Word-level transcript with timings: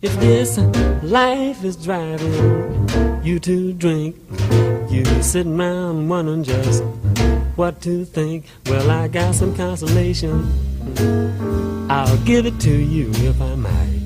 If 0.00 0.14
this 0.20 0.58
life 1.02 1.64
is 1.64 1.74
driving 1.74 2.32
you 3.24 3.40
to 3.40 3.72
drink, 3.72 4.14
you 4.88 5.04
sitting 5.20 5.60
around 5.60 6.08
wondering 6.08 6.44
just 6.44 6.84
what 7.56 7.80
to 7.80 8.04
think. 8.04 8.44
Well, 8.66 8.92
I 8.92 9.08
got 9.08 9.34
some 9.34 9.56
consolation. 9.56 10.46
I'll 11.90 12.16
give 12.18 12.46
it 12.46 12.60
to 12.60 12.70
you 12.70 13.10
if 13.14 13.42
I 13.42 13.56
might. 13.56 13.98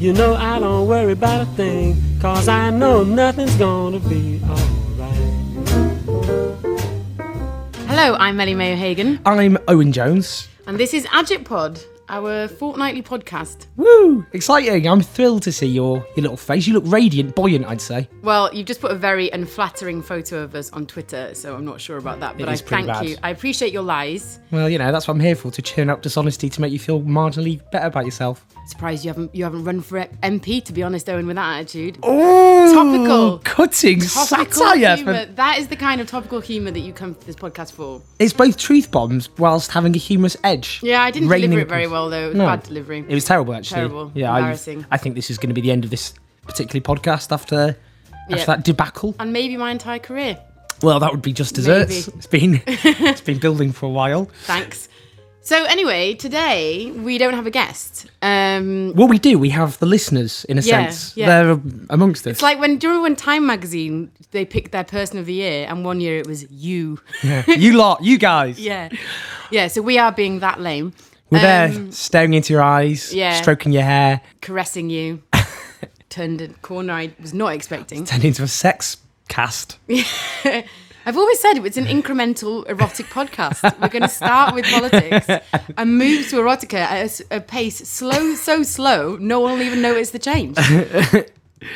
You 0.00 0.12
know 0.14 0.34
I 0.34 0.58
don't 0.58 0.88
worry 0.88 1.12
about 1.12 1.42
a 1.42 1.50
thing, 1.52 2.02
cause 2.20 2.48
I 2.48 2.70
know 2.70 3.04
nothing's 3.04 3.54
gonna 3.54 4.00
be 4.00 4.40
alright. 4.42 5.14
Hello, 7.86 8.16
I'm 8.18 8.40
Ellie 8.40 8.56
Mae 8.56 8.72
O'Hagan, 8.72 9.20
I'm 9.24 9.58
Owen 9.68 9.92
Jones. 9.92 10.48
and 10.66 10.76
this 10.76 10.92
is 10.92 11.06
Agit 11.06 11.44
Pod, 11.44 11.80
our 12.08 12.48
fortnightly 12.48 13.02
podcast. 13.02 13.66
Woo! 13.76 14.24
Exciting! 14.32 14.86
I'm 14.88 15.00
thrilled 15.00 15.42
to 15.42 15.52
see 15.52 15.66
your 15.66 15.96
your 16.16 16.22
little 16.22 16.36
face. 16.36 16.66
You 16.66 16.74
look 16.74 16.84
radiant, 16.86 17.34
buoyant, 17.34 17.66
I'd 17.66 17.80
say. 17.80 18.08
Well, 18.22 18.52
you've 18.54 18.66
just 18.66 18.80
put 18.80 18.90
a 18.90 18.94
very 18.94 19.28
unflattering 19.30 20.02
photo 20.02 20.42
of 20.42 20.54
us 20.54 20.70
on 20.72 20.86
Twitter, 20.86 21.34
so 21.34 21.54
I'm 21.54 21.64
not 21.64 21.80
sure 21.80 21.96
about 21.98 22.20
that. 22.20 22.38
But 22.38 22.48
I 22.48 22.52
is 22.52 22.62
pretty 22.62 22.84
thank 22.84 22.98
bad. 23.00 23.08
you. 23.08 23.16
I 23.22 23.30
appreciate 23.30 23.72
your 23.72 23.82
lies. 23.82 24.38
Well, 24.50 24.68
you 24.68 24.78
know 24.78 24.92
that's 24.92 25.06
what 25.08 25.14
I'm 25.14 25.20
here 25.20 25.36
for 25.36 25.50
to 25.50 25.62
churn 25.62 25.90
up 25.90 26.02
dishonesty 26.02 26.48
to 26.48 26.60
make 26.60 26.72
you 26.72 26.78
feel 26.78 27.00
marginally 27.02 27.60
better 27.70 27.86
about 27.86 28.04
yourself. 28.04 28.44
Surprised 28.66 29.04
you 29.04 29.08
haven't 29.10 29.34
you 29.34 29.44
haven't 29.44 29.64
run 29.64 29.80
for 29.80 29.98
MP 30.22 30.62
to 30.64 30.72
be 30.72 30.82
honest, 30.82 31.08
Owen, 31.08 31.26
with 31.26 31.36
that 31.36 31.58
attitude. 31.60 31.98
Oh, 32.02 32.72
Topical. 32.74 33.38
cutting 33.38 34.00
Topical 34.00 34.46
satire. 34.52 34.96
humour. 34.96 35.26
For, 35.26 35.32
That 35.32 35.58
is 35.58 35.68
the 35.68 35.76
kind 35.76 36.00
of 36.00 36.06
topical 36.06 36.40
humour 36.40 36.70
that 36.70 36.80
you 36.80 36.92
come 36.92 37.14
to 37.14 37.26
this 37.26 37.36
podcast 37.36 37.72
for. 37.72 38.02
it's 38.18 38.32
both 38.32 38.56
truth 38.58 38.90
bombs 38.90 39.28
whilst 39.38 39.70
having 39.72 39.94
a 39.94 39.98
humorous 39.98 40.36
edge. 40.44 40.80
Yeah, 40.82 41.02
I 41.02 41.10
didn't 41.10 41.28
Raining 41.28 41.50
deliver 41.50 41.62
it 41.66 41.68
very 41.68 41.84
across- 41.84 41.97
well 42.00 42.10
though. 42.10 42.24
It 42.26 42.28
was 42.28 42.36
No. 42.36 42.46
bad 42.46 42.62
delivery. 42.62 43.04
It 43.08 43.14
was 43.14 43.24
terrible, 43.24 43.54
actually. 43.54 43.76
Terrible. 43.76 44.12
Yeah, 44.14 44.32
I, 44.32 44.38
Embarrassing. 44.38 44.86
I 44.90 44.96
think 44.96 45.14
this 45.14 45.30
is 45.30 45.38
going 45.38 45.48
to 45.50 45.54
be 45.54 45.60
the 45.60 45.70
end 45.72 45.84
of 45.84 45.90
this 45.90 46.14
particular 46.46 46.80
podcast 46.80 47.32
after 47.32 47.76
after 48.30 48.36
Yeah. 48.36 48.44
that 48.44 48.64
debacle. 48.64 49.14
and 49.18 49.32
maybe 49.32 49.56
my 49.56 49.70
entire 49.70 49.98
career. 49.98 50.38
Well, 50.82 51.00
that 51.00 51.10
would 51.12 51.22
be 51.22 51.32
just 51.32 51.54
desserts. 51.54 52.08
Maybe. 52.08 52.12
It's 52.18 52.26
been 52.26 52.62
it's 53.10 53.20
been 53.20 53.38
building 53.38 53.72
for 53.72 53.86
a 53.86 53.90
while. 54.00 54.28
Thanks. 54.44 54.88
So 55.40 55.64
anyway, 55.64 56.12
today 56.14 56.90
we 56.90 57.16
don't 57.16 57.32
have 57.32 57.46
a 57.46 57.50
guest. 57.50 58.06
Um, 58.20 58.92
Well, 58.94 59.08
we 59.08 59.18
do. 59.18 59.38
We 59.38 59.48
have 59.50 59.78
the 59.78 59.86
listeners 59.86 60.44
in 60.44 60.58
a 60.58 60.60
Yeah, 60.60 60.90
sense. 60.90 61.16
yeah. 61.16 61.26
They're 61.26 61.60
amongst 61.88 62.26
us. 62.26 62.32
It's 62.32 62.42
like 62.42 62.60
when 62.60 62.76
do 62.76 62.86
you 62.86 62.90
remember 62.92 63.04
when 63.08 63.16
Time 63.16 63.46
magazine 63.46 64.10
they 64.30 64.44
picked 64.44 64.72
their 64.72 64.84
person 64.84 65.18
of 65.18 65.24
the 65.24 65.32
year, 65.32 65.66
and 65.68 65.86
one 65.86 66.00
year 66.02 66.18
it 66.18 66.26
was 66.26 66.44
you. 66.50 66.98
you 67.46 67.72
lot, 67.78 68.04
you 68.04 68.18
guys. 68.18 68.58
yeah, 68.70 68.90
yeah. 69.50 69.68
So 69.68 69.80
we 69.80 69.96
are 69.98 70.12
being 70.12 70.40
that 70.40 70.60
lame, 70.60 70.92
We're 71.30 71.40
there 71.40 71.68
Um, 71.68 71.92
staring 71.92 72.32
into 72.34 72.52
your 72.52 72.62
eyes, 72.62 73.12
yeah. 73.14 73.40
stroking 73.40 73.72
your 73.72 73.82
hair, 73.82 74.20
caressing 74.40 74.90
you. 74.90 75.22
Turned 76.10 76.40
a 76.40 76.48
corner 76.48 76.92
I 76.94 77.12
was 77.20 77.34
not 77.34 77.52
expecting. 77.52 78.04
turned 78.06 78.24
into 78.24 78.42
a 78.42 78.48
sex 78.48 78.96
cast. 79.28 79.78
I've 81.06 81.16
always 81.16 81.38
said 81.38 81.58
it's 81.64 81.76
an 81.76 81.84
incremental 81.86 82.66
erotic 82.68 83.06
podcast. 83.06 83.62
We're 83.80 83.88
going 83.88 84.02
to 84.02 84.08
start 84.08 84.54
with 84.54 84.64
politics 84.66 85.26
and 85.76 85.98
move 85.98 86.28
to 86.30 86.36
erotica 86.36 86.74
at 86.78 87.20
a 87.30 87.40
pace 87.40 87.76
slow, 87.88 88.34
so 88.34 88.62
slow, 88.62 89.16
no 89.20 89.40
one 89.40 89.52
will 89.54 89.62
even 89.62 89.80
notice 89.82 90.10
the 90.10 90.18
change. 90.18 90.56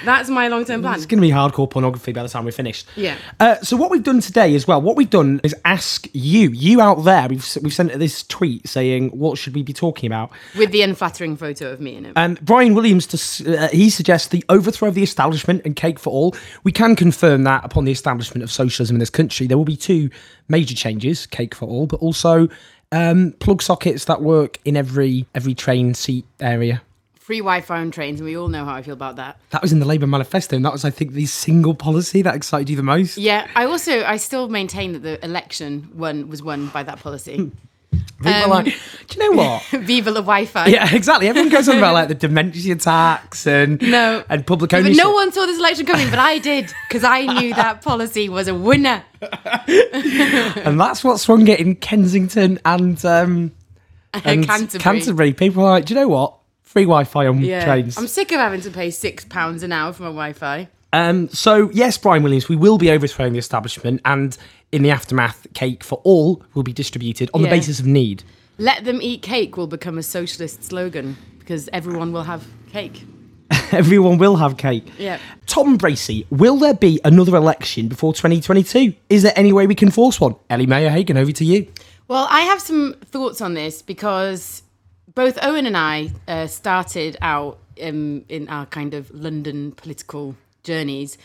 That's 0.04 0.28
my 0.28 0.48
long-term 0.48 0.82
plan. 0.82 0.94
It's 0.94 1.06
going 1.06 1.20
to 1.20 1.26
be 1.26 1.32
hardcore 1.32 1.70
pornography 1.70 2.12
by 2.12 2.22
the 2.22 2.28
time 2.28 2.44
we're 2.44 2.52
finished. 2.52 2.86
Yeah. 2.96 3.16
Uh, 3.40 3.56
so 3.56 3.76
what 3.76 3.90
we've 3.90 4.02
done 4.02 4.20
today 4.20 4.54
as 4.54 4.66
well, 4.66 4.80
what 4.80 4.96
we've 4.96 5.10
done 5.10 5.40
is 5.42 5.54
ask 5.64 6.06
you, 6.12 6.50
you 6.50 6.80
out 6.80 7.04
there. 7.04 7.28
We've 7.28 7.46
we've 7.62 7.72
sent 7.72 7.92
this 7.98 8.22
tweet 8.24 8.68
saying 8.68 9.10
what 9.10 9.38
should 9.38 9.54
we 9.54 9.62
be 9.62 9.72
talking 9.72 10.06
about. 10.06 10.30
With 10.56 10.72
the 10.72 10.82
unflattering 10.82 11.36
photo 11.36 11.70
of 11.72 11.80
me 11.80 11.96
in 11.96 12.06
it. 12.06 12.12
And 12.16 12.40
Brian 12.44 12.74
Williams, 12.74 13.06
to, 13.08 13.56
uh, 13.56 13.68
he 13.68 13.90
suggests 13.90 14.28
the 14.28 14.44
overthrow 14.48 14.88
of 14.88 14.94
the 14.94 15.02
establishment 15.02 15.62
and 15.64 15.76
cake 15.76 15.98
for 15.98 16.10
all. 16.10 16.34
We 16.64 16.72
can 16.72 16.96
confirm 16.96 17.44
that 17.44 17.64
upon 17.64 17.84
the 17.84 17.92
establishment 17.92 18.42
of 18.42 18.50
socialism 18.50 18.96
in 18.96 19.00
this 19.00 19.10
country, 19.10 19.46
there 19.46 19.58
will 19.58 19.64
be 19.64 19.76
two 19.76 20.10
major 20.48 20.74
changes: 20.74 21.26
cake 21.26 21.54
for 21.54 21.66
all, 21.66 21.86
but 21.86 22.00
also 22.00 22.48
um, 22.92 23.32
plug 23.40 23.62
sockets 23.62 24.04
that 24.04 24.22
work 24.22 24.58
in 24.64 24.76
every 24.76 25.26
every 25.34 25.54
train 25.54 25.94
seat 25.94 26.26
area. 26.40 26.82
Free 27.24 27.38
Wi-Fi 27.38 27.78
on 27.78 27.90
trains, 27.92 28.18
and 28.20 28.28
we 28.28 28.36
all 28.36 28.48
know 28.48 28.64
how 28.64 28.74
I 28.74 28.82
feel 28.82 28.94
about 28.94 29.14
that. 29.16 29.38
That 29.50 29.62
was 29.62 29.72
in 29.72 29.78
the 29.78 29.86
Labour 29.86 30.08
manifesto, 30.08 30.56
and 30.56 30.64
that 30.64 30.72
was, 30.72 30.84
I 30.84 30.90
think, 30.90 31.12
the 31.12 31.26
single 31.26 31.72
policy 31.74 32.20
that 32.22 32.34
excited 32.34 32.68
you 32.68 32.74
the 32.76 32.82
most. 32.82 33.16
Yeah, 33.16 33.46
I 33.54 33.64
also 33.66 34.02
I 34.04 34.16
still 34.16 34.48
maintain 34.48 34.92
that 34.94 35.02
the 35.04 35.24
election 35.24 35.88
won 35.94 36.28
was 36.28 36.42
won 36.42 36.66
by 36.68 36.82
that 36.82 36.98
policy. 36.98 37.52
People 38.18 38.32
are 38.32 38.44
Um, 38.44 38.50
like, 38.50 38.64
do 39.08 39.18
you 39.20 39.30
know 39.36 39.36
what? 39.40 39.62
Viva 39.86 40.10
la 40.10 40.20
Wi-Fi. 40.20 40.66
Yeah, 40.66 40.92
exactly. 40.94 41.28
Everyone 41.28 41.50
goes 41.50 41.68
on 41.68 41.78
about 41.78 41.94
like 41.94 42.08
the 42.08 42.14
dementia 42.14 42.74
tax 42.76 43.46
and 43.46 43.80
No. 43.82 44.24
and 44.28 44.44
public 44.46 44.70
But 44.70 44.78
ownership. 44.80 44.96
no 44.96 45.12
one 45.12 45.30
saw 45.32 45.46
this 45.46 45.58
election 45.58 45.86
coming, 45.86 46.10
but 46.10 46.18
I 46.18 46.38
did 46.38 46.72
because 46.88 47.04
I 47.04 47.20
knew 47.38 47.54
that 47.54 47.82
policy 47.82 48.28
was 48.28 48.48
a 48.48 48.54
winner. 48.54 49.04
and 49.68 50.80
that's 50.80 51.04
what 51.04 51.20
swung 51.20 51.46
it 51.48 51.60
in 51.60 51.76
Kensington 51.76 52.58
and 52.64 53.04
um, 53.04 53.52
and 54.14 54.46
Canterbury. 54.46 54.80
Canterbury. 54.80 55.32
People 55.32 55.64
are 55.64 55.70
like, 55.70 55.84
do 55.84 55.94
you 55.94 56.00
know 56.00 56.08
what? 56.08 56.34
Free 56.72 56.84
Wi-Fi 56.84 57.26
on 57.26 57.38
Yeah, 57.40 57.66
trains. 57.66 57.98
I'm 57.98 58.06
sick 58.06 58.32
of 58.32 58.38
having 58.38 58.62
to 58.62 58.70
pay 58.70 58.90
six 58.90 59.26
pounds 59.26 59.62
an 59.62 59.72
hour 59.72 59.92
for 59.92 60.04
my 60.04 60.08
Wi-Fi. 60.08 60.68
Um, 60.94 61.28
so 61.28 61.70
yes, 61.74 61.98
Brian 61.98 62.22
Williams, 62.22 62.48
we 62.48 62.56
will 62.56 62.78
be 62.78 62.90
overthrowing 62.90 63.34
the 63.34 63.38
establishment, 63.38 64.00
and 64.06 64.38
in 64.72 64.82
the 64.82 64.90
aftermath, 64.90 65.46
cake 65.52 65.84
for 65.84 66.00
all 66.02 66.42
will 66.54 66.62
be 66.62 66.72
distributed 66.72 67.28
on 67.34 67.42
Yeah. 67.42 67.50
the 67.50 67.56
basis 67.56 67.78
of 67.78 67.86
need. 67.86 68.24
Let 68.56 68.86
them 68.86 69.02
eat 69.02 69.20
cake 69.20 69.58
will 69.58 69.66
become 69.66 69.98
a 69.98 70.02
socialist 70.02 70.64
slogan 70.64 71.18
because 71.38 71.68
everyone 71.74 72.10
will 72.10 72.22
have 72.24 72.46
cake. 72.72 73.04
Everyone 73.72 74.16
will 74.16 74.36
have 74.36 74.56
cake. 74.56 74.86
Yeah. 74.98 75.18
Tom 75.44 75.76
Bracey, 75.76 76.24
will 76.30 76.56
there 76.56 76.72
be 76.72 77.00
another 77.04 77.36
election 77.36 77.88
before 77.88 78.14
2022? 78.14 78.94
Is 79.10 79.22
there 79.24 79.32
any 79.36 79.52
way 79.52 79.66
we 79.66 79.74
can 79.74 79.90
force 79.90 80.18
one? 80.18 80.36
Ellie 80.48 80.66
Mae 80.66 80.86
O'Hagan, 80.86 81.18
over 81.18 81.32
to 81.32 81.44
you. 81.44 81.66
Well, 82.08 82.26
I 82.30 82.42
have 82.42 82.62
some 82.62 82.94
thoughts 83.04 83.42
on 83.42 83.52
this 83.52 83.82
because 83.82 84.62
both 85.14 85.38
Owen 85.42 85.66
and 85.66 85.76
I 85.76 86.10
uh, 86.28 86.46
started 86.46 87.16
out 87.20 87.58
um, 87.82 88.24
in 88.28 88.48
our 88.48 88.66
kind 88.66 88.94
of 88.94 89.10
London 89.10 89.72
political 89.72 90.36
journeys 90.62 91.18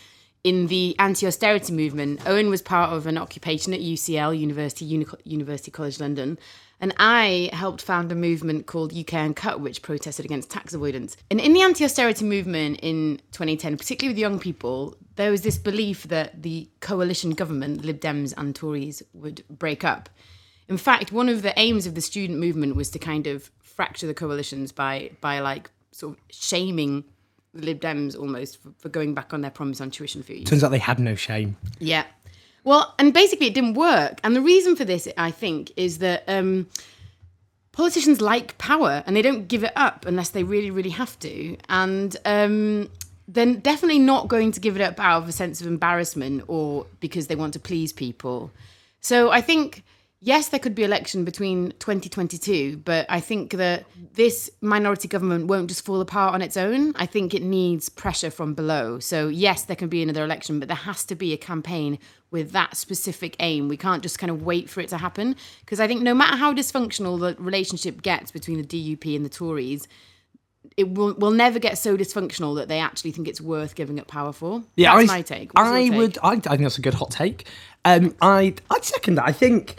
in 0.43 0.67
the 0.67 0.95
anti-austerity 0.99 1.73
movement. 1.73 2.21
Owen 2.25 2.49
was 2.49 2.61
part 2.61 2.93
of 2.93 3.05
an 3.07 3.17
occupation 3.17 3.73
at 3.73 3.79
UCL, 3.79 4.37
University 4.37 4.85
Uni- 4.85 5.05
University 5.23 5.71
College 5.71 5.99
London, 5.99 6.37
and 6.79 6.93
I 6.99 7.49
helped 7.53 7.81
found 7.81 8.11
a 8.11 8.15
movement 8.15 8.67
called 8.67 8.95
UK 8.95 9.15
Uncut, 9.15 9.59
which 9.59 9.81
protested 9.81 10.25
against 10.25 10.49
tax 10.49 10.73
avoidance. 10.73 11.17
And 11.31 11.39
in 11.39 11.53
the 11.53 11.61
anti-austerity 11.61 12.23
movement 12.23 12.79
in 12.81 13.19
2010, 13.31 13.77
particularly 13.77 14.13
with 14.13 14.19
young 14.19 14.39
people, 14.39 14.95
there 15.15 15.31
was 15.31 15.41
this 15.41 15.57
belief 15.57 16.03
that 16.03 16.43
the 16.43 16.69
coalition 16.79 17.31
government, 17.31 17.83
Lib 17.83 17.99
Dems 17.99 18.33
and 18.37 18.55
Tories, 18.55 19.01
would 19.13 19.43
break 19.49 19.83
up. 19.83 20.09
In 20.69 20.77
fact, 20.77 21.11
one 21.11 21.29
of 21.29 21.41
the 21.41 21.57
aims 21.57 21.87
of 21.87 21.95
the 21.95 22.01
student 22.01 22.39
movement 22.39 22.75
was 22.75 22.89
to 22.91 22.99
kind 22.99 23.25
of 23.25 23.49
fracture 23.77 24.07
the 24.07 24.13
coalitions 24.13 24.73
by 24.73 25.11
by 25.21 25.39
like 25.39 25.71
sort 25.91 26.17
of 26.17 26.23
shaming 26.29 27.05
the 27.53 27.65
Lib 27.65 27.79
Dems 27.79 28.19
almost 28.19 28.61
for, 28.61 28.71
for 28.79 28.89
going 28.89 29.13
back 29.13 29.33
on 29.33 29.41
their 29.41 29.51
promise 29.51 29.79
on 29.79 29.89
tuition 29.89 30.21
fees. 30.21 30.49
Turns 30.49 30.63
out 30.63 30.71
they 30.71 30.77
had 30.77 30.99
no 30.99 31.15
shame. 31.15 31.55
Yeah. 31.79 32.03
Well, 32.65 32.93
and 32.99 33.13
basically 33.13 33.47
it 33.47 33.53
didn't 33.53 33.75
work. 33.75 34.19
And 34.23 34.35
the 34.35 34.41
reason 34.41 34.75
for 34.75 34.83
this, 34.83 35.07
I 35.17 35.31
think, 35.31 35.71
is 35.77 35.99
that 35.99 36.25
um, 36.27 36.67
politicians 37.71 38.19
like 38.19 38.57
power 38.57 39.03
and 39.05 39.15
they 39.15 39.21
don't 39.21 39.47
give 39.47 39.63
it 39.63 39.71
up 39.75 40.05
unless 40.05 40.29
they 40.29 40.43
really, 40.43 40.69
really 40.69 40.89
have 40.89 41.17
to. 41.19 41.55
And 41.69 42.17
um, 42.25 42.89
they're 43.27 43.55
definitely 43.55 43.99
not 43.99 44.27
going 44.27 44.51
to 44.51 44.59
give 44.59 44.75
it 44.75 44.81
up 44.81 44.99
out 44.99 45.23
of 45.23 45.29
a 45.29 45.31
sense 45.31 45.61
of 45.61 45.67
embarrassment 45.67 46.43
or 46.47 46.85
because 46.99 47.27
they 47.27 47.35
want 47.35 47.53
to 47.53 47.59
please 47.59 47.93
people. 47.93 48.51
So 48.99 49.31
I 49.31 49.41
think, 49.41 49.83
yes, 50.19 50.49
there 50.49 50.59
could 50.59 50.75
be 50.75 50.83
election 50.83 51.23
between 51.25 51.71
2022, 51.79 52.77
but 52.77 53.05
I 53.09 53.19
think 53.19 53.51
that 53.51 53.85
this 54.13 54.49
minority 54.61 55.07
government 55.07 55.47
won't 55.47 55.67
just 55.67 55.85
fall 55.85 56.01
apart 56.01 56.33
on 56.33 56.41
its 56.41 56.57
own. 56.57 56.93
I 56.95 57.05
think 57.05 57.33
it 57.33 57.43
needs 57.43 57.89
pressure 57.89 58.31
from 58.31 58.53
below. 58.53 58.99
So 58.99 59.27
yes, 59.27 59.63
there 59.63 59.75
can 59.75 59.89
be 59.89 60.01
another 60.01 60.23
election, 60.23 60.59
but 60.59 60.67
there 60.67 60.77
has 60.77 61.05
to 61.05 61.15
be 61.15 61.33
a 61.33 61.37
campaign 61.37 61.99
with 62.31 62.51
that 62.51 62.75
specific 62.75 63.35
aim. 63.39 63.67
We 63.67 63.77
can't 63.77 64.03
just 64.03 64.19
kind 64.19 64.31
of 64.31 64.43
wait 64.43 64.69
for 64.69 64.81
it 64.81 64.89
to 64.89 64.97
happen 64.97 65.35
because 65.61 65.79
I 65.79 65.87
think 65.87 66.01
no 66.01 66.13
matter 66.13 66.35
how 66.37 66.53
dysfunctional 66.53 67.19
the 67.19 67.41
relationship 67.41 68.01
gets 68.01 68.31
between 68.31 68.61
the 68.61 68.67
DUP 68.67 69.15
and 69.15 69.23
the 69.25 69.29
Tories, 69.29 69.87
it 70.75 70.89
will 70.93 71.13
will 71.13 71.31
never 71.31 71.59
get 71.59 71.77
so 71.77 71.95
dysfunctional 71.95 72.55
that 72.57 72.67
they 72.67 72.79
actually 72.79 73.11
think 73.11 73.27
it's 73.27 73.39
worth 73.39 73.75
giving 73.75 73.99
up 73.99 74.07
power 74.07 74.33
for. 74.33 74.63
Yeah, 74.75 74.95
that's 74.97 75.09
I, 75.09 75.15
my 75.15 75.21
take. 75.21 75.53
What's 75.53 75.69
I 75.69 75.87
take? 75.87 75.97
would. 75.97 76.17
I, 76.21 76.31
I 76.31 76.39
think 76.39 76.61
that's 76.61 76.77
a 76.77 76.81
good 76.81 76.93
hot 76.93 77.11
take. 77.11 77.47
Um, 77.85 78.15
I 78.21 78.55
I'd 78.69 78.83
second 78.83 79.15
that. 79.15 79.25
I 79.25 79.31
think 79.31 79.77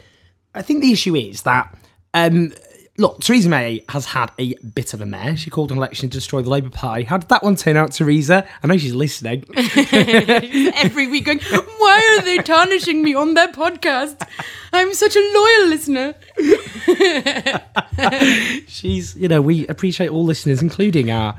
I 0.55 0.63
think 0.63 0.83
the 0.83 0.93
issue 0.93 1.15
is 1.15 1.43
that 1.43 1.77
um, 2.15 2.53
look, 2.99 3.21
Theresa 3.21 3.49
May 3.49 3.85
has 3.89 4.07
had 4.07 4.31
a 4.39 4.55
bit 4.57 4.93
of 4.93 5.01
a 5.01 5.07
mare. 5.07 5.37
She 5.37 5.51
called 5.51 5.71
an 5.71 5.79
election 5.79 6.11
to 6.11 6.19
destroy 6.19 6.43
the 6.43 6.51
Labour 6.51 6.71
Party. 6.71 7.05
How 7.05 7.17
did 7.17 7.29
that 7.29 7.43
one 7.43 7.57
turn 7.57 7.77
out, 7.77 7.93
Theresa? 7.93 8.47
I 8.63 8.67
know 8.67 8.77
she's 8.77 8.95
listening. 8.95 9.45
Every 9.57 11.07
week 11.07 11.25
going, 11.25 11.39
why 11.39 12.19
are 12.19 12.25
they 12.25 12.39
tarnishing 12.39 13.03
me 13.03 13.15
on 13.15 13.35
their 13.35 13.49
podcast? 13.49 14.27
I'm 14.73 14.93
such 14.95 15.17
a 15.17 15.21
loyal 15.21 15.69
listener. 15.69 16.15
she's, 18.67 19.17
you 19.17 19.29
know, 19.29 19.41
we 19.41 19.67
appreciate 19.69 20.11
all 20.11 20.25
listeners, 20.25 20.61
including 20.61 21.11
our 21.11 21.37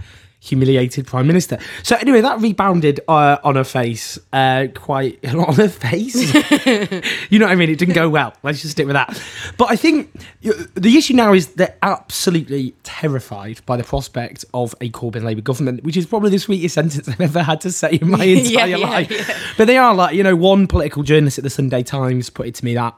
humiliated 0.50 1.08
prime 1.08 1.28
minister. 1.28 1.58
So 1.84 1.96
anyway, 1.98 2.22
that 2.22 2.40
rebounded 2.40 3.00
uh, 3.08 3.38
on 3.44 3.56
her 3.56 3.64
face, 3.64 4.20
uh, 4.34 4.68
quite 4.74 5.20
a 5.24 5.34
lot 5.34 5.50
on 5.50 5.56
her 5.56 5.70
face. 5.70 6.16
you 7.30 7.40
know 7.40 7.46
what 7.46 7.52
I 7.52 7.56
mean? 7.56 7.70
It 7.70 7.78
didn't 7.78 7.96
go 7.96 8.10
well. 8.10 8.34
Let's 8.44 8.62
just 8.62 8.74
stick 8.74 8.86
with 8.86 8.96
that. 8.96 9.22
But 9.58 9.72
I 9.72 9.76
think 9.76 10.12
the 10.42 10.98
issue 10.98 11.14
now 11.14 11.34
is 11.34 11.54
they're 11.54 11.78
absolutely 11.82 12.74
terrified 12.84 13.62
by 13.66 13.78
the 13.78 13.84
prospect 13.84 14.46
of 14.54 14.76
a 14.82 14.90
Corbyn 14.90 15.24
Labour 15.24 15.42
government, 15.42 15.84
which 15.84 15.98
is 15.98 16.06
probably 16.06 16.32
the 16.32 16.40
sweetest 16.40 16.76
sentence 16.76 17.08
I've 17.08 17.22
ever 17.22 17.44
had 17.44 17.62
to 17.62 17.72
say 17.72 18.00
in 18.02 18.10
my 18.10 18.24
entire 18.26 18.68
yeah, 18.68 18.78
life. 18.78 19.12
yeah. 19.12 19.38
But 19.58 19.66
they 19.66 19.78
are 19.78 19.94
like, 19.94 20.16
you 20.16 20.24
know, 20.24 20.36
one 20.36 20.68
political 20.68 21.04
journalist 21.04 21.38
at 21.38 21.44
the 21.44 21.50
Sunday 21.50 21.84
Times 21.84 22.30
put 22.30 22.48
it 22.48 22.56
to 22.56 22.66
me 22.66 22.74
that 22.76 22.96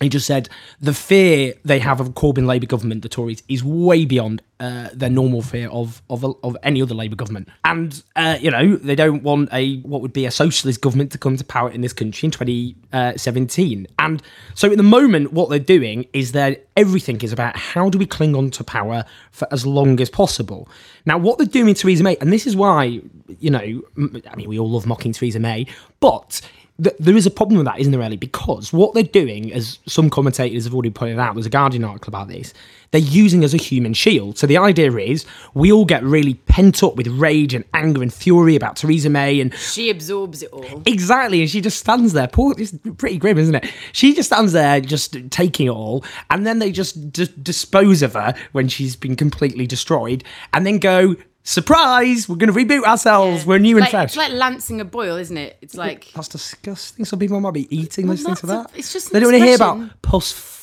he 0.00 0.08
just 0.08 0.26
said 0.26 0.48
the 0.80 0.94
fear 0.94 1.54
they 1.64 1.78
have 1.78 2.00
of 2.00 2.10
Corbyn 2.10 2.46
Labour 2.46 2.66
government, 2.66 3.02
the 3.02 3.08
Tories, 3.08 3.42
is 3.48 3.62
way 3.62 4.04
beyond 4.04 4.42
uh, 4.60 4.90
their 4.92 5.10
normal 5.10 5.42
fear 5.42 5.68
of 5.70 6.02
of, 6.10 6.24
of 6.44 6.56
any 6.62 6.80
other 6.82 6.94
Labour 6.94 7.16
government. 7.16 7.48
And 7.64 8.02
uh, 8.14 8.38
you 8.40 8.50
know 8.50 8.76
they 8.76 8.94
don't 8.94 9.22
want 9.22 9.48
a 9.52 9.78
what 9.80 10.02
would 10.02 10.12
be 10.12 10.26
a 10.26 10.30
socialist 10.30 10.80
government 10.80 11.10
to 11.12 11.18
come 11.18 11.36
to 11.36 11.44
power 11.44 11.70
in 11.70 11.80
this 11.80 11.92
country 11.92 12.26
in 12.26 12.30
2017. 12.30 13.86
And 13.98 14.22
so 14.54 14.70
at 14.70 14.76
the 14.76 14.82
moment, 14.82 15.32
what 15.32 15.48
they're 15.48 15.58
doing 15.58 16.06
is 16.12 16.32
that 16.32 16.66
everything 16.76 17.20
is 17.22 17.32
about 17.32 17.56
how 17.56 17.90
do 17.90 17.98
we 17.98 18.06
cling 18.06 18.36
on 18.36 18.50
to 18.52 18.64
power 18.64 19.04
for 19.32 19.48
as 19.50 19.66
long 19.66 20.00
as 20.00 20.10
possible. 20.10 20.68
Now, 21.06 21.18
what 21.18 21.38
they're 21.38 21.46
doing, 21.46 21.74
Theresa 21.74 22.02
May, 22.04 22.16
and 22.20 22.32
this 22.32 22.46
is 22.46 22.54
why 22.54 23.00
you 23.38 23.50
know, 23.50 23.58
I 23.60 24.36
mean, 24.36 24.48
we 24.48 24.58
all 24.58 24.70
love 24.70 24.86
mocking 24.86 25.12
Theresa 25.12 25.38
May, 25.38 25.66
but 26.00 26.40
there 26.78 27.16
is 27.16 27.26
a 27.26 27.30
problem 27.30 27.58
with 27.58 27.66
that, 27.66 27.78
isn't 27.78 27.92
there, 27.92 28.00
really? 28.00 28.16
Because 28.16 28.72
what 28.72 28.94
they're 28.94 29.02
doing, 29.02 29.52
as 29.52 29.78
some 29.86 30.08
commentators 30.08 30.64
have 30.64 30.74
already 30.74 30.90
pointed 30.90 31.18
out, 31.18 31.34
there's 31.34 31.46
a 31.46 31.50
Guardian 31.50 31.84
article 31.84 32.10
about 32.10 32.28
this, 32.28 32.54
they're 32.92 33.00
using 33.00 33.44
as 33.44 33.54
a 33.54 33.56
human 33.56 33.94
shield. 33.94 34.36
So 34.36 34.46
the 34.46 34.56
idea 34.58 34.90
is 34.96 35.24
we 35.54 35.70
all 35.70 35.84
get 35.84 36.02
really 36.02 36.34
pent 36.34 36.82
up 36.82 36.96
with 36.96 37.06
rage 37.06 37.54
and 37.54 37.64
anger 37.72 38.02
and 38.02 38.12
fury 38.12 38.56
about 38.56 38.76
Theresa 38.76 39.08
May 39.08 39.40
and 39.40 39.54
She 39.54 39.90
absorbs 39.90 40.42
it 40.42 40.50
all. 40.52 40.82
Exactly, 40.86 41.40
and 41.40 41.48
she 41.50 41.60
just 41.60 41.78
stands 41.78 42.12
there. 42.12 42.26
Poor, 42.28 42.54
it's 42.58 42.74
pretty 42.98 43.18
grim, 43.18 43.38
isn't 43.38 43.54
it? 43.54 43.72
She 43.92 44.14
just 44.14 44.28
stands 44.30 44.52
there, 44.52 44.80
just 44.80 45.16
taking 45.30 45.66
it 45.68 45.70
all, 45.70 46.04
and 46.30 46.46
then 46.46 46.58
they 46.58 46.72
just 46.72 47.12
d- 47.12 47.28
dispose 47.42 48.02
of 48.02 48.14
her 48.14 48.34
when 48.52 48.68
she's 48.68 48.96
been 48.96 49.14
completely 49.14 49.66
destroyed, 49.66 50.24
and 50.52 50.66
then 50.66 50.78
go, 50.78 51.14
"Surprise! 51.44 52.28
We're 52.28 52.36
going 52.36 52.52
to 52.52 52.58
reboot 52.58 52.84
ourselves. 52.84 53.44
We're 53.46 53.58
new 53.58 53.76
and 53.76 53.82
like, 53.82 53.90
fresh." 53.90 54.04
It's 54.10 54.16
like 54.16 54.32
lancing 54.32 54.80
a 54.80 54.84
boil, 54.84 55.16
isn't 55.16 55.36
it? 55.36 55.58
It's 55.62 55.74
like 55.76 56.10
That's 56.14 56.28
disgusting. 56.28 57.04
Some 57.04 57.18
people 57.18 57.40
might 57.40 57.54
be 57.54 57.74
eating 57.76 58.06
Well, 58.06 58.16
listening 58.16 58.36
to 58.36 58.46
that's 58.46 58.62
that. 58.68 58.74
a- 58.74 58.78
it's 58.78 58.92
just 58.92 59.12
they 59.12 59.20
don't 59.20 59.32
want 59.32 59.42
to 59.42 59.46
hear 59.46 59.56
about 59.56 60.02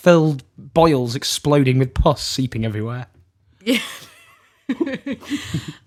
pus-filled 0.07 0.43
boils 0.57 1.15
exploding 1.15 1.79
with 1.79 1.93
pus 1.93 2.21
seeping 2.21 2.65
everywhere. 2.65 3.07
Yeah. 3.63 3.79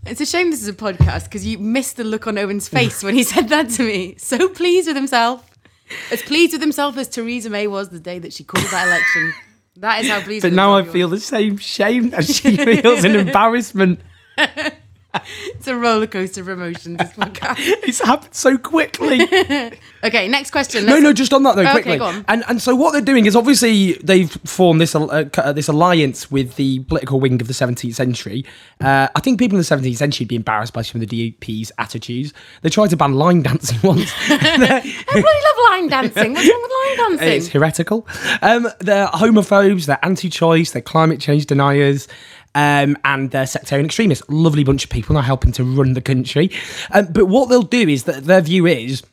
It's 0.06 0.22
a 0.22 0.26
shame 0.26 0.50
this 0.50 0.62
is 0.62 0.68
a 0.68 0.72
podcast 0.72 1.24
because 1.24 1.46
you 1.46 1.58
missed 1.58 1.98
the 1.98 2.04
look 2.04 2.26
on 2.26 2.38
Owen's 2.38 2.66
face 2.66 3.02
when 3.02 3.14
he 3.14 3.22
said 3.22 3.50
that 3.50 3.68
to 3.72 3.82
me. 3.82 4.14
So 4.16 4.48
pleased 4.48 4.88
with 4.88 4.96
himself. 4.96 5.48
As 6.10 6.22
pleased 6.22 6.54
with 6.54 6.62
himself 6.62 6.96
as 6.96 7.06
Theresa 7.08 7.50
May 7.50 7.66
was 7.66 7.90
the 7.90 8.00
day 8.00 8.18
that 8.18 8.32
she 8.32 8.42
called 8.42 8.64
that 8.70 8.86
election. 8.86 9.34
That 9.76 10.02
is 10.02 10.10
how 10.10 10.22
pleased 10.22 10.42
But 10.42 10.54
now 10.54 10.74
I 10.74 10.84
feel 10.84 11.08
the 11.08 11.20
same 11.20 11.58
shame 11.58 12.14
as 12.14 12.34
she 12.34 12.56
feels 12.56 13.04
an 13.04 13.16
embarrassment. 13.26 14.00
It's 15.54 15.66
a 15.66 15.76
roller 15.76 16.06
coaster 16.06 16.40
of 16.40 16.48
emotions, 16.48 16.98
this 16.98 17.12
podcast. 17.12 17.56
It's 17.82 18.00
happened 18.00 18.34
so 18.34 18.56
quickly. 18.58 19.20
Okay, 20.02 20.28
next 20.28 20.50
question. 20.50 20.86
No, 20.86 20.92
Let's- 20.92 21.02
no, 21.02 21.12
just 21.12 21.34
on 21.34 21.42
that 21.42 21.56
though, 21.56 21.60
Okay, 21.62 21.72
quickly. 21.72 21.98
go 21.98 22.06
on. 22.06 22.24
And 22.26 22.42
and 22.48 22.62
so 22.62 22.74
what 22.74 22.92
they're 22.92 23.02
doing 23.02 23.26
is 23.26 23.36
obviously 23.36 23.94
they've 24.02 24.30
formed 24.46 24.80
this 24.80 24.94
uh, 24.94 25.28
uh, 25.36 25.52
this 25.52 25.68
alliance 25.68 26.30
with 26.30 26.56
the 26.56 26.78
political 26.84 27.20
wing 27.20 27.38
of 27.42 27.48
the 27.48 27.52
17th 27.52 27.94
century. 27.96 28.46
Uh, 28.80 29.08
I 29.14 29.20
think 29.20 29.38
people 29.38 29.58
in 29.58 29.62
the 29.62 29.66
17th 29.76 29.96
century 29.98 30.24
would 30.24 30.28
be 30.30 30.36
embarrassed 30.36 30.72
by 30.72 30.80
some 30.80 31.02
of 31.02 31.06
the 31.06 31.32
DUP's 31.32 31.70
attitudes. 31.76 32.32
They 32.62 32.70
tried 32.70 32.88
to 32.90 32.96
ban 32.96 33.12
line 33.16 33.42
dancing 33.42 33.78
once. 33.86 34.10
I 34.30 34.80
really 35.14 35.22
love 35.24 35.70
line 35.70 35.88
dancing. 35.88 36.32
What's 36.32 36.48
wrong 36.48 36.62
with 36.62 36.98
line 36.98 37.10
dancing? 37.10 37.28
it's 37.36 37.48
heretical. 37.48 38.08
Um, 38.40 38.68
they're 38.78 39.08
homophobes. 39.08 39.84
They're 39.84 39.98
anti-choice. 40.02 40.70
They're 40.70 40.80
climate 40.80 41.20
change 41.20 41.44
deniers. 41.44 42.08
Um, 42.54 42.96
and 43.04 43.30
they're 43.30 43.46
sectarian 43.46 43.86
extremists. 43.86 44.28
Lovely 44.28 44.64
bunch 44.64 44.84
of 44.84 44.90
people 44.90 45.14
now 45.14 45.20
helping 45.20 45.52
to 45.52 45.64
run 45.64 45.92
the 45.92 46.00
country. 46.00 46.50
Um, 46.90 47.06
but 47.12 47.26
what 47.26 47.48
they'll 47.48 47.62
do 47.62 47.88
is 47.88 48.04
that 48.04 48.24
their 48.24 48.40
view 48.40 48.66
is 48.66 49.04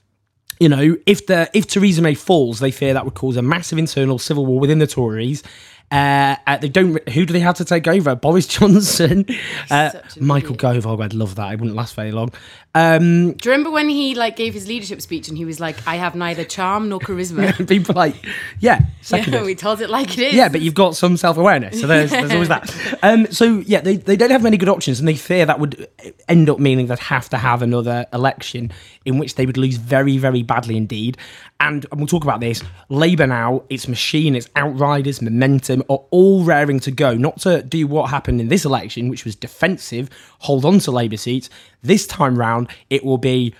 you 0.59 0.69
know, 0.69 0.97
if 1.05 1.27
the 1.27 1.49
if 1.53 1.67
Theresa 1.67 2.01
May 2.01 2.15
falls, 2.15 2.59
they 2.59 2.71
fear 2.71 2.93
that 2.93 3.05
would 3.05 3.13
cause 3.13 3.37
a 3.37 3.41
massive 3.41 3.77
internal 3.77 4.17
civil 4.17 4.45
war 4.45 4.59
within 4.59 4.79
the 4.79 4.87
Tories. 4.87 5.43
Uh, 5.89 6.35
uh, 6.45 6.57
they 6.57 6.67
don't. 6.67 7.07
Who 7.09 7.25
do 7.25 7.31
they 7.31 7.39
have 7.39 7.55
to 7.55 7.65
take 7.65 7.87
over? 7.87 8.13
Boris 8.15 8.45
Johnson, 8.55 9.25
uh, 9.69 9.91
Michael 10.19 10.55
Gove. 10.55 10.85
Oh, 10.85 10.99
I'd 11.01 11.13
love 11.13 11.35
that. 11.35 11.53
It 11.53 11.59
wouldn't 11.59 11.77
last 11.77 11.95
very 11.95 12.11
long. 12.11 12.31
Um, 12.75 13.31
Do 13.33 13.49
you 13.49 13.51
remember 13.51 13.71
when 13.71 13.89
he 13.89 14.13
like 14.13 14.35
gave 14.35 14.53
his 14.53 14.67
leadership 14.67 15.01
speech 15.01 15.29
and 15.29 15.37
he 15.37 15.45
was 15.45 15.59
like, 15.59 15.77
"I 15.87 15.95
have 15.95 16.13
neither 16.13 16.43
charm 16.43 16.89
nor 16.89 16.99
charisma." 16.99 17.67
people 17.69 17.95
like, 17.95 18.15
yeah, 18.59 18.81
second. 19.01 19.33
yeah, 19.33 19.43
we 19.43 19.55
told 19.55 19.81
it 19.81 19.89
like 19.89 20.17
it 20.17 20.19
is. 20.19 20.33
Yeah, 20.33 20.49
but 20.49 20.61
you've 20.61 20.73
got 20.75 20.95
some 20.95 21.15
self 21.15 21.37
awareness, 21.37 21.79
so 21.79 21.87
there's, 21.87 22.11
there's 22.11 22.31
always 22.31 22.49
that. 22.49 22.73
Um, 23.03 23.31
so 23.31 23.59
yeah, 23.59 23.79
they, 23.81 23.95
they 23.97 24.15
don't 24.15 24.31
have 24.31 24.41
many 24.43 24.57
good 24.57 24.69
options, 24.69 24.99
and 24.99 25.07
they 25.07 25.15
fear 25.15 25.45
that 25.45 25.59
would 25.59 25.87
end 26.27 26.49
up 26.49 26.59
meaning 26.59 26.87
they'd 26.87 26.99
have 26.99 27.29
to 27.29 27.37
have 27.37 27.61
another 27.61 28.05
election 28.11 28.71
in 29.05 29.19
which 29.19 29.35
they 29.35 29.45
would 29.45 29.57
lose 29.57 29.77
very 29.77 30.17
very 30.17 30.43
badly 30.43 30.75
indeed. 30.75 31.17
And, 31.59 31.85
and 31.91 31.99
we'll 31.99 32.07
talk 32.07 32.23
about 32.23 32.39
this. 32.39 32.61
Labour 32.89 33.25
now, 33.25 33.63
its 33.69 33.87
machine, 33.87 34.35
its 34.35 34.47
outriders, 34.55 35.21
momentum 35.21 35.76
are 35.89 36.03
all 36.11 36.43
raring 36.43 36.79
to 36.81 36.91
go, 36.91 37.15
not 37.15 37.39
to 37.41 37.61
do 37.63 37.87
what 37.87 38.09
happened 38.09 38.41
in 38.41 38.47
this 38.47 38.65
election, 38.65 39.09
which 39.09 39.25
was 39.25 39.35
defensive, 39.35 40.09
hold 40.39 40.65
on 40.65 40.79
to 40.79 40.91
Labour 40.91 41.17
seats. 41.17 41.49
This 41.81 42.07
time 42.07 42.37
round, 42.37 42.69
it 42.89 43.03
will 43.03 43.17
be 43.17 43.53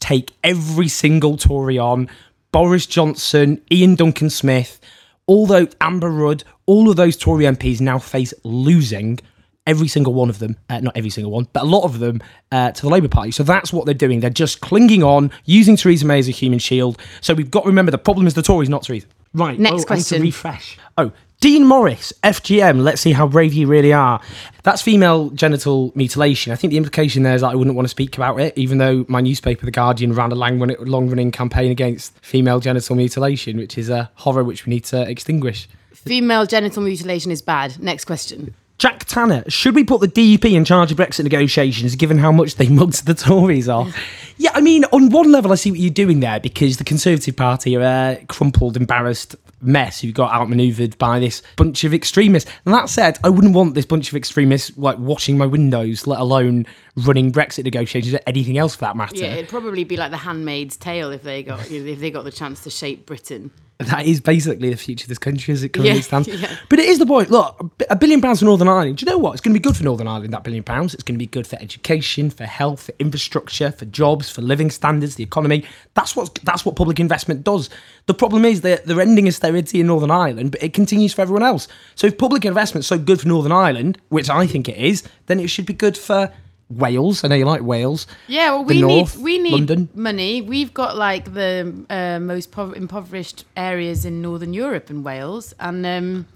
take 0.00 0.32
every 0.42 0.88
single 0.88 1.36
Tory 1.36 1.78
on. 1.78 2.08
Boris 2.52 2.86
Johnson, 2.86 3.60
Iain 3.72 3.96
Duncan 3.96 4.30
Smith, 4.30 4.80
although 5.26 5.66
Amber 5.80 6.10
Rudd, 6.10 6.44
all 6.66 6.88
of 6.88 6.96
those 6.96 7.16
Tory 7.16 7.44
MPs 7.44 7.80
now 7.80 7.98
face 7.98 8.32
losing 8.44 9.18
every 9.66 9.88
single 9.88 10.14
one 10.14 10.28
of 10.28 10.38
them, 10.38 10.56
uh, 10.68 10.80
not 10.80 10.96
every 10.96 11.10
single 11.10 11.32
one, 11.32 11.48
but 11.52 11.62
a 11.62 11.66
lot 11.66 11.84
of 11.84 11.98
them 11.98 12.22
uh, 12.52 12.70
to 12.70 12.82
the 12.82 12.88
Labour 12.88 13.08
Party. 13.08 13.30
So 13.30 13.42
that's 13.42 13.72
what 13.72 13.86
they're 13.86 13.94
doing. 13.94 14.20
They're 14.20 14.30
just 14.30 14.60
clinging 14.60 15.02
on, 15.02 15.30
using 15.44 15.76
Theresa 15.76 16.06
May 16.06 16.18
as 16.18 16.28
a 16.28 16.32
human 16.32 16.58
shield. 16.58 17.00
So 17.20 17.34
we've 17.34 17.50
got 17.50 17.62
to 17.62 17.68
remember 17.68 17.90
the 17.90 17.98
problem 17.98 18.26
is 18.26 18.34
the 18.34 18.42
Tories, 18.42 18.68
not 18.68 18.82
Theresa. 18.82 19.06
Right. 19.32 19.58
Next 19.58 19.82
oh, 19.82 19.86
question. 19.86 20.18
to 20.18 20.24
refresh. 20.24 20.78
Oh, 20.96 21.12
Dean 21.44 21.66
Morris, 21.66 22.10
FGM. 22.22 22.82
Let's 22.82 23.02
see 23.02 23.12
how 23.12 23.26
brave 23.26 23.52
you 23.52 23.66
really 23.66 23.92
are. 23.92 24.18
That's 24.62 24.80
female 24.80 25.28
genital 25.28 25.92
mutilation. 25.94 26.54
I 26.54 26.56
think 26.56 26.70
the 26.70 26.78
implication 26.78 27.22
there 27.22 27.34
is 27.34 27.42
that 27.42 27.48
I 27.48 27.54
wouldn't 27.54 27.76
want 27.76 27.84
to 27.84 27.90
speak 27.90 28.16
about 28.16 28.40
it, 28.40 28.56
even 28.56 28.78
though 28.78 29.04
my 29.08 29.20
newspaper, 29.20 29.66
The 29.66 29.70
Guardian, 29.70 30.14
ran 30.14 30.32
a 30.32 30.34
long 30.36 31.10
running 31.10 31.30
campaign 31.30 31.70
against 31.70 32.18
female 32.20 32.60
genital 32.60 32.96
mutilation, 32.96 33.58
which 33.58 33.76
is 33.76 33.90
a 33.90 34.10
horror 34.14 34.42
which 34.42 34.64
we 34.64 34.70
need 34.70 34.84
to 34.84 35.02
extinguish. 35.02 35.68
Female 35.92 36.46
genital 36.46 36.82
mutilation 36.82 37.30
is 37.30 37.42
bad. 37.42 37.78
Next 37.78 38.06
question. 38.06 38.54
Jack 38.84 39.06
Tanner, 39.06 39.44
should 39.48 39.74
we 39.74 39.82
put 39.82 40.02
the 40.02 40.08
DUP 40.08 40.44
in 40.52 40.62
charge 40.62 40.92
of 40.92 40.98
Brexit 40.98 41.22
negotiations 41.22 41.96
given 41.96 42.18
how 42.18 42.30
much 42.30 42.56
they 42.56 42.68
mugged 42.68 43.06
the 43.06 43.14
Tories 43.14 43.66
off? 43.66 43.90
yeah, 44.36 44.50
I 44.52 44.60
mean, 44.60 44.84
on 44.92 45.08
one 45.08 45.32
level, 45.32 45.52
I 45.52 45.54
see 45.54 45.70
what 45.70 45.80
you're 45.80 45.88
doing 45.88 46.20
there 46.20 46.38
because 46.38 46.76
the 46.76 46.84
Conservative 46.84 47.34
Party 47.34 47.78
are 47.78 47.80
a 47.80 48.22
crumpled, 48.28 48.76
embarrassed 48.76 49.36
mess 49.62 50.02
who 50.02 50.12
got 50.12 50.34
outmaneuvered 50.34 50.98
by 50.98 51.18
this 51.18 51.40
bunch 51.56 51.84
of 51.84 51.94
extremists. 51.94 52.50
And 52.66 52.74
that 52.74 52.90
said, 52.90 53.18
I 53.24 53.30
wouldn't 53.30 53.54
want 53.54 53.74
this 53.74 53.86
bunch 53.86 54.10
of 54.10 54.16
extremists 54.16 54.76
like 54.76 54.98
washing 54.98 55.38
my 55.38 55.46
windows, 55.46 56.06
let 56.06 56.20
alone 56.20 56.66
running 56.94 57.32
Brexit 57.32 57.64
negotiations 57.64 58.14
or 58.14 58.20
anything 58.26 58.58
else 58.58 58.74
for 58.74 58.82
that 58.82 58.98
matter. 58.98 59.16
Yeah, 59.16 59.32
it'd 59.32 59.48
probably 59.48 59.84
be 59.84 59.96
like 59.96 60.10
the 60.10 60.18
Handmaid's 60.18 60.76
Tale 60.76 61.10
if 61.10 61.22
they 61.22 61.42
got 61.42 61.70
you 61.70 61.82
know, 61.82 61.90
if 61.90 62.00
they 62.00 62.10
got 62.10 62.24
the 62.24 62.30
chance 62.30 62.62
to 62.64 62.68
shape 62.70 63.06
Britain. 63.06 63.50
That 63.78 64.06
is 64.06 64.20
basically 64.20 64.70
the 64.70 64.76
future 64.76 65.04
of 65.04 65.08
this 65.08 65.18
country 65.18 65.52
as 65.52 65.64
it 65.64 65.70
currently 65.70 65.96
Yeah, 65.96 66.00
stands. 66.02 66.28
yeah. 66.28 66.56
But 66.68 66.78
it 66.78 66.88
is 66.88 67.00
the 67.00 67.06
point. 67.06 67.30
Look, 67.30 67.72
a 67.90 67.96
billion 67.96 68.20
pounds 68.20 68.38
for 68.38 68.44
Northern 68.44 68.68
Ireland. 68.68 68.98
Do 68.98 69.04
you 69.04 69.10
know 69.10 69.18
what? 69.18 69.32
It's 69.32 69.40
going 69.40 69.52
to 69.52 69.58
be 69.58 69.62
good 69.62 69.76
for 69.76 69.82
Northern 69.82 70.06
Ireland, 70.06 70.32
that 70.32 70.44
billion 70.44 70.62
pounds. 70.62 70.94
It's 70.94 71.02
going 71.02 71.16
to 71.16 71.18
be 71.18 71.26
good 71.26 71.44
for 71.44 71.60
education, 71.60 72.30
for 72.30 72.44
health, 72.44 72.84
for 72.84 72.94
infrastructure, 73.00 73.72
for 73.72 73.84
jobs, 73.86 74.30
for 74.30 74.42
living 74.42 74.70
standards, 74.70 75.16
the 75.16 75.24
economy. 75.24 75.64
That's 75.94 76.14
what 76.14 76.36
that's 76.44 76.64
what 76.64 76.76
public 76.76 77.00
investment 77.00 77.42
does. 77.42 77.68
The 78.06 78.14
problem 78.14 78.44
is 78.44 78.60
that 78.60 78.86
they're 78.86 79.00
ending 79.00 79.26
austerity 79.26 79.80
in 79.80 79.88
Northern 79.88 80.10
Ireland, 80.12 80.52
but 80.52 80.62
it 80.62 80.72
continues 80.72 81.12
for 81.12 81.22
everyone 81.22 81.42
else. 81.42 81.66
So 81.96 82.06
if 82.06 82.16
public 82.16 82.44
investment's 82.44 82.86
so 82.86 82.98
good 82.98 83.20
for 83.20 83.28
Northern 83.28 83.52
Ireland, 83.52 83.98
which 84.10 84.30
I 84.30 84.46
think 84.46 84.68
it 84.68 84.76
is, 84.76 85.02
then 85.26 85.40
it 85.40 85.48
should 85.48 85.66
be 85.66 85.74
good 85.74 85.98
for 85.98 86.32
Wales. 86.70 87.24
I 87.24 87.28
know 87.28 87.34
you 87.34 87.44
like 87.44 87.62
Wales. 87.62 88.06
Yeah, 88.26 88.50
well, 88.52 88.64
we 88.64 88.80
North, 88.80 89.16
need 89.16 89.24
we 89.24 89.38
need 89.38 89.52
London. 89.52 89.88
money. 89.94 90.42
We've 90.42 90.72
got 90.72 90.96
like 90.96 91.32
the 91.34 91.84
uh, 91.90 92.18
most 92.20 92.50
pov- 92.52 92.74
impoverished 92.74 93.44
areas 93.56 94.04
in 94.04 94.22
Northern 94.22 94.52
Europe 94.54 94.90
and 94.90 95.04
Wales, 95.04 95.54
and 95.60 95.84
um, 95.86 96.26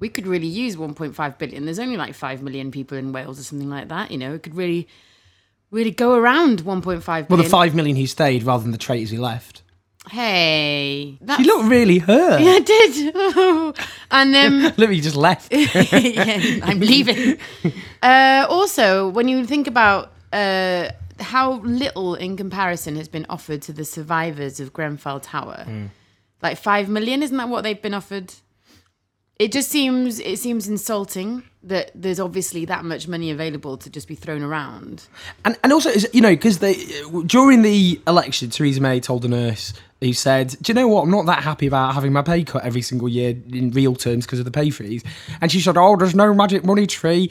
we 0.00 0.08
could 0.08 0.26
really 0.26 0.46
use 0.46 0.76
1.5 0.76 1.38
billion. 1.38 1.64
There's 1.64 1.78
only 1.78 1.96
like 1.96 2.14
5 2.14 2.42
million 2.42 2.70
people 2.70 2.98
in 2.98 3.12
Wales 3.12 3.38
or 3.38 3.42
something 3.42 3.70
like 3.70 3.88
that. 3.88 4.10
You 4.10 4.18
know, 4.18 4.34
it 4.34 4.42
could 4.42 4.54
really, 4.56 4.88
really 5.70 5.90
go 5.90 6.14
around 6.14 6.62
1.5 6.62 6.82
billion. 6.82 7.26
Well, 7.28 7.42
the 7.42 7.48
five 7.48 7.74
million 7.74 7.96
who 7.96 8.06
stayed 8.06 8.42
rather 8.42 8.62
than 8.62 8.72
the 8.72 8.78
traitors 8.78 9.10
who 9.10 9.20
left. 9.20 9.62
Hey, 10.10 11.18
that's, 11.20 11.40
You 11.40 11.46
look 11.46 11.70
really 11.70 11.98
hurt. 11.98 12.40
Yeah, 12.40 12.52
I 12.52 12.60
did. 12.60 13.78
and 14.10 14.36
um, 14.36 14.72
Look, 14.76 14.90
you 14.90 15.02
just 15.02 15.16
left. 15.16 15.52
yeah, 15.52 16.60
I'm 16.62 16.80
leaving. 16.80 17.38
Uh, 18.02 18.46
also, 18.48 19.08
when 19.08 19.28
you 19.28 19.44
think 19.44 19.66
about 19.66 20.12
uh, 20.32 20.90
how 21.20 21.60
little 21.60 22.14
in 22.14 22.36
comparison 22.36 22.96
has 22.96 23.08
been 23.08 23.26
offered 23.28 23.62
to 23.62 23.72
the 23.72 23.84
survivors 23.84 24.60
of 24.60 24.72
Grenfell 24.72 25.20
Tower, 25.20 25.66
like 26.42 26.58
five 26.58 26.88
million, 26.88 27.22
isn't 27.22 27.36
that 27.36 27.48
what 27.48 27.62
they've 27.62 27.80
been 27.80 27.94
offered? 27.94 28.32
It 29.38 29.52
just 29.52 29.68
seems 29.68 30.18
it 30.18 30.38
seems 30.38 30.66
insulting 30.66 31.44
that 31.62 31.90
there's 31.94 32.18
obviously 32.18 32.64
that 32.64 32.84
much 32.84 33.06
money 33.06 33.30
available 33.30 33.76
to 33.76 33.90
just 33.90 34.08
be 34.08 34.14
thrown 34.14 34.42
around. 34.42 35.06
And 35.44 35.56
and 35.62 35.72
also, 35.72 35.90
you 36.12 36.20
know, 36.20 36.30
because 36.30 36.58
they 36.58 36.74
during 37.26 37.62
the 37.62 38.00
election, 38.06 38.50
Theresa 38.50 38.80
May 38.80 38.98
told 39.00 39.24
a 39.24 39.28
nurse 39.28 39.72
who 40.00 40.12
said, 40.12 40.56
"Do 40.62 40.70
you 40.70 40.74
know 40.74 40.88
what? 40.88 41.02
I'm 41.02 41.10
not 41.10 41.26
that 41.26 41.42
happy 41.42 41.66
about 41.66 41.94
having 41.94 42.12
my 42.12 42.22
pay 42.22 42.44
cut 42.44 42.64
every 42.64 42.82
single 42.82 43.08
year 43.08 43.34
in 43.52 43.70
real 43.72 43.94
terms 43.94 44.26
because 44.26 44.38
of 44.38 44.44
the 44.44 44.50
pay 44.50 44.70
freeze." 44.70 45.02
And 45.40 45.50
she 45.50 45.60
said, 45.60 45.76
"Oh, 45.76 45.96
there's 45.96 46.14
no 46.14 46.32
magic 46.32 46.64
money 46.64 46.86
tree." 46.86 47.30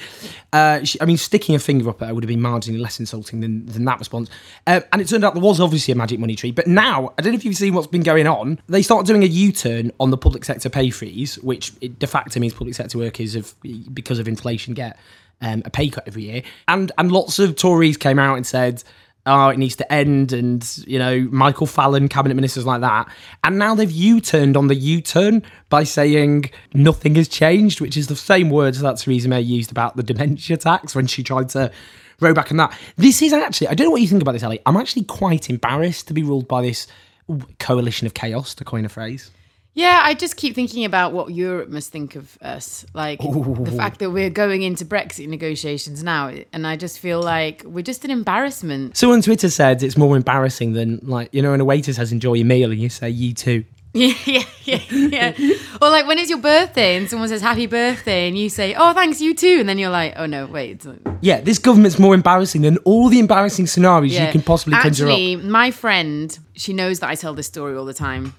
Uh, 0.52 0.84
she, 0.84 1.00
I 1.02 1.06
mean, 1.06 1.18
sticking 1.18 1.56
a 1.56 1.60
finger 1.60 1.90
up 1.90 2.02
at 2.02 2.10
her 2.10 2.14
would 2.14 2.24
have 2.24 2.30
been 2.30 2.40
marginally 2.40 2.80
less 2.80 3.00
insulting 3.00 3.40
than, 3.40 3.66
than 3.66 3.86
that 3.86 4.00
response. 4.00 4.30
Um, 4.66 4.84
and 4.92 5.02
it 5.02 5.08
turned 5.08 5.24
out 5.24 5.34
there 5.34 5.44
was 5.44 5.60
obviously 5.60 5.92
a 5.92 5.96
magic 5.96 6.20
money 6.20 6.36
tree, 6.36 6.52
but 6.52 6.68
now 6.68 7.14
I 7.18 7.22
don't 7.22 7.34
know 7.34 7.38
if 7.38 7.46
you've 7.46 7.56
seen 7.56 7.74
what's 7.74 7.88
been 7.88 8.04
going 8.04 8.28
on. 8.28 8.60
They 8.68 8.82
started 8.82 9.08
doing 9.08 9.24
a 9.24 9.28
U-turn 9.28 9.92
on 10.00 10.12
the 10.12 10.18
public 10.18 10.46
sector 10.46 10.70
pay 10.70 10.90
freeze, 10.90 11.38
which 11.40 11.74
de 11.80 12.08
facto 12.08 12.40
means 12.40 12.54
public 12.54 12.76
sector 12.76 12.98
workers 12.98 13.34
have, 13.34 13.54
because 13.94 14.20
of 14.20 14.28
inflation, 14.28 14.74
get 14.74 14.98
um, 15.42 15.62
a 15.66 15.70
pay 15.70 15.90
cut 15.90 16.04
every 16.08 16.24
year. 16.24 16.44
And 16.68 16.92
and 16.98 17.12
lots 17.12 17.40
of 17.40 17.56
Tories 17.56 17.98
came 17.98 18.20
out 18.20 18.36
and 18.36 18.46
said, 18.46 18.84
"Oh, 19.28 19.50
it 19.50 19.58
needs 19.58 19.76
to 19.76 19.94
end," 19.94 20.34
and 20.34 20.66
you 20.88 20.98
know, 20.98 21.28
Michael 21.32 21.68
Fallon, 21.68 22.08
cabinet 22.08 22.36
ministers 22.36 22.66
like 22.66 22.82
that. 22.82 23.08
And 23.44 23.60
now 23.60 23.76
they've 23.76 23.92
U-turned 23.92 24.58
on 24.58 24.68
the 24.68 24.76
U-turn 24.76 25.44
by 25.70 25.84
saying 25.84 26.50
nothing 26.74 27.16
has 27.16 27.28
changed, 27.28 27.82
which 27.82 27.98
is 27.98 28.08
the 28.08 28.16
same 28.16 28.50
words 28.50 28.80
that 28.80 28.98
Theresa 28.98 29.28
May 29.28 29.42
used 29.42 29.72
about 29.72 29.96
the 29.98 30.04
dementia 30.04 30.58
tax 30.58 30.96
when 30.96 31.06
she 31.06 31.22
tried 31.22 31.50
to 31.50 31.72
row 32.20 32.34
back 32.34 32.50
on 32.52 32.58
that. 32.58 32.76
This 32.96 33.22
is 33.22 33.34
actually, 33.34 33.68
I 33.68 33.76
don't 33.76 33.86
know 33.86 33.92
what 33.92 34.02
you 34.02 34.08
think 34.08 34.22
about 34.22 34.32
this, 34.32 34.44
Ellie. 34.44 34.62
I'm 34.66 34.78
actually 34.78 35.04
quite 35.04 35.50
embarrassed 35.50 36.08
to 36.08 36.14
be 36.14 36.24
ruled 36.24 36.48
by 36.48 36.62
this 36.64 36.88
coalition 37.60 38.08
of 38.08 38.14
chaos, 38.14 38.56
to 38.56 38.66
coin 38.66 38.86
a 38.86 38.90
phrase. 38.90 39.30
Yeah, 39.78 40.02
I 40.04 40.16
just 40.16 40.38
keep 40.38 40.56
thinking 40.56 40.86
about 40.86 41.14
what 41.14 41.32
Europe 41.32 41.70
must 41.70 41.92
think 41.92 42.16
of 42.16 42.36
us. 42.42 42.84
Like 42.96 43.20
the 43.20 43.74
fact 43.78 44.00
that 44.00 44.10
we're 44.10 44.32
going 44.32 44.64
into 44.64 44.84
Brexit 44.86 45.28
negotiations 45.28 46.04
now. 46.04 46.32
And 46.52 46.66
I 46.66 46.78
just 46.78 46.98
feel 46.98 47.22
like 47.22 47.62
we're 47.64 47.84
just 47.84 48.04
an 48.04 48.10
embarrassment. 48.10 48.98
Someone 48.98 49.20
on 49.20 49.22
Twitter 49.22 49.52
said 49.52 49.84
it's 49.84 49.96
more 49.96 50.18
embarrassing 50.18 50.74
than 50.74 51.00
like 51.04 51.30
you 51.32 51.44
know 51.44 51.52
when 51.52 51.62
a 51.62 51.66
waiter 51.66 51.94
says 51.94 52.12
enjoy 52.12 52.34
your 52.34 52.48
meal 52.48 52.72
and 52.72 52.82
you 52.82 52.90
say 52.90 53.12
you 53.12 53.36
too. 53.36 53.66
Yeah, 53.94 54.14
yeah, 54.26 54.44
yeah, 54.64 55.34
yeah. 55.38 55.54
or 55.82 55.90
like 55.90 56.06
when 56.08 56.18
it's 56.20 56.30
your 56.30 56.40
birthday 56.40 56.98
and 56.98 57.10
someone 57.10 57.30
says 57.30 57.42
happy 57.42 57.66
birthday 57.68 58.28
and 58.28 58.38
you 58.38 58.48
say, 58.50 58.76
oh, 58.76 58.94
thanks, 58.94 59.22
you 59.22 59.34
too. 59.34 59.58
And 59.60 59.68
then 59.70 59.80
you're 59.80 59.90
like, 59.90 60.14
oh, 60.18 60.28
no, 60.28 60.46
wait. 60.46 60.86
Yeah, 61.22 61.42
this 61.42 61.58
government's 61.58 61.98
more 61.98 62.14
embarrassing 62.14 62.62
than 62.62 62.78
all 62.80 63.10
the 63.10 63.18
embarrassing 63.18 63.66
scenarios 63.66 64.14
Yeah. 64.14 64.26
you 64.28 64.32
can 64.32 64.42
possibly 64.44 64.78
conjure 64.78 65.06
up. 65.06 65.12
Actually, 65.14 65.36
my 65.38 65.72
friend, 65.72 66.38
she 66.56 66.74
knows 66.74 67.00
that 67.00 67.10
I 67.10 67.16
tell 67.16 67.34
this 67.34 67.48
story 67.48 67.76
all 67.76 67.86
the 67.86 67.94
time. 67.94 68.34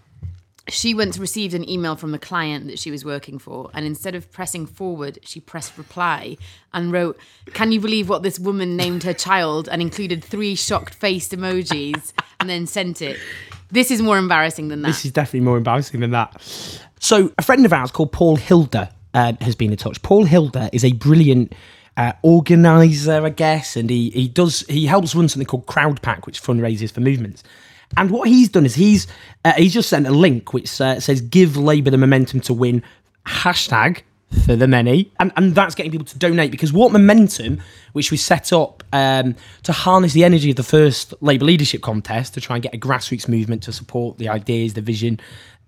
She 0.68 0.94
once 0.94 1.18
received 1.18 1.54
an 1.54 1.68
email 1.68 1.96
from 1.96 2.12
the 2.12 2.18
client 2.18 2.66
that 2.66 2.78
she 2.78 2.90
was 2.90 3.04
working 3.04 3.38
for, 3.38 3.70
and 3.72 3.86
instead 3.86 4.14
of 4.14 4.30
pressing 4.30 4.66
forward, 4.66 5.18
she 5.22 5.40
pressed 5.40 5.78
reply 5.78 6.36
and 6.74 6.92
wrote, 6.92 7.18
Can 7.54 7.72
you 7.72 7.80
believe 7.80 8.08
what 8.08 8.22
this 8.22 8.38
woman 8.38 8.76
named 8.76 9.02
her 9.04 9.14
child? 9.14 9.68
and 9.68 9.80
included 9.80 10.22
three 10.22 10.54
shocked 10.54 10.94
faced 10.94 11.32
emojis 11.32 12.12
and 12.40 12.48
then 12.48 12.66
sent 12.66 13.00
it. 13.02 13.18
This 13.70 13.90
is 13.90 14.00
more 14.02 14.18
embarrassing 14.18 14.68
than 14.68 14.82
that. 14.82 14.88
This 14.88 15.04
is 15.04 15.12
definitely 15.12 15.40
more 15.40 15.56
embarrassing 15.56 16.00
than 16.00 16.10
that. 16.12 16.40
So, 17.00 17.32
a 17.38 17.42
friend 17.42 17.64
of 17.64 17.72
ours 17.72 17.90
called 17.90 18.12
Paul 18.12 18.36
Hilder 18.36 18.88
um, 19.14 19.36
has 19.40 19.54
been 19.54 19.70
in 19.70 19.76
touch. 19.76 20.02
Paul 20.02 20.24
Hilder 20.24 20.68
is 20.72 20.84
a 20.84 20.92
brilliant 20.92 21.54
uh, 21.96 22.12
organizer, 22.22 23.24
I 23.24 23.30
guess, 23.30 23.76
and 23.76 23.90
he 23.90 24.10
he 24.10 24.28
does 24.28 24.60
he 24.68 24.86
helps 24.86 25.14
run 25.14 25.28
something 25.28 25.46
called 25.46 25.66
Crowdpac, 25.66 26.26
which 26.26 26.42
fundraises 26.42 26.92
for 26.92 27.00
movements. 27.00 27.42
And 27.96 28.10
what 28.10 28.28
he's 28.28 28.48
done 28.48 28.66
is 28.66 28.74
he's 28.74 29.06
uh, 29.44 29.54
he's 29.54 29.72
just 29.72 29.88
sent 29.88 30.06
a 30.06 30.10
link 30.10 30.52
which 30.52 30.80
uh, 30.80 31.00
says 31.00 31.20
"Give 31.20 31.56
Labour 31.56 31.90
the 31.90 31.98
momentum 31.98 32.40
to 32.40 32.54
win." 32.54 32.82
Hashtag 33.26 34.02
for 34.44 34.56
the 34.56 34.68
many, 34.68 35.10
and 35.18 35.32
and 35.36 35.54
that's 35.54 35.74
getting 35.74 35.90
people 35.90 36.06
to 36.06 36.18
donate 36.18 36.50
because 36.50 36.72
what 36.72 36.92
momentum, 36.92 37.60
which 37.92 38.10
we 38.10 38.16
set 38.16 38.52
up 38.52 38.82
um, 38.92 39.34
to 39.62 39.72
harness 39.72 40.12
the 40.12 40.24
energy 40.24 40.50
of 40.50 40.56
the 40.56 40.62
first 40.62 41.14
Labour 41.20 41.46
leadership 41.46 41.80
contest 41.80 42.34
to 42.34 42.40
try 42.40 42.56
and 42.56 42.62
get 42.62 42.74
a 42.74 42.78
grassroots 42.78 43.28
movement 43.28 43.62
to 43.64 43.72
support 43.72 44.18
the 44.18 44.28
ideas, 44.28 44.74
the 44.74 44.82
vision 44.82 45.18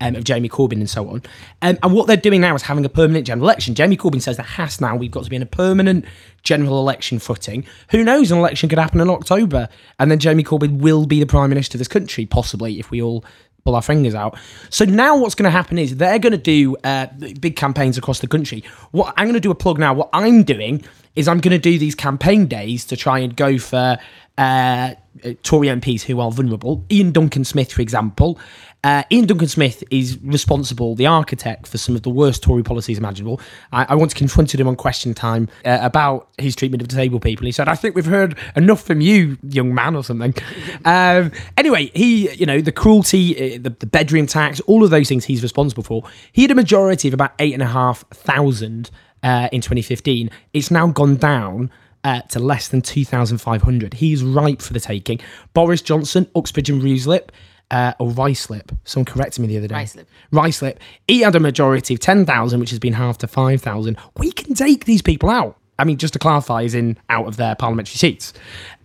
um, 0.01 0.15
of 0.15 0.25
Jeremy 0.25 0.49
Corbyn 0.49 0.73
and 0.73 0.89
so 0.89 1.07
on. 1.07 1.23
Um, 1.61 1.77
and 1.81 1.93
what 1.93 2.07
they're 2.07 2.17
doing 2.17 2.41
now 2.41 2.53
is 2.55 2.63
having 2.63 2.83
a 2.83 2.89
permanent 2.89 3.25
general 3.25 3.47
election. 3.47 3.75
Jeremy 3.75 3.95
Corbyn 3.95 4.21
says 4.21 4.35
there 4.35 4.45
has 4.45 4.81
now 4.81 4.95
we've 4.95 5.11
got 5.11 5.23
to 5.23 5.29
be 5.29 5.37
in 5.37 5.41
a 5.41 5.45
permanent 5.45 6.03
general 6.43 6.79
election 6.79 7.19
footing. 7.19 7.65
Who 7.91 8.03
knows? 8.03 8.31
An 8.31 8.39
election 8.39 8.67
could 8.67 8.79
happen 8.79 8.99
in 8.99 9.09
October, 9.09 9.69
and 9.99 10.11
then 10.11 10.19
Jeremy 10.19 10.43
Corbyn 10.43 10.79
will 10.79 11.05
be 11.05 11.19
the 11.19 11.25
prime 11.25 11.49
minister 11.49 11.77
of 11.77 11.79
this 11.79 11.87
country, 11.87 12.25
possibly 12.25 12.79
if 12.79 12.91
we 12.91 13.01
all 13.01 13.23
pull 13.63 13.75
our 13.75 13.81
fingers 13.81 14.15
out. 14.15 14.37
So 14.69 14.85
now 14.85 15.15
what's 15.17 15.35
going 15.35 15.45
to 15.45 15.51
happen 15.51 15.77
is 15.77 15.97
they're 15.97 16.19
going 16.19 16.31
to 16.31 16.37
do 16.37 16.75
uh, 16.83 17.07
big 17.39 17.55
campaigns 17.55 17.97
across 17.97 18.19
the 18.19 18.27
country. 18.27 18.63
What 18.91 19.13
I'm 19.17 19.25
going 19.25 19.35
to 19.35 19.39
do 19.39 19.51
a 19.51 19.55
plug 19.55 19.77
now. 19.77 19.93
What 19.93 20.09
I'm 20.13 20.43
doing 20.43 20.83
is 21.15 21.27
I'm 21.27 21.39
going 21.39 21.51
to 21.51 21.59
do 21.59 21.77
these 21.77 21.93
campaign 21.93 22.47
days 22.47 22.85
to 22.85 22.97
try 22.97 23.19
and 23.19 23.35
go 23.35 23.57
for 23.57 23.97
uh, 24.37 24.95
Tory 25.43 25.67
MPs 25.67 26.01
who 26.03 26.19
are 26.19 26.31
vulnerable. 26.31 26.85
Iain 26.91 27.11
Duncan 27.11 27.43
Smith, 27.43 27.71
for 27.71 27.81
example. 27.81 28.39
Uh, 28.83 29.03
Iain 29.11 29.27
Duncan 29.27 29.47
Smith 29.47 29.83
is 29.91 30.17
responsible, 30.23 30.95
the 30.95 31.05
architect 31.05 31.67
for 31.67 31.77
some 31.77 31.95
of 31.95 32.01
the 32.01 32.09
worst 32.09 32.41
Tory 32.41 32.63
policies 32.63 32.97
imaginable. 32.97 33.39
I, 33.71 33.85
I 33.89 33.95
once 33.95 34.13
confronted 34.13 34.59
him 34.59 34.67
on 34.67 34.75
Question 34.75 35.13
Time 35.13 35.49
uh, 35.65 35.77
about 35.81 36.29
his 36.39 36.55
treatment 36.55 36.81
of 36.81 36.87
disabled 36.87 37.21
people. 37.21 37.45
He 37.45 37.51
said, 37.51 37.67
"I 37.67 37.75
think 37.75 37.95
we've 37.95 38.05
heard 38.05 38.37
enough 38.55 38.81
from 38.81 39.01
you, 39.01 39.37
young 39.43 39.75
man, 39.75 39.95
or 39.95 40.03
something." 40.03 40.33
um, 40.85 41.31
anyway, 41.57 41.91
he, 41.93 42.31
you 42.33 42.47
know, 42.47 42.59
the 42.59 42.71
cruelty, 42.71 43.55
uh, 43.55 43.59
the, 43.61 43.69
the 43.69 43.85
bedroom 43.85 44.25
tax, 44.25 44.59
all 44.61 44.83
of 44.83 44.89
those 44.89 45.07
things 45.07 45.25
he's 45.25 45.43
responsible 45.43 45.83
for. 45.83 46.03
He 46.31 46.41
had 46.41 46.51
a 46.51 46.55
majority 46.55 47.07
of 47.07 47.13
about 47.13 47.33
eight 47.37 47.53
and 47.53 47.61
a 47.61 47.67
half 47.67 48.03
thousand 48.09 48.89
uh, 49.21 49.49
in 49.51 49.61
2015. 49.61 50.31
It's 50.53 50.71
now 50.71 50.87
gone 50.87 51.17
down 51.17 51.69
uh, 52.03 52.21
to 52.21 52.39
less 52.39 52.67
than 52.67 52.81
2,500. 52.81 53.95
He's 53.95 54.23
ripe 54.23 54.61
for 54.61 54.73
the 54.73 54.79
taking. 54.79 55.19
Boris 55.53 55.81
Johnson, 55.81 56.29
Uxbridge 56.35 56.69
and 56.69 56.81
Ruislip, 56.81 57.29
uh, 57.69 57.93
or 57.99 58.09
Ricelip. 58.09 58.75
Someone 58.83 59.05
corrected 59.05 59.41
me 59.41 59.47
the 59.47 59.57
other 59.57 59.67
day. 59.67 59.75
Ruislip. 59.75 60.05
Ricelip. 60.31 60.77
He 61.07 61.21
had 61.21 61.35
a 61.35 61.39
majority 61.39 61.93
of 61.93 61.99
10,000, 61.99 62.59
which 62.59 62.69
has 62.69 62.79
been 62.79 62.93
halved 62.93 63.21
to 63.21 63.27
5,000. 63.27 63.97
We 64.17 64.31
can 64.31 64.53
take 64.53 64.85
these 64.85 65.01
people 65.01 65.29
out. 65.29 65.57
I 65.81 65.83
mean, 65.83 65.97
just 65.97 66.13
to 66.13 66.19
clarify, 66.19 66.61
is 66.61 66.75
in 66.75 66.95
out 67.09 67.25
of 67.25 67.37
their 67.37 67.55
parliamentary 67.55 67.95
seats. 67.95 68.33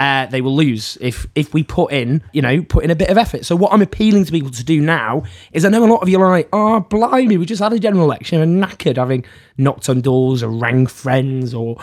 Uh, 0.01 0.25
they 0.27 0.41
will 0.41 0.57
lose 0.57 0.97
if 1.03 1.27
if 1.35 1.53
we 1.53 1.63
put 1.63 1.93
in, 1.93 2.23
you 2.33 2.41
know, 2.41 2.63
put 2.63 2.85
in 2.85 2.91
a 2.91 2.97
bit 2.97 3.11
of 3.11 3.19
effort. 3.19 3.45
So 3.45 3.55
what 3.55 3.75
I'm 3.75 3.83
appealing 3.83 4.25
to 4.25 4.33
people 4.33 4.51
to 4.51 4.65
do 4.65 4.81
now 4.81 5.25
is, 5.53 5.67
I 5.67 5.69
know 5.69 5.85
a 5.85 5.93
lot 5.93 6.01
of 6.01 6.09
you 6.09 6.19
are 6.23 6.31
like, 6.31 6.49
oh, 6.55 6.81
blimey, 6.81 7.37
we 7.37 7.45
just 7.45 7.63
had 7.63 7.75
a 7.75 7.79
general 7.79 8.05
election 8.05 8.41
and 8.41 8.65
knackered, 8.65 8.97
having 8.97 9.27
knocked 9.59 9.91
on 9.91 10.01
doors 10.01 10.43
or 10.43 10.49
rang 10.49 10.87
friends 10.87 11.53
or 11.53 11.77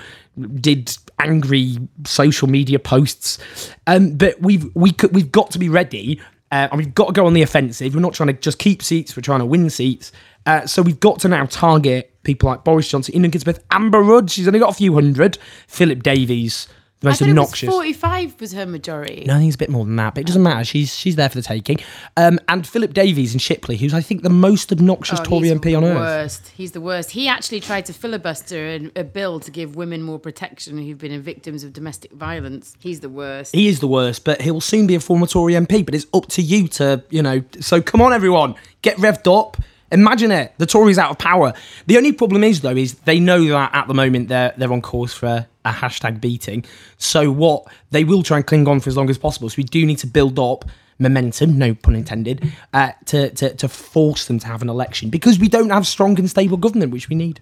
did 0.55 0.97
angry 1.23 1.77
social 2.05 2.47
media 2.47 2.79
posts. 2.79 3.39
Um, 3.87 4.15
but 4.15 4.39
we've 4.41 4.73
we 4.75 4.91
could, 4.91 5.13
we've 5.13 5.31
got 5.31 5.51
to 5.51 5.59
be 5.59 5.69
ready 5.69 6.21
uh, 6.53 6.67
and 6.69 6.77
we've 6.77 6.93
got 6.93 7.07
to 7.07 7.13
go 7.13 7.25
on 7.25 7.33
the 7.33 7.41
offensive. 7.41 7.95
We're 7.95 8.01
not 8.01 8.13
trying 8.13 8.27
to 8.27 8.33
just 8.33 8.59
keep 8.59 8.83
seats, 8.83 9.15
we're 9.15 9.23
trying 9.23 9.39
to 9.39 9.45
win 9.45 9.71
seats. 9.71 10.11
Uh, 10.45 10.67
so 10.67 10.83
we've 10.83 10.99
got 10.99 11.19
to 11.21 11.27
now 11.27 11.45
target 11.47 12.13
people 12.21 12.47
like 12.47 12.63
Boris 12.63 12.87
Johnson, 12.87 13.15
Iain 13.15 13.31
Smith, 13.39 13.63
Amber 13.71 14.01
Rudd, 14.01 14.29
she's 14.29 14.47
only 14.47 14.59
got 14.59 14.69
a 14.69 14.75
few 14.75 14.93
hundred, 14.93 15.39
Philip 15.67 16.03
Davies, 16.03 16.67
the 17.03 17.09
I 17.09 17.11
most 17.11 17.19
thought 17.19 17.29
obnoxious. 17.29 17.67
was 17.67 17.75
45 17.75 18.41
was 18.41 18.53
her 18.53 18.65
majority. 18.65 19.23
No, 19.27 19.35
I 19.35 19.37
think 19.39 19.49
it's 19.49 19.55
a 19.55 19.59
bit 19.59 19.69
more 19.69 19.85
than 19.85 19.95
that, 19.97 20.15
but 20.15 20.21
it 20.21 20.27
doesn't 20.27 20.41
matter. 20.41 20.63
She's 20.63 20.95
she's 20.95 21.15
there 21.15 21.29
for 21.29 21.35
the 21.35 21.41
taking. 21.41 21.77
Um, 22.17 22.39
and 22.47 22.65
Philip 22.65 22.93
Davies 22.93 23.33
in 23.33 23.39
Shipley, 23.39 23.77
who's 23.77 23.93
I 23.93 24.01
think 24.01 24.23
the 24.23 24.29
most 24.29 24.71
obnoxious 24.71 25.19
Oh, 25.19 25.23
Tory 25.23 25.49
MP 25.49 25.75
on 25.77 25.83
the 25.83 25.89
earth. 25.89 25.97
Worst. 25.97 26.47
He's 26.55 26.71
the 26.71 26.81
worst. 26.81 27.11
He 27.11 27.27
actually 27.27 27.59
tried 27.59 27.85
to 27.85 27.93
filibuster 27.93 28.65
a, 28.95 29.01
a 29.01 29.03
bill 29.03 29.39
to 29.41 29.51
give 29.51 29.75
women 29.75 30.01
more 30.01 30.19
protection 30.19 30.77
who've 30.81 30.97
been 30.97 31.21
victims 31.21 31.63
of 31.63 31.73
domestic 31.73 32.11
violence. 32.13 32.75
He's 32.79 33.01
the 33.01 33.09
worst. 33.09 33.53
He 33.53 33.67
is 33.67 33.79
the 33.79 33.87
worst, 33.87 34.23
but 34.23 34.41
he'll 34.41 34.61
soon 34.61 34.87
be 34.87 34.95
a 34.95 34.99
former 34.99 35.27
Tory 35.27 35.53
MP. 35.53 35.85
But 35.85 35.95
it's 35.95 36.07
up 36.13 36.27
to 36.29 36.41
you 36.41 36.67
to, 36.69 37.03
you 37.09 37.21
know. 37.21 37.43
So 37.59 37.81
come 37.81 38.01
on, 38.01 38.13
everyone, 38.13 38.55
get 38.81 38.97
revved 38.97 39.27
up. 39.37 39.57
Imagine 39.93 40.31
it. 40.31 40.53
The 40.57 40.65
Tories 40.65 40.97
out 40.97 41.11
of 41.11 41.17
power. 41.19 41.53
The 41.85 41.97
only 41.97 42.11
problem 42.11 42.43
is 42.43 42.61
though 42.61 42.75
is 42.75 42.95
they 43.05 43.19
know 43.19 43.45
that 43.45 43.73
at 43.73 43.87
the 43.87 43.93
moment 43.93 44.27
they're 44.27 44.53
they're 44.57 44.73
on 44.73 44.81
course 44.81 45.13
for 45.13 45.27
a, 45.27 45.47
hashtag 45.65 46.19
beating. 46.19 46.65
So 46.97 47.31
what 47.31 47.65
they 47.91 48.03
will 48.03 48.23
try 48.23 48.37
and 48.37 48.45
cling 48.45 48.67
on 48.67 48.79
for 48.79 48.89
as 48.89 48.97
long 48.97 49.09
as 49.09 49.17
possible. 49.17 49.49
So 49.49 49.55
we 49.57 49.63
do 49.63 49.85
need 49.85 49.99
to 49.99 50.07
build 50.07 50.37
up 50.39 50.65
momentum, 50.99 51.57
no 51.57 51.73
pun 51.73 51.95
intended, 51.95 52.51
uh, 52.73 52.91
to, 53.05 53.29
to 53.31 53.53
to 53.55 53.67
force 53.69 54.27
them 54.27 54.39
to 54.39 54.47
have 54.47 54.61
an 54.61 54.69
election 54.69 55.09
because 55.09 55.39
we 55.39 55.47
don't 55.47 55.69
have 55.69 55.85
strong 55.87 56.19
and 56.19 56.29
stable 56.29 56.57
government, 56.57 56.91
which 56.91 57.07
we 57.07 57.15
need. 57.15 57.39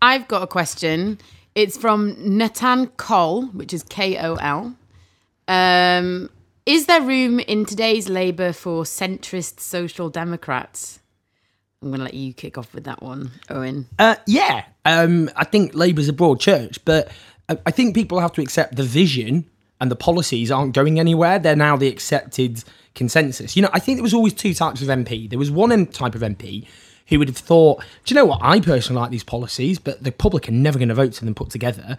I've 0.00 0.28
got 0.28 0.42
a 0.42 0.46
question. 0.46 1.18
It's 1.54 1.76
from 1.76 2.14
Natan 2.18 2.86
Kol, 2.96 3.46
which 3.48 3.72
is 3.74 3.82
K 3.82 4.16
O 4.18 4.36
L. 4.36 4.76
Um, 5.48 6.30
is 6.64 6.86
there 6.86 7.00
room 7.00 7.40
in 7.40 7.64
today's 7.64 8.08
Labour 8.08 8.52
for 8.52 8.84
centrist 8.84 9.60
social 9.60 10.10
democrats? 10.10 11.00
I'm 11.82 11.88
going 11.88 11.98
to 11.98 12.04
let 12.04 12.14
you 12.14 12.32
kick 12.32 12.58
off 12.58 12.74
with 12.74 12.84
that 12.84 13.02
one, 13.02 13.30
Owen. 13.50 13.86
Uh, 13.98 14.16
yeah, 14.26 14.64
um, 14.84 15.30
I 15.36 15.44
think 15.44 15.74
Labour's 15.74 16.08
a 16.08 16.12
broad 16.12 16.40
church, 16.40 16.84
but 16.84 17.08
I, 17.48 17.58
I 17.66 17.70
think 17.70 17.94
people 17.94 18.18
have 18.18 18.32
to 18.32 18.42
accept 18.42 18.76
the 18.76 18.82
vision 18.82 19.48
and 19.80 19.90
the 19.90 19.96
policies 19.96 20.50
aren't 20.50 20.74
going 20.74 20.98
anywhere. 20.98 21.38
They're 21.38 21.54
now 21.54 21.76
the 21.76 21.86
accepted 21.86 22.64
consensus. 22.96 23.54
You 23.54 23.62
know, 23.62 23.70
I 23.72 23.78
think 23.78 23.98
there 23.98 24.02
was 24.02 24.14
always 24.14 24.34
two 24.34 24.54
types 24.54 24.82
of 24.82 24.88
MP. 24.88 25.30
There 25.30 25.38
was 25.38 25.52
one 25.52 25.86
type 25.86 26.16
of 26.16 26.22
MP 26.22 26.66
who 27.08 27.18
would 27.18 27.28
have 27.28 27.36
thought, 27.36 27.82
do 28.04 28.14
you 28.14 28.20
know 28.20 28.26
what? 28.26 28.40
I 28.42 28.60
personally 28.60 29.00
like 29.00 29.10
these 29.10 29.24
policies, 29.24 29.78
but 29.78 30.02
the 30.02 30.12
public 30.12 30.48
are 30.48 30.52
never 30.52 30.78
going 30.78 30.88
to 30.88 30.94
vote 30.94 31.14
for 31.14 31.24
them 31.24 31.34
put 31.34 31.50
together. 31.50 31.96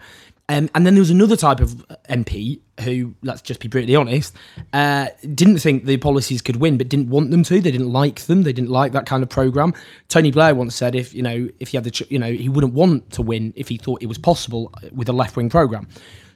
Um, 0.48 0.68
and 0.74 0.84
then 0.84 0.94
there 0.94 1.00
was 1.00 1.10
another 1.10 1.36
type 1.36 1.60
of 1.60 1.86
MP 2.08 2.58
who, 2.80 3.14
let's 3.22 3.40
just 3.40 3.60
be 3.60 3.68
brutally 3.68 3.94
honest, 3.94 4.34
uh, 4.72 5.06
didn't 5.34 5.58
think 5.58 5.84
the 5.84 5.96
policies 5.96 6.42
could 6.42 6.56
win, 6.56 6.76
but 6.76 6.88
didn't 6.88 7.08
want 7.08 7.30
them 7.30 7.44
to. 7.44 7.60
They 7.60 7.70
didn't 7.70 7.92
like 7.92 8.20
them. 8.22 8.42
They 8.42 8.52
didn't 8.52 8.70
like 8.70 8.90
that 8.92 9.06
kind 9.06 9.22
of 9.22 9.28
program. 9.28 9.74
Tony 10.08 10.32
Blair 10.32 10.54
once 10.54 10.74
said, 10.74 10.96
if 10.96 11.14
you 11.14 11.22
know, 11.22 11.48
if 11.60 11.68
he 11.68 11.76
had 11.76 11.84
the, 11.84 12.06
you 12.08 12.18
know, 12.18 12.32
he 12.32 12.48
wouldn't 12.48 12.74
want 12.74 13.12
to 13.12 13.22
win 13.22 13.52
if 13.54 13.68
he 13.68 13.76
thought 13.76 14.02
it 14.02 14.06
was 14.06 14.18
possible 14.18 14.72
with 14.92 15.08
a 15.08 15.12
left 15.12 15.36
wing 15.36 15.50
program. 15.50 15.86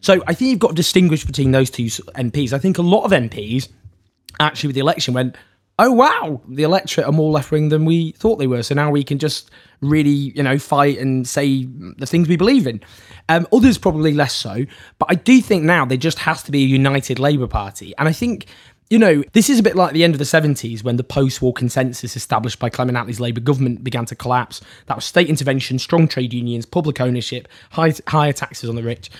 So 0.01 0.23
I 0.27 0.35
think 0.35 0.51
you've 0.51 0.61
got 0.61 0.69
to 0.69 0.75
distinguish 0.75 1.25
between 1.25 1.51
those 1.51 1.71
two 1.71 1.87
MPs. 1.87 2.53
I 2.53 2.59
think 2.59 2.79
a 2.79 2.83
lot 2.83 3.05
of 3.05 3.11
MPs 3.11 3.69
actually 4.39 4.69
with 4.69 4.75
the 4.75 4.81
election 4.81 5.15
went, 5.15 5.37
oh 5.79 5.93
wow, 5.93 6.41
the 6.49 6.63
electorate 6.63 7.07
are 7.07 7.13
more 7.13 7.31
left 7.31 7.51
wing 7.51 7.69
than 7.69 7.85
we 7.85 8.13
thought 8.13 8.37
they 8.37 8.47
were. 8.47 8.63
So 8.63 8.75
now 8.75 8.91
we 8.91 9.05
can 9.05 9.19
just 9.19 9.51
really, 9.81 10.11
you 10.11 10.43
know, 10.43 10.59
fight 10.59 10.99
and 10.99 11.27
say 11.27 11.65
the 11.99 12.07
things 12.07 12.29
we 12.29 12.37
believe 12.37 12.67
in. 12.67 12.81
Um, 13.29 13.47
others 13.53 13.79
probably 13.79 14.13
less 14.13 14.35
so, 14.35 14.65
but 14.99 15.07
I 15.11 15.15
do 15.15 15.41
think 15.41 15.65
now 15.65 15.85
there 15.85 15.99
just 15.99 16.19
has 16.21 16.43
to 16.45 16.53
be 16.53 16.63
a 16.63 16.67
united 16.67 17.19
Labour 17.19 17.49
Party, 17.49 17.95
and 17.99 18.09
I 18.09 18.13
think. 18.13 18.47
You 18.91 18.99
know, 18.99 19.25
this 19.33 19.49
is 19.49 19.59
a 19.59 19.63
bit 19.63 19.77
like 19.77 19.95
the 19.95 20.05
end 20.05 20.15
of 20.15 20.19
the 20.19 20.27
70s 20.27 20.85
when 20.85 20.97
the 20.97 21.03
post 21.03 21.41
war 21.41 21.55
consensus 21.55 22.17
established 22.17 22.59
by 22.59 22.69
Clement 22.69 22.99
Attlee's 22.99 23.19
Labour 23.19 23.41
government 23.41 23.83
began 23.83 24.05
to 24.05 24.15
collapse. 24.15 24.61
That 24.87 24.97
was 24.97 25.07
state 25.07 25.31
intervention, 25.31 25.79
strong 25.79 26.07
trade 26.07 26.35
unions, 26.35 26.67
public 26.67 27.01
ownership, 27.01 27.49
high, 27.71 27.95
higher 28.07 28.35
taxes 28.35 28.69
on 28.69 28.77
the 28.77 28.83
rich. 28.83 29.11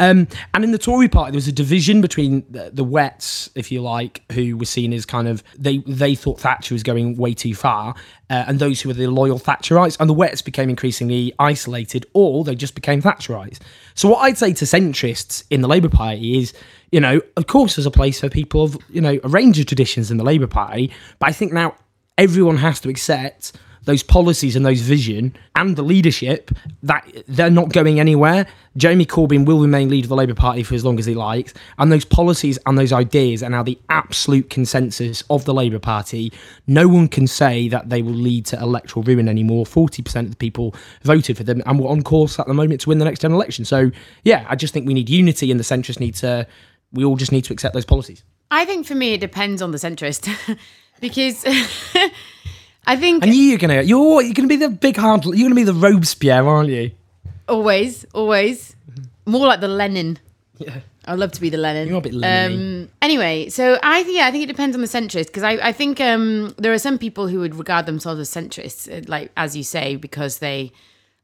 Um, 0.00 0.26
and 0.52 0.64
in 0.64 0.72
the 0.72 0.78
Tory 0.78 1.08
party, 1.08 1.30
there 1.30 1.36
was 1.36 1.46
a 1.46 1.52
division 1.52 2.00
between 2.00 2.44
the, 2.50 2.70
the 2.72 2.82
wets, 2.82 3.48
if 3.54 3.70
you 3.70 3.80
like, 3.80 4.22
who 4.32 4.56
were 4.56 4.64
seen 4.64 4.92
as 4.92 5.06
kind 5.06 5.28
of 5.28 5.44
they 5.56 5.78
they 5.78 6.14
thought 6.14 6.40
Thatcher 6.40 6.74
was 6.74 6.82
going 6.82 7.16
way 7.16 7.32
too 7.32 7.54
far, 7.54 7.94
uh, 8.28 8.44
and 8.48 8.58
those 8.58 8.80
who 8.80 8.88
were 8.88 8.94
the 8.94 9.06
loyal 9.06 9.38
Thatcherites, 9.38 9.96
and 10.00 10.10
the 10.10 10.14
wets 10.14 10.42
became 10.42 10.68
increasingly 10.68 11.32
isolated, 11.38 12.06
or 12.12 12.42
they 12.42 12.56
just 12.56 12.74
became 12.74 13.02
Thatcherites. 13.02 13.60
So 13.94 14.08
what 14.08 14.18
I'd 14.18 14.38
say 14.38 14.52
to 14.54 14.64
centrists 14.64 15.44
in 15.50 15.60
the 15.60 15.68
Labour 15.68 15.88
Party 15.88 16.38
is, 16.38 16.52
you 16.90 17.00
know, 17.00 17.20
of 17.36 17.46
course, 17.46 17.76
there's 17.76 17.86
a 17.86 17.90
place 17.92 18.20
for 18.20 18.28
people 18.28 18.64
of 18.64 18.76
you 18.90 19.00
know 19.00 19.20
a 19.22 19.28
range 19.28 19.60
of 19.60 19.66
traditions 19.66 20.10
in 20.10 20.16
the 20.16 20.24
Labour 20.24 20.48
Party, 20.48 20.90
but 21.20 21.28
I 21.28 21.32
think 21.32 21.52
now 21.52 21.76
everyone 22.18 22.56
has 22.56 22.80
to 22.80 22.88
accept 22.88 23.52
those 23.84 24.02
policies 24.02 24.56
and 24.56 24.64
those 24.64 24.80
vision 24.80 25.34
and 25.56 25.76
the 25.76 25.82
leadership 25.82 26.50
that 26.82 27.06
they're 27.28 27.50
not 27.50 27.72
going 27.72 28.00
anywhere. 28.00 28.46
Jeremy 28.76 29.06
Corbyn 29.06 29.46
will 29.46 29.60
remain 29.60 29.88
leader 29.88 30.06
of 30.06 30.08
the 30.08 30.16
Labour 30.16 30.34
Party 30.34 30.62
for 30.62 30.74
as 30.74 30.84
long 30.84 30.98
as 30.98 31.06
he 31.06 31.14
likes, 31.14 31.54
and 31.78 31.92
those 31.92 32.04
policies 32.04 32.58
and 32.66 32.76
those 32.76 32.92
ideas 32.92 33.42
are 33.42 33.50
now 33.50 33.62
the 33.62 33.78
absolute 33.88 34.50
consensus 34.50 35.22
of 35.30 35.44
the 35.44 35.54
Labour 35.54 35.78
Party. 35.78 36.32
No 36.66 36.88
one 36.88 37.08
can 37.08 37.26
say 37.26 37.68
that 37.68 37.88
they 37.88 38.02
will 38.02 38.12
lead 38.12 38.46
to 38.46 38.58
electoral 38.58 39.04
ruin 39.04 39.28
anymore. 39.28 39.64
Forty 39.64 40.02
percent 40.02 40.26
of 40.26 40.30
the 40.32 40.36
people 40.36 40.74
voted 41.02 41.36
for 41.36 41.44
them, 41.44 41.62
and 41.66 41.78
we're 41.78 41.90
on 41.90 42.02
course 42.02 42.38
at 42.38 42.46
the 42.46 42.54
moment 42.54 42.80
to 42.82 42.88
win 42.88 42.98
the 42.98 43.04
next 43.04 43.20
general 43.20 43.40
election. 43.40 43.64
So 43.64 43.90
yeah, 44.24 44.44
I 44.48 44.56
just 44.56 44.74
think 44.74 44.86
we 44.86 44.94
need 44.94 45.08
unity, 45.08 45.50
and 45.50 45.60
the 45.60 45.64
centrists 45.64 46.00
need 46.00 46.14
to. 46.16 46.46
We 46.92 47.04
all 47.04 47.16
just 47.16 47.32
need 47.32 47.42
to 47.42 47.52
accept 47.52 47.74
those 47.74 47.84
policies. 47.84 48.22
I 48.50 48.64
think 48.64 48.86
for 48.86 48.94
me, 48.94 49.14
it 49.14 49.20
depends 49.20 49.62
on 49.62 49.72
the 49.72 49.78
centrist 49.78 50.28
because 51.00 51.44
I 52.86 52.96
think 52.96 53.22
And 53.24 53.34
you're 53.34 53.58
gonna 53.58 53.82
you're 53.82 54.22
you're 54.22 54.34
gonna 54.34 54.48
be 54.48 54.56
the 54.56 54.70
big 54.70 54.96
hard. 54.96 55.24
You're 55.24 55.48
gonna 55.48 55.54
be 55.54 55.64
the 55.64 55.74
Robespierre, 55.74 56.46
aren't 56.46 56.70
you? 56.70 56.90
always, 57.48 58.06
always 58.12 58.76
more 59.26 59.46
like 59.46 59.60
the 59.60 59.68
Lenin. 59.68 60.18
Yeah. 60.58 60.80
I'd 61.06 61.18
love 61.18 61.32
to 61.32 61.40
be 61.40 61.50
the 61.50 61.58
Lenin. 61.58 61.88
You're 61.88 61.98
a 61.98 62.00
bit 62.00 62.14
Lenin-y. 62.14 62.82
Um, 62.82 62.88
anyway, 63.02 63.50
so 63.50 63.78
I 63.82 64.02
think 64.04 64.16
yeah, 64.16 64.26
I 64.26 64.30
think 64.30 64.44
it 64.44 64.46
depends 64.46 64.74
on 64.74 64.80
the 64.80 64.88
centrist 64.88 65.26
because 65.26 65.42
I, 65.42 65.52
I 65.68 65.72
think 65.72 66.00
um, 66.00 66.54
there 66.56 66.72
are 66.72 66.78
some 66.78 66.98
people 66.98 67.28
who 67.28 67.40
would 67.40 67.54
regard 67.54 67.84
themselves 67.84 68.20
as 68.20 68.30
centrists, 68.30 68.90
uh, 68.90 69.04
like 69.06 69.30
as 69.36 69.54
you 69.54 69.62
say, 69.62 69.96
because 69.96 70.38
they 70.38 70.72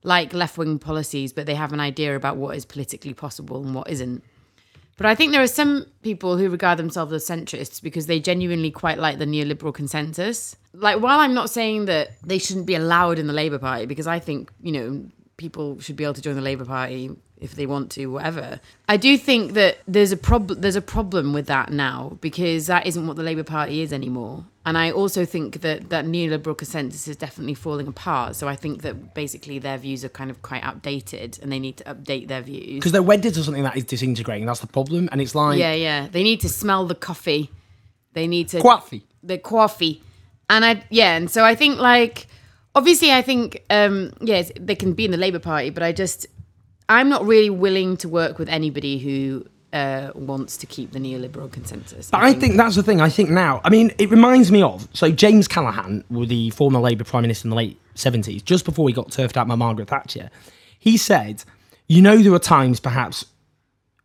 like 0.03 0.35
left 0.35 0.59
wing 0.59 0.79
policies, 0.79 1.33
but 1.33 1.47
they 1.47 1.55
have 1.55 1.73
an 1.73 1.81
idea 1.81 2.15
about 2.15 2.37
what 2.37 2.57
is 2.57 2.67
politically 2.67 3.15
possible 3.15 3.65
and 3.65 3.75
what 3.75 3.89
isn't. 3.89 4.23
But 4.99 5.07
I 5.07 5.15
think 5.15 5.33
there 5.33 5.43
are 5.43 5.47
some 5.47 5.87
people 6.03 6.37
who 6.37 6.51
regard 6.51 6.79
themselves 6.79 7.13
as 7.15 7.27
centrists 7.27 7.83
because 7.83 8.07
they 8.07 8.21
genuinely 8.21 8.71
quite 8.71 8.99
like 8.99 9.19
the 9.19 9.25
neoliberal 9.25 9.73
consensus. 9.73 10.57
Like, 10.73 11.01
while 11.01 11.19
I'm 11.19 11.35
not 11.35 11.51
saying 11.51 11.87
that 11.87 12.13
they 12.25 12.39
shouldn't 12.39 12.67
be 12.67 12.75
allowed 12.75 13.19
in 13.19 13.27
the 13.27 13.33
Labour 13.33 13.59
Party, 13.59 13.87
because 13.87 14.07
I 14.07 14.19
think, 14.19 14.53
you 14.63 14.73
know, 14.73 15.05
people 15.37 15.81
should 15.81 15.97
be 15.97 16.05
able 16.05 16.15
to 16.15 16.23
join 16.23 16.37
the 16.37 16.43
Labour 16.43 16.65
Party 16.65 17.11
if 17.41 17.55
they 17.55 17.67
want 17.67 17.91
to, 17.93 18.07
whatever. 18.07 18.61
I 18.89 18.97
do 18.99 19.17
think 19.17 19.55
that 19.55 19.79
there's 19.89 20.13
a 20.13 20.17
problem. 20.17 20.61
There's 20.61 20.77
a 20.77 20.83
problem 20.83 21.33
with 21.33 21.47
that 21.47 21.73
now 21.73 22.19
because 22.21 22.67
that 22.67 22.87
isn't 22.87 23.07
what 23.07 23.17
the 23.17 23.23
Labour 23.23 23.43
Party 23.43 23.81
is 23.81 23.93
anymore. 23.93 24.45
And 24.67 24.77
I 24.77 24.91
also 24.91 25.25
think 25.25 25.63
that 25.63 25.89
that 25.89 26.05
neoliberal 26.05 26.57
consensus 26.57 27.09
is 27.09 27.17
definitely 27.17 27.55
falling 27.55 27.87
apart. 27.87 28.37
So 28.37 28.47
I 28.47 28.57
think 28.57 28.83
that 28.83 29.15
basically 29.15 29.59
their 29.59 29.79
views 29.79 30.05
are 30.05 30.11
kind 30.11 30.31
of 30.31 30.43
quite 30.43 30.63
outdated, 30.63 31.39
and 31.41 31.51
they 31.51 31.59
need 31.59 31.79
to 31.79 31.85
update 31.85 32.29
their 32.29 32.43
views. 32.43 32.75
because 32.75 32.93
they're 32.93 33.03
wedded 33.03 33.33
to 33.35 33.43
something 33.43 33.63
that 33.63 33.77
is 33.77 33.85
disintegrating. 33.85 34.47
That's 34.47 34.61
the 34.61 34.67
problem, 34.67 35.09
and 35.11 35.21
it's 35.23 35.35
like 35.35 35.59
Yeah, 35.59 35.73
yeah. 35.73 36.09
They 36.09 36.23
need 36.23 36.41
to 36.43 36.49
smell 36.51 36.87
the 36.87 36.95
coffee. 36.95 37.51
They 38.13 38.27
need 38.27 38.49
to 38.49 38.61
coffee. 38.61 39.07
the 39.23 39.39
coffee. 39.39 40.03
And 40.51 40.65
I 40.65 40.85
yeah, 40.91 41.17
and 41.17 41.31
so 41.31 41.45
I 41.45 41.55
think 41.55 41.79
like 41.79 42.27
obviously 42.75 43.13
I 43.13 43.23
think 43.23 43.65
um 43.71 44.13
yes, 44.21 44.53
they 44.59 44.75
can 44.75 44.93
be 44.93 45.07
in 45.07 45.13
the 45.13 45.17
Labour 45.17 45.39
Party, 45.39 45.71
but 45.71 45.83
I 45.83 45.93
just 45.93 46.27
I'm 46.89 47.09
not 47.09 47.25
really 47.25 47.51
willing 47.51 47.97
to 47.99 48.09
work 48.09 48.39
with 48.39 48.49
anybody 48.49 48.99
who 48.99 49.47
uh, 49.73 50.11
wants 50.17 50.57
to 50.57 50.67
keep 50.67 50.91
the 50.91 50.99
neoliberal 50.99 51.51
consensus. 51.51 52.11
But 52.11 52.25
I 52.25 52.33
think 52.33 52.57
that's 52.57 52.75
the 52.75 52.83
thing. 52.83 53.01
I 53.01 53.09
think 53.09 53.31
now, 53.31 53.61
I 53.63 53.71
mean, 53.71 53.93
it 53.99 54.11
reminds 54.11 54.51
me 54.51 54.61
of 54.61 54.89
so 54.93 55.13
James 55.13 55.47
Callaghan, 55.47 56.03
the 56.11 56.51
former 56.51 56.81
Labour 56.81 57.05
Prime 57.05 57.23
Minister 57.23 57.47
in 57.47 57.51
the 57.51 57.57
late 57.57 57.81
seventies, 57.95 58.43
just 58.43 58.65
before 58.65 58.89
he 58.89 58.93
got 58.93 59.13
turfed 59.13 59.37
out 59.37 59.47
by 59.47 59.55
Margaret 59.55 59.89
Thatcher. 59.89 60.31
He 60.81 60.97
said, 60.97 61.45
"You 61.87 62.03
know, 62.03 62.17
there 62.19 62.35
are 62.35 62.41
times, 62.41 62.81
perhaps 62.81 63.25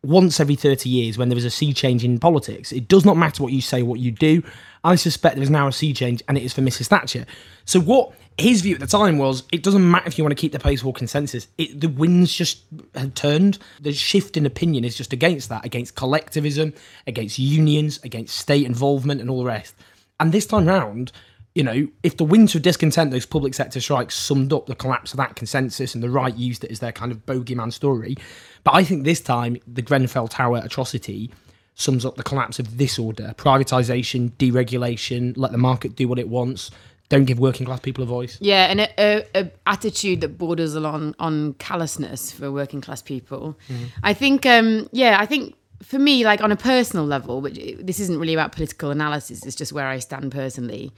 once 0.06 0.40
every 0.40 0.54
30 0.54 0.88
years 0.88 1.18
when 1.18 1.28
there 1.28 1.38
is 1.38 1.44
a 1.44 1.50
sea 1.50 1.72
change 1.72 2.04
in 2.04 2.18
politics. 2.18 2.72
It 2.72 2.88
does 2.88 3.04
not 3.04 3.16
matter 3.16 3.42
what 3.42 3.52
you 3.52 3.60
say, 3.60 3.82
what 3.82 3.98
you 3.98 4.12
do. 4.12 4.42
I 4.86 4.94
suspect 4.94 5.34
there 5.34 5.42
is 5.42 5.50
now 5.50 5.66
a 5.66 5.72
sea 5.72 5.92
change, 5.92 6.22
and 6.28 6.38
it 6.38 6.44
is 6.44 6.52
for 6.52 6.60
Mrs. 6.60 6.86
Thatcher. 6.86 7.26
So, 7.64 7.80
what 7.80 8.12
his 8.38 8.60
view 8.60 8.74
at 8.74 8.80
the 8.80 8.86
time 8.86 9.18
was 9.18 9.42
it 9.50 9.64
doesn't 9.64 9.90
matter 9.90 10.06
if 10.06 10.16
you 10.16 10.22
want 10.22 10.30
to 10.30 10.40
keep 10.40 10.52
the 10.52 10.60
post 10.60 10.84
war 10.84 10.92
consensus, 10.92 11.48
it, 11.58 11.80
the 11.80 11.88
winds 11.88 12.32
just 12.32 12.62
have 12.94 13.12
turned. 13.14 13.58
The 13.80 13.92
shift 13.92 14.36
in 14.36 14.46
opinion 14.46 14.84
is 14.84 14.96
just 14.96 15.12
against 15.12 15.48
that, 15.48 15.64
against 15.64 15.96
collectivism, 15.96 16.72
against 17.08 17.36
unions, 17.36 17.98
against 18.04 18.38
state 18.38 18.64
involvement, 18.64 19.20
and 19.20 19.28
all 19.28 19.40
the 19.40 19.46
rest. 19.46 19.74
And 20.20 20.30
this 20.30 20.46
time 20.46 20.66
round, 20.66 21.10
you 21.56 21.64
know, 21.64 21.88
if 22.04 22.16
the 22.16 22.24
winter 22.24 22.58
of 22.58 22.62
discontent, 22.62 23.10
those 23.10 23.26
public 23.26 23.54
sector 23.54 23.80
strikes 23.80 24.14
summed 24.14 24.52
up 24.52 24.66
the 24.66 24.76
collapse 24.76 25.12
of 25.12 25.16
that 25.16 25.34
consensus 25.34 25.96
and 25.96 26.02
the 26.02 26.10
right 26.10 26.36
used 26.36 26.62
it 26.62 26.70
as 26.70 26.78
their 26.78 26.92
kind 26.92 27.10
of 27.10 27.26
bogeyman 27.26 27.72
story. 27.72 28.16
But 28.62 28.74
I 28.74 28.84
think 28.84 29.02
this 29.02 29.20
time, 29.20 29.56
the 29.66 29.82
Grenfell 29.82 30.28
Tower 30.28 30.60
atrocity 30.62 31.32
sums 31.76 32.04
up 32.04 32.16
the 32.16 32.22
collapse 32.22 32.58
of 32.58 32.78
this 32.78 32.98
order 32.98 33.34
privatisation, 33.36 34.32
deregulation, 34.32 35.34
let 35.36 35.52
the 35.52 35.58
market 35.58 35.94
do 35.94 36.08
what 36.08 36.18
it 36.18 36.28
wants, 36.28 36.70
don't 37.08 37.26
give 37.26 37.38
working 37.38 37.66
class 37.66 37.80
people 37.80 38.02
a 38.02 38.06
voice. 38.06 38.36
Yeah, 38.40 38.64
and 38.64 38.80
a, 38.80 38.88
a, 38.98 39.26
a 39.34 39.50
attitude 39.66 40.22
that 40.22 40.38
borders 40.38 40.74
along 40.74 41.14
on 41.18 41.54
callousness 41.54 42.32
for 42.32 42.50
working 42.50 42.80
class 42.80 43.00
people. 43.02 43.56
I 44.02 44.12
think, 44.12 44.44
um, 44.44 44.88
yeah, 44.90 45.18
I 45.20 45.26
think 45.26 45.54
for 45.82 45.98
me, 45.98 46.24
like 46.24 46.40
on 46.40 46.50
a 46.50 46.56
personal 46.56 47.04
level, 47.04 47.40
which 47.40 47.60
this 47.78 48.00
isn't 48.00 48.18
really 48.18 48.34
about 48.34 48.52
political 48.52 48.90
analysis, 48.90 49.44
it's 49.44 49.54
just 49.54 49.72
where 49.72 49.86
I 49.86 49.98
stand 49.98 50.32
personally. 50.32 50.92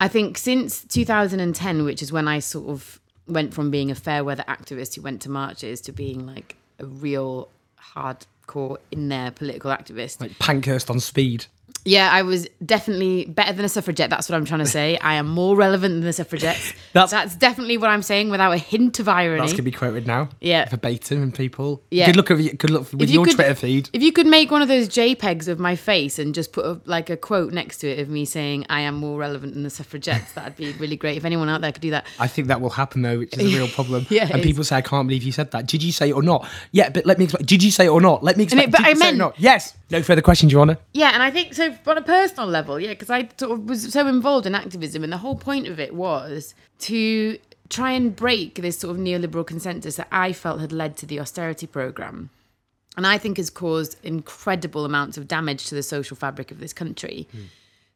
I 0.00 0.06
think 0.06 0.38
since 0.38 0.84
2010, 0.84 1.84
which 1.84 2.02
is 2.02 2.12
when 2.12 2.28
I 2.28 2.38
sort 2.38 2.68
of 2.68 3.00
went 3.26 3.52
from 3.52 3.70
being 3.70 3.90
a 3.90 3.94
fair 3.94 4.22
weather 4.22 4.44
activist 4.46 4.94
who 4.94 5.02
went 5.02 5.22
to 5.22 5.30
marches 5.30 5.80
to 5.82 5.92
being 5.92 6.26
like 6.26 6.56
a 6.78 6.86
real 6.86 7.48
hardcore 8.48 8.78
in 8.90 9.08
their 9.08 9.30
political 9.30 9.70
activist. 9.70 10.20
Like 10.20 10.38
Pankhurst 10.38 10.90
on 10.90 11.00
speed. 11.00 11.46
Yeah, 11.84 12.10
I 12.12 12.22
was 12.22 12.46
definitely 12.64 13.24
better 13.26 13.52
than 13.52 13.64
a 13.64 13.68
suffragette. 13.68 14.10
That's 14.10 14.28
what 14.28 14.36
I'm 14.36 14.44
trying 14.44 14.60
to 14.60 14.66
say. 14.66 14.98
I 14.98 15.14
am 15.14 15.28
more 15.28 15.56
relevant 15.56 15.94
than 15.94 16.02
the 16.04 16.12
suffragettes. 16.12 16.72
That's- 16.92 17.10
That's 17.10 17.34
definitely 17.36 17.78
what 17.78 17.90
I'm 17.90 18.02
saying 18.02 18.30
without 18.30 18.52
a 18.52 18.58
hint 18.58 18.98
of 18.98 19.08
irony. 19.08 19.40
That's 19.40 19.52
gonna 19.52 19.62
be 19.62 19.70
quoted 19.72 20.06
now. 20.06 20.28
Yeah. 20.40 20.68
verbatim, 20.68 21.22
and 21.22 21.34
people. 21.34 21.82
Yeah. 21.90 22.06
Good 22.06 22.16
look 22.16 22.26
good 22.26 22.70
look 22.70 22.92
with 22.92 23.08
you 23.10 23.14
your 23.14 23.24
could- 23.24 23.34
Twitter 23.36 23.54
feed. 23.54 23.90
If 23.92 24.02
you 24.02 24.12
could 24.12 24.26
make 24.26 24.50
one 24.50 24.62
of 24.62 24.68
those 24.68 24.88
JPEGs 24.88 25.48
of 25.48 25.58
my 25.58 25.76
face 25.76 26.18
and 26.18 26.34
just 26.34 26.52
put 26.52 26.64
a, 26.66 26.80
like 26.84 27.08
a 27.10 27.16
quote 27.16 27.52
next 27.52 27.78
to 27.78 27.88
it 27.88 27.98
of 28.00 28.08
me 28.08 28.24
saying 28.24 28.66
I 28.68 28.80
am 28.80 28.94
more 28.96 29.18
relevant 29.18 29.54
than 29.54 29.62
the 29.62 29.70
suffragettes, 29.70 30.32
that'd 30.32 30.56
be 30.56 30.72
really 30.72 30.96
great. 30.96 31.16
If 31.16 31.24
anyone 31.24 31.48
out 31.48 31.60
there 31.60 31.72
could 31.72 31.82
do 31.82 31.90
that. 31.92 32.06
I 32.18 32.26
think 32.26 32.48
that 32.48 32.60
will 32.60 32.70
happen 32.70 33.02
though, 33.02 33.18
which 33.18 33.36
is 33.36 33.54
a 33.54 33.56
real 33.58 33.68
problem. 33.68 34.06
Yeah, 34.10 34.28
and 34.30 34.40
is. 34.40 34.44
people 34.46 34.64
say, 34.64 34.76
"I 34.76 34.80
can't 34.82 35.06
believe 35.08 35.22
you 35.22 35.32
said 35.32 35.50
that." 35.52 35.66
Did 35.66 35.82
you 35.82 35.92
say 35.92 36.10
it 36.10 36.12
or 36.12 36.22
not? 36.22 36.46
Yeah, 36.72 36.88
but 36.90 37.06
let 37.06 37.18
me 37.18 37.24
explain. 37.24 37.44
Did 37.46 37.62
you 37.62 37.70
say 37.70 37.86
it 37.86 37.90
or 37.90 38.00
not? 38.00 38.22
Let 38.24 38.36
me 38.36 38.44
explain. 38.44 38.64
it- 38.68 38.70
but 38.72 38.78
Did 38.78 38.86
I 38.86 38.90
you 38.90 38.96
say 38.96 39.00
it 39.00 39.08
or 39.08 39.12
meant- 39.12 39.18
not? 39.18 39.34
Yes. 39.40 39.74
No 39.90 40.02
further 40.02 40.20
questions, 40.20 40.52
Your 40.52 40.60
Honour. 40.60 40.78
Yeah, 40.92 41.12
and 41.14 41.22
I 41.22 41.30
think 41.30 41.54
so 41.54 41.74
on 41.86 41.98
a 41.98 42.02
personal 42.02 42.46
level, 42.48 42.78
yeah, 42.78 42.90
because 42.90 43.10
I 43.10 43.28
sort 43.38 43.52
of 43.52 43.68
was 43.68 43.90
so 43.92 44.06
involved 44.06 44.46
in 44.46 44.54
activism, 44.54 45.02
and 45.02 45.12
the 45.12 45.18
whole 45.18 45.36
point 45.36 45.66
of 45.66 45.80
it 45.80 45.94
was 45.94 46.54
to 46.80 47.38
try 47.70 47.92
and 47.92 48.14
break 48.14 48.56
this 48.56 48.78
sort 48.78 48.94
of 48.96 49.02
neoliberal 49.02 49.46
consensus 49.46 49.96
that 49.96 50.08
I 50.10 50.32
felt 50.32 50.60
had 50.60 50.72
led 50.72 50.96
to 50.98 51.06
the 51.06 51.20
austerity 51.20 51.66
program. 51.66 52.30
And 52.96 53.06
I 53.06 53.16
think 53.16 53.36
has 53.36 53.50
caused 53.50 53.96
incredible 54.02 54.84
amounts 54.84 55.16
of 55.16 55.28
damage 55.28 55.66
to 55.66 55.74
the 55.74 55.82
social 55.82 56.16
fabric 56.16 56.50
of 56.50 56.58
this 56.58 56.72
country. 56.72 57.28
Hmm. 57.30 57.42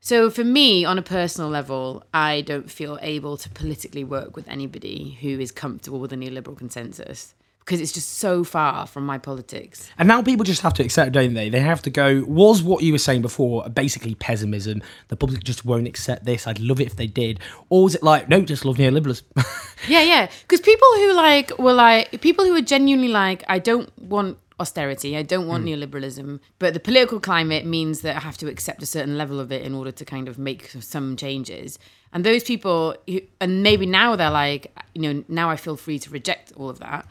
So 0.00 0.30
for 0.30 0.44
me, 0.44 0.84
on 0.84 0.98
a 0.98 1.02
personal 1.02 1.48
level, 1.48 2.04
I 2.12 2.42
don't 2.42 2.70
feel 2.70 2.98
able 3.02 3.36
to 3.36 3.48
politically 3.50 4.04
work 4.04 4.36
with 4.36 4.48
anybody 4.48 5.18
who 5.20 5.38
is 5.38 5.52
comfortable 5.52 6.00
with 6.00 6.10
the 6.10 6.16
neoliberal 6.16 6.56
consensus 6.56 7.34
because 7.64 7.80
it's 7.80 7.92
just 7.92 8.18
so 8.18 8.42
far 8.42 8.86
from 8.86 9.06
my 9.06 9.18
politics. 9.18 9.88
And 9.98 10.08
now 10.08 10.22
people 10.22 10.44
just 10.44 10.62
have 10.62 10.74
to 10.74 10.84
accept, 10.84 11.12
don't 11.12 11.34
they? 11.34 11.48
They 11.48 11.60
have 11.60 11.82
to 11.82 11.90
go, 11.90 12.24
was 12.26 12.62
what 12.62 12.82
you 12.82 12.92
were 12.92 12.98
saying 12.98 13.22
before 13.22 13.68
basically 13.68 14.14
pessimism? 14.16 14.82
The 15.08 15.16
public 15.16 15.44
just 15.44 15.64
won't 15.64 15.86
accept 15.86 16.24
this. 16.24 16.46
I'd 16.46 16.58
love 16.58 16.80
it 16.80 16.86
if 16.86 16.96
they 16.96 17.06
did. 17.06 17.38
Or 17.68 17.84
was 17.84 17.94
it 17.94 18.02
like, 18.02 18.28
no, 18.28 18.42
just 18.42 18.64
love 18.64 18.76
neoliberalism? 18.76 19.22
Yeah, 19.88 20.02
yeah. 20.02 20.30
Because 20.42 20.60
people 20.60 20.86
who 20.94 21.12
like 21.12 21.58
were 21.58 21.72
like 21.72 22.20
people 22.20 22.44
who 22.44 22.54
are 22.54 22.60
genuinely 22.60 23.08
like, 23.08 23.42
I 23.48 23.58
don't 23.58 23.90
want 24.00 24.38
austerity, 24.60 25.16
I 25.16 25.22
don't 25.22 25.48
want 25.48 25.64
hmm. 25.64 25.70
neoliberalism, 25.70 26.38
but 26.60 26.72
the 26.72 26.78
political 26.78 27.18
climate 27.18 27.66
means 27.66 28.02
that 28.02 28.16
I 28.16 28.20
have 28.20 28.38
to 28.38 28.48
accept 28.48 28.80
a 28.82 28.86
certain 28.86 29.18
level 29.18 29.40
of 29.40 29.50
it 29.50 29.62
in 29.62 29.74
order 29.74 29.90
to 29.90 30.04
kind 30.04 30.28
of 30.28 30.38
make 30.38 30.68
some 30.80 31.16
changes. 31.16 31.80
And 32.12 32.24
those 32.24 32.44
people, 32.44 32.94
who, 33.08 33.22
and 33.40 33.62
maybe 33.62 33.86
now 33.86 34.14
they're 34.16 34.30
like, 34.30 34.72
you 34.94 35.02
know, 35.02 35.24
now 35.28 35.50
I 35.50 35.56
feel 35.56 35.76
free 35.76 35.98
to 35.98 36.10
reject 36.10 36.52
all 36.56 36.70
of 36.70 36.78
that. 36.78 37.06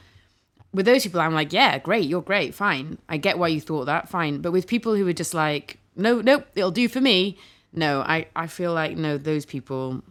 With 0.74 0.86
those 0.86 1.04
people, 1.04 1.20
I'm 1.20 1.34
like, 1.34 1.52
yeah, 1.52 1.78
great, 1.80 2.08
you're 2.08 2.22
great, 2.22 2.54
fine. 2.56 2.98
I 3.10 3.18
get 3.18 3.38
why 3.38 3.50
you 3.50 3.60
thought 3.60 3.86
that, 3.86 4.08
fine. 4.10 4.42
But 4.42 4.52
with 4.52 4.68
people 4.68 4.96
who 4.96 5.08
are 5.08 5.14
just 5.14 5.34
like, 5.34 5.80
no, 5.96 6.22
nope, 6.22 6.48
it'll 6.56 6.72
do 6.72 6.88
for 6.88 7.02
me. 7.02 7.38
No, 7.74 8.02
I, 8.02 8.28
I 8.36 8.48
feel 8.48 8.74
like 8.74 8.98
no, 8.98 9.18
those 9.18 9.46
people 9.46 10.04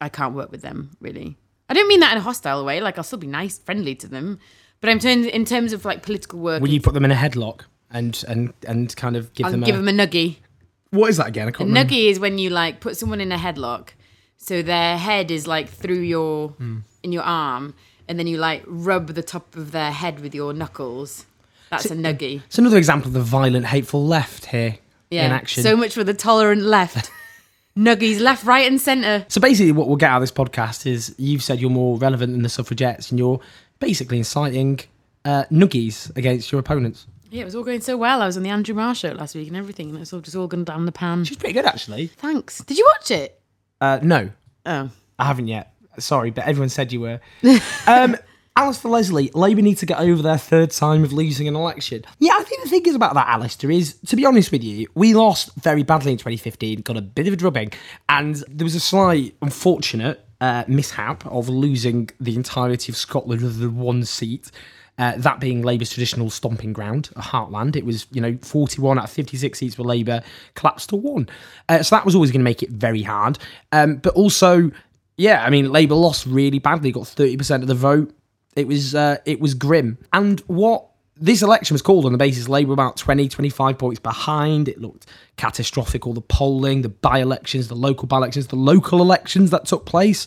I 0.00 0.08
can't 0.08 0.34
work 0.34 0.50
with 0.50 0.62
them 0.62 0.90
really. 1.00 1.36
I 1.68 1.74
don't 1.74 1.88
mean 1.88 2.00
that 2.00 2.12
in 2.12 2.18
a 2.18 2.22
hostile 2.22 2.64
way. 2.64 2.80
Like 2.80 2.98
I'll 2.98 3.04
still 3.04 3.18
be 3.18 3.26
nice, 3.26 3.58
friendly 3.58 3.94
to 3.96 4.08
them, 4.08 4.38
but 4.80 4.90
I'm 4.90 4.98
turn 4.98 5.24
in 5.24 5.44
terms 5.44 5.72
of 5.72 5.84
like 5.84 6.02
political 6.02 6.38
work. 6.38 6.62
Will 6.62 6.68
you 6.70 6.80
put 6.80 6.94
them 6.94 7.04
in 7.04 7.10
a 7.10 7.14
headlock 7.16 7.62
and 7.90 8.22
and 8.28 8.52
and 8.66 8.94
kind 8.96 9.16
of 9.16 9.32
give 9.34 9.46
I'll 9.46 9.52
them 9.52 9.62
give 9.62 9.74
a, 9.76 9.78
them 9.82 9.88
a 9.88 10.06
nuggie. 10.06 10.36
What 10.90 11.10
is 11.10 11.16
that 11.16 11.28
again? 11.28 11.48
I 11.48 11.50
can't 11.50 11.68
remember. 11.68 11.92
Nuggie 11.92 12.10
is 12.10 12.20
when 12.20 12.38
you 12.38 12.50
like 12.50 12.80
put 12.80 12.96
someone 12.96 13.20
in 13.20 13.32
a 13.32 13.36
headlock, 13.36 13.90
so 14.36 14.62
their 14.62 14.96
head 14.98 15.30
is 15.30 15.46
like 15.46 15.68
through 15.68 16.00
your 16.00 16.50
Hmm. 16.50 16.78
in 17.02 17.12
your 17.12 17.22
arm, 17.22 17.74
and 18.08 18.18
then 18.18 18.26
you 18.26 18.36
like 18.38 18.62
rub 18.66 19.08
the 19.08 19.22
top 19.22 19.56
of 19.56 19.72
their 19.72 19.90
head 19.92 20.20
with 20.20 20.34
your 20.34 20.52
knuckles. 20.52 21.26
That's 21.70 21.86
a 21.86 21.96
nuggie. 21.96 22.42
It's 22.46 22.58
another 22.58 22.78
example 22.78 23.08
of 23.08 23.12
the 23.14 23.20
violent, 23.22 23.66
hateful 23.66 24.04
left 24.06 24.46
here 24.46 24.78
Yeah. 25.10 25.26
in 25.26 25.32
action. 25.32 25.62
So 25.62 25.76
much 25.76 25.94
for 25.94 26.04
the 26.04 26.14
tolerant 26.14 26.62
left. 26.62 27.10
Nuggies 27.76 28.20
left, 28.20 28.44
right, 28.44 28.66
and 28.66 28.80
centre. 28.80 29.26
So 29.28 29.38
basically, 29.40 29.72
what 29.72 29.86
we'll 29.86 29.96
get 29.98 30.10
out 30.10 30.16
of 30.16 30.22
this 30.22 30.32
podcast 30.32 30.86
is 30.86 31.14
you've 31.18 31.42
said 31.42 31.60
you're 31.60 31.68
more 31.68 31.98
relevant 31.98 32.32
than 32.32 32.40
the 32.42 32.48
suffragettes, 32.48 33.10
and 33.10 33.18
you're 33.18 33.38
basically 33.80 34.16
inciting 34.16 34.80
uh, 35.26 35.44
nuggies 35.50 36.14
against 36.16 36.50
your 36.50 36.58
opponents. 36.58 37.06
Yeah, 37.30 37.42
it 37.42 37.44
was 37.44 37.54
all 37.54 37.64
going 37.64 37.82
so 37.82 37.98
well. 37.98 38.22
I 38.22 38.26
was 38.26 38.38
on 38.38 38.44
the 38.44 38.48
Andrew 38.48 38.74
Marr 38.74 38.94
show 38.94 39.10
last 39.10 39.34
week 39.34 39.48
and 39.48 39.56
everything, 39.58 39.90
and 39.90 39.98
it's 39.98 40.10
all 40.14 40.20
just 40.20 40.34
all 40.34 40.46
gone 40.46 40.64
down 40.64 40.86
the 40.86 40.92
pan. 40.92 41.24
She's 41.24 41.36
pretty 41.36 41.52
good, 41.52 41.66
actually. 41.66 42.06
Thanks. 42.06 42.62
Did 42.64 42.78
you 42.78 42.90
watch 42.96 43.10
it? 43.10 43.38
Uh, 43.80 43.98
no, 44.02 44.30
Oh. 44.64 44.88
I 45.18 45.24
haven't 45.26 45.48
yet. 45.48 45.72
Sorry, 45.98 46.30
but 46.30 46.46
everyone 46.46 46.68
said 46.68 46.92
you 46.92 47.00
were. 47.00 47.20
Um, 47.86 48.16
Alistair 48.56 48.90
Leslie, 48.90 49.30
Labour 49.34 49.60
need 49.60 49.76
to 49.78 49.86
get 49.86 50.00
over 50.00 50.22
their 50.22 50.38
third 50.38 50.70
time 50.70 51.04
of 51.04 51.12
losing 51.12 51.46
an 51.46 51.54
election. 51.54 52.02
Yeah, 52.18 52.32
I 52.36 52.42
think 52.42 52.62
the 52.62 52.70
thing 52.70 52.86
is 52.86 52.94
about 52.94 53.12
that, 53.12 53.28
Alistair, 53.28 53.70
is 53.70 53.98
to 54.06 54.16
be 54.16 54.24
honest 54.24 54.50
with 54.50 54.64
you, 54.64 54.86
we 54.94 55.12
lost 55.12 55.54
very 55.56 55.82
badly 55.82 56.12
in 56.12 56.18
2015, 56.18 56.80
got 56.80 56.96
a 56.96 57.02
bit 57.02 57.26
of 57.26 57.34
a 57.34 57.36
drubbing, 57.36 57.72
and 58.08 58.36
there 58.48 58.64
was 58.64 58.74
a 58.74 58.80
slight 58.80 59.36
unfortunate 59.42 60.26
uh, 60.40 60.64
mishap 60.66 61.26
of 61.26 61.50
losing 61.50 62.08
the 62.18 62.34
entirety 62.34 62.90
of 62.90 62.96
Scotland 62.96 63.42
with 63.42 63.60
the 63.60 63.68
one 63.68 64.04
seat. 64.04 64.50
Uh, 64.98 65.12
that 65.18 65.38
being 65.38 65.60
Labour's 65.60 65.90
traditional 65.90 66.30
stomping 66.30 66.72
ground, 66.72 67.10
a 67.16 67.20
heartland. 67.20 67.76
It 67.76 67.84
was, 67.84 68.06
you 68.10 68.22
know, 68.22 68.38
41 68.40 68.98
out 68.98 69.04
of 69.04 69.10
56 69.10 69.58
seats 69.58 69.74
for 69.74 69.82
Labour, 69.82 70.22
collapsed 70.54 70.88
to 70.88 70.96
one. 70.96 71.28
Uh, 71.68 71.82
so 71.82 71.94
that 71.96 72.06
was 72.06 72.14
always 72.14 72.30
going 72.30 72.40
to 72.40 72.44
make 72.44 72.62
it 72.62 72.70
very 72.70 73.02
hard. 73.02 73.38
Um, 73.72 73.96
but 73.96 74.14
also, 74.14 74.70
yeah, 75.16 75.42
I 75.44 75.50
mean, 75.50 75.70
Labour 75.70 75.94
lost 75.94 76.26
really 76.26 76.58
badly, 76.58 76.92
got 76.92 77.04
30% 77.04 77.62
of 77.62 77.68
the 77.68 77.74
vote. 77.74 78.12
It 78.54 78.66
was 78.66 78.94
uh, 78.94 79.18
it 79.24 79.40
was 79.40 79.54
grim. 79.54 79.98
And 80.12 80.40
what 80.40 80.86
this 81.18 81.42
election 81.42 81.74
was 81.74 81.82
called 81.82 82.04
on 82.04 82.12
the 82.12 82.18
basis 82.18 82.48
Labour 82.48 82.72
about 82.72 82.96
20, 82.96 83.28
25 83.28 83.78
points 83.78 84.00
behind. 84.00 84.68
It 84.68 84.80
looked 84.80 85.06
catastrophic. 85.36 86.06
All 86.06 86.12
the 86.12 86.20
polling, 86.20 86.82
the 86.82 86.88
by 86.90 87.20
elections, 87.20 87.68
the 87.68 87.74
local 87.74 88.06
by 88.06 88.18
elections, 88.18 88.48
the 88.48 88.56
local 88.56 89.00
elections 89.00 89.50
that 89.50 89.66
took 89.66 89.86
place 89.86 90.26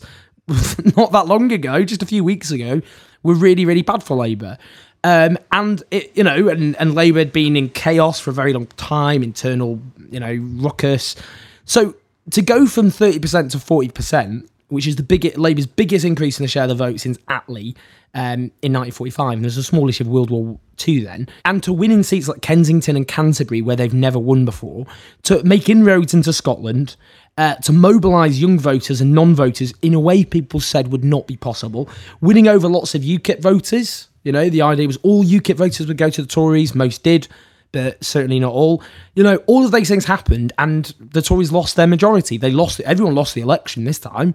not 0.96 1.12
that 1.12 1.26
long 1.26 1.52
ago, 1.52 1.84
just 1.84 2.02
a 2.02 2.06
few 2.06 2.24
weeks 2.24 2.50
ago, 2.50 2.80
were 3.22 3.34
really, 3.34 3.64
really 3.64 3.82
bad 3.82 4.02
for 4.02 4.16
Labour. 4.16 4.58
Um, 5.04 5.38
and 5.52 5.82
it, 5.90 6.14
you 6.16 6.24
know, 6.24 6.48
and, 6.48 6.76
and 6.76 6.94
Labour 6.94 7.20
had 7.20 7.32
been 7.32 7.56
in 7.56 7.68
chaos 7.70 8.20
for 8.20 8.30
a 8.30 8.34
very 8.34 8.52
long 8.52 8.66
time, 8.66 9.22
internal, 9.22 9.80
you 10.10 10.20
know, 10.20 10.34
ruckus. 10.60 11.16
So 11.64 11.94
to 12.32 12.42
go 12.42 12.66
from 12.66 12.90
30% 12.90 13.50
to 13.52 13.58
40%, 13.58 14.48
which 14.70 14.86
is 14.86 14.96
the 14.96 15.02
biggest 15.02 15.36
Labour's 15.36 15.66
biggest 15.66 16.04
increase 16.04 16.38
in 16.38 16.44
the 16.44 16.48
share 16.48 16.64
of 16.64 16.68
the 16.70 16.74
vote 16.74 17.00
since 17.00 17.18
Attlee 17.28 17.76
um, 18.14 18.50
in 18.62 18.72
1945, 18.72 19.34
and 19.34 19.44
there's 19.44 19.56
a 19.56 19.62
small 19.62 19.88
issue 19.88 20.04
of 20.04 20.08
World 20.08 20.30
War 20.30 20.58
II 20.86 21.04
then, 21.04 21.28
and 21.44 21.62
to 21.62 21.72
win 21.72 21.90
in 21.90 22.02
seats 22.02 22.28
like 22.28 22.40
Kensington 22.40 22.96
and 22.96 23.06
Canterbury 23.06 23.62
where 23.62 23.76
they've 23.76 23.94
never 23.94 24.18
won 24.18 24.44
before, 24.44 24.86
to 25.24 25.42
make 25.44 25.68
inroads 25.68 26.14
into 26.14 26.32
Scotland, 26.32 26.96
uh, 27.38 27.54
to 27.56 27.72
mobilise 27.72 28.40
young 28.40 28.58
voters 28.58 29.00
and 29.00 29.12
non-voters 29.12 29.72
in 29.82 29.94
a 29.94 30.00
way 30.00 30.24
people 30.24 30.60
said 30.60 30.88
would 30.88 31.04
not 31.04 31.26
be 31.26 31.36
possible, 31.36 31.88
winning 32.20 32.48
over 32.48 32.68
lots 32.68 32.94
of 32.94 33.02
UKIP 33.02 33.40
voters. 33.40 34.08
You 34.24 34.32
know, 34.32 34.50
the 34.50 34.62
idea 34.62 34.86
was 34.86 34.98
all 34.98 35.24
UKIP 35.24 35.56
voters 35.56 35.86
would 35.86 35.96
go 35.96 36.10
to 36.10 36.22
the 36.22 36.28
Tories, 36.28 36.74
most 36.74 37.02
did 37.02 37.28
but 37.72 38.02
certainly 38.04 38.40
not 38.40 38.52
all. 38.52 38.82
You 39.14 39.22
know, 39.22 39.36
all 39.46 39.64
of 39.64 39.72
these 39.72 39.88
things 39.88 40.04
happened, 40.04 40.52
and 40.58 40.94
the 40.98 41.22
Tories 41.22 41.52
lost 41.52 41.76
their 41.76 41.86
majority. 41.86 42.36
They 42.36 42.50
lost. 42.50 42.80
Everyone 42.80 43.14
lost 43.14 43.34
the 43.34 43.40
election 43.40 43.84
this 43.84 43.98
time, 43.98 44.34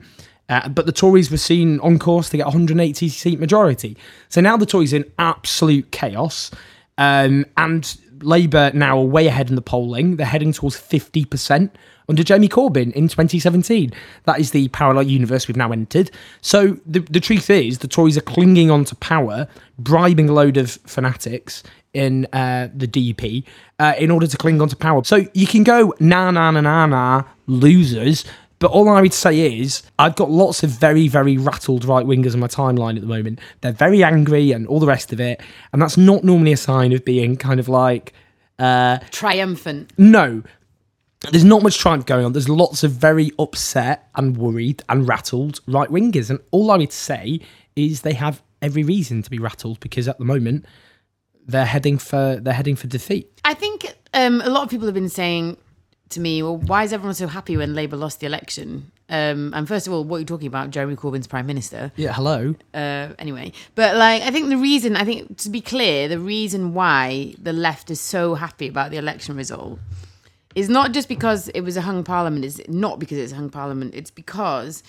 uh, 0.49 0.69
but 0.69 0.85
the 0.85 0.91
Tories 0.91 1.31
were 1.31 1.37
seen 1.37 1.79
on 1.81 1.99
course 1.99 2.29
to 2.29 2.37
get 2.37 2.45
180 2.45 3.09
seat 3.09 3.39
majority. 3.39 3.97
So 4.29 4.41
now 4.41 4.57
the 4.57 4.65
Tories 4.65 4.93
in 4.93 5.05
absolute 5.19 5.91
chaos, 5.91 6.51
um, 6.97 7.45
and 7.57 7.97
Labour 8.21 8.71
now 8.73 8.99
are 8.99 9.05
way 9.05 9.27
ahead 9.27 9.49
in 9.49 9.55
the 9.55 9.61
polling. 9.61 10.15
They're 10.15 10.25
heading 10.25 10.53
towards 10.53 10.77
50 10.77 11.25
percent 11.25 11.75
under 12.09 12.23
Jeremy 12.23 12.49
Corbyn 12.49 12.91
in 12.93 13.07
2017. 13.07 13.91
That 14.25 14.39
is 14.39 14.51
the 14.51 14.67
parallel 14.69 15.03
universe 15.03 15.47
we've 15.47 15.57
now 15.57 15.71
entered. 15.71 16.11
So 16.41 16.77
the, 16.85 16.99
the 16.99 17.19
truth 17.19 17.49
is, 17.49 17.79
the 17.79 17.87
Tories 17.87 18.17
are 18.17 18.21
clinging 18.21 18.71
on 18.71 18.85
to 18.85 18.95
power, 18.95 19.47
bribing 19.79 20.29
a 20.29 20.33
load 20.33 20.57
of 20.57 20.71
fanatics 20.85 21.63
in 21.93 22.25
uh, 22.33 22.67
the 22.75 22.87
DP 22.87 23.43
uh, 23.79 23.93
in 23.97 24.11
order 24.11 24.27
to 24.27 24.37
cling 24.37 24.61
on 24.61 24.67
to 24.67 24.75
power. 24.75 25.03
So 25.03 25.25
you 25.33 25.47
can 25.47 25.63
go 25.63 25.93
na 25.99 26.29
na 26.31 26.51
na 26.51 26.61
na 26.61 26.85
na 26.85 27.23
losers. 27.47 28.25
But 28.59 28.71
all 28.71 28.87
I 28.87 29.01
would 29.01 29.13
say 29.13 29.59
is, 29.59 29.83
I've 29.99 30.15
got 30.15 30.31
lots 30.31 30.63
of 30.63 30.69
very, 30.69 31.09
very 31.09 31.37
rattled 31.37 31.83
right 31.83 32.05
wingers 32.05 32.33
on 32.33 32.39
my 32.39 32.47
timeline 32.47 32.95
at 32.95 33.01
the 33.01 33.07
moment. 33.07 33.39
They're 33.61 33.73
very 33.73 34.01
angry 34.01 34.53
and 34.53 34.65
all 34.67 34.79
the 34.79 34.87
rest 34.87 35.11
of 35.11 35.19
it. 35.19 35.41
And 35.73 35.81
that's 35.81 35.97
not 35.97 36.23
normally 36.23 36.53
a 36.53 36.57
sign 36.57 36.93
of 36.93 37.03
being 37.03 37.35
kind 37.35 37.59
of 37.59 37.67
like, 37.67 38.13
uh, 38.57 38.99
Triumphant. 39.11 39.91
no, 39.97 40.41
there's 41.31 41.43
not 41.43 41.63
much 41.63 41.77
triumph 41.77 42.05
going 42.05 42.25
on. 42.25 42.33
There's 42.33 42.49
lots 42.49 42.83
of 42.83 42.91
very 42.91 43.31
upset 43.39 44.09
and 44.15 44.37
worried 44.37 44.83
and 44.89 45.07
rattled 45.07 45.61
right 45.67 45.89
wingers. 45.89 46.29
And 46.29 46.39
all 46.51 46.71
I 46.71 46.77
would 46.77 46.93
say 46.93 47.39
is 47.75 48.01
they 48.01 48.13
have 48.13 48.41
every 48.61 48.83
reason 48.83 49.21
to 49.21 49.29
be 49.29 49.39
rattled 49.39 49.79
because 49.79 50.07
at 50.07 50.17
the 50.17 50.25
moment 50.25 50.65
they're 51.47 51.65
heading 51.65 51.97
for 51.97 52.37
they're 52.41 52.53
heading 52.53 52.75
for 52.75 52.87
defeat. 52.87 53.29
I 53.43 53.53
think 53.53 53.93
um, 54.13 54.41
a 54.41 54.49
lot 54.49 54.63
of 54.63 54.69
people 54.69 54.87
have 54.87 54.95
been 54.95 55.09
saying 55.09 55.57
to 56.09 56.19
me, 56.19 56.41
well, 56.43 56.57
why 56.57 56.83
is 56.83 56.93
everyone 56.93 57.15
so 57.15 57.27
happy 57.27 57.57
when 57.57 57.73
Labour 57.75 57.97
lost 57.97 58.19
the 58.19 58.25
election? 58.25 58.91
Um, 59.07 59.53
and 59.53 59.67
first 59.67 59.85
of 59.85 59.93
all, 59.93 60.03
what 60.03 60.17
are 60.17 60.19
you 60.19 60.25
talking 60.25 60.47
about? 60.47 60.71
Jeremy 60.71 60.95
Corbyn's 60.95 61.27
Prime 61.27 61.45
Minister. 61.45 61.91
Yeah, 61.95 62.13
hello. 62.13 62.55
Uh, 62.73 63.09
anyway, 63.19 63.51
but 63.75 63.95
like, 63.95 64.23
I 64.23 64.31
think 64.31 64.49
the 64.49 64.57
reason, 64.57 64.95
I 64.95 65.03
think 65.03 65.37
to 65.39 65.49
be 65.49 65.61
clear, 65.61 66.07
the 66.07 66.19
reason 66.19 66.73
why 66.73 67.35
the 67.39 67.53
left 67.53 67.91
is 67.91 67.99
so 67.99 68.33
happy 68.33 68.67
about 68.67 68.89
the 68.89 68.97
election 68.97 69.35
result 69.35 69.79
is 70.55 70.69
not 70.69 70.93
just 70.93 71.07
because 71.09 71.49
it 71.49 71.61
was 71.61 71.77
a 71.77 71.81
hung 71.81 72.03
parliament. 72.03 72.45
It's 72.45 72.61
not 72.67 72.97
because 72.97 73.17
it's 73.17 73.33
a 73.33 73.35
hung 73.35 73.49
parliament. 73.49 73.93
It's 73.93 74.11
because 74.11 74.81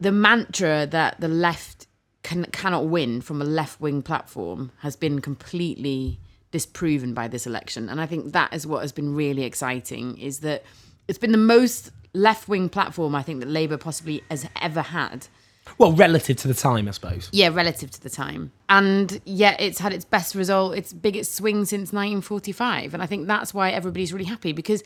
the 0.00 0.12
mantra 0.12 0.86
that 0.86 1.20
the 1.20 1.28
left 1.28 1.86
can, 2.22 2.46
cannot 2.46 2.86
win 2.86 3.20
from 3.20 3.40
a 3.40 3.44
left 3.44 3.80
wing 3.80 4.02
platform 4.02 4.72
has 4.80 4.96
been 4.96 5.20
completely 5.20 6.18
disproven 6.50 7.12
by 7.12 7.28
this 7.28 7.46
election. 7.46 7.88
And 7.88 8.00
I 8.00 8.06
think 8.06 8.32
that 8.32 8.52
is 8.54 8.66
what 8.66 8.80
has 8.80 8.92
been 8.92 9.14
really 9.14 9.44
exciting 9.44 10.16
is 10.18 10.40
that 10.40 10.64
it's 11.06 11.18
been 11.18 11.32
the 11.32 11.38
most 11.38 11.90
left 12.14 12.48
wing 12.48 12.68
platform 12.68 13.14
I 13.14 13.22
think 13.22 13.40
that 13.40 13.48
Labour 13.48 13.76
possibly 13.76 14.22
has 14.30 14.46
ever 14.60 14.82
had. 14.82 15.28
Well, 15.76 15.92
relative 15.92 16.36
to 16.38 16.48
the 16.48 16.54
time, 16.54 16.88
I 16.88 16.92
suppose. 16.92 17.28
Yeah, 17.32 17.48
relative 17.48 17.90
to 17.92 18.00
the 18.00 18.10
time. 18.10 18.52
And 18.68 19.20
yet 19.24 19.60
it's 19.60 19.78
had 19.78 19.92
its 19.92 20.04
best 20.04 20.34
result, 20.34 20.76
its 20.76 20.92
biggest 20.92 21.34
swing 21.34 21.64
since 21.64 21.92
1945. 21.92 22.94
And 22.94 23.02
I 23.02 23.06
think 23.06 23.26
that's 23.26 23.52
why 23.52 23.70
everybody's 23.70 24.12
really 24.12 24.24
happy 24.24 24.52
because, 24.52 24.82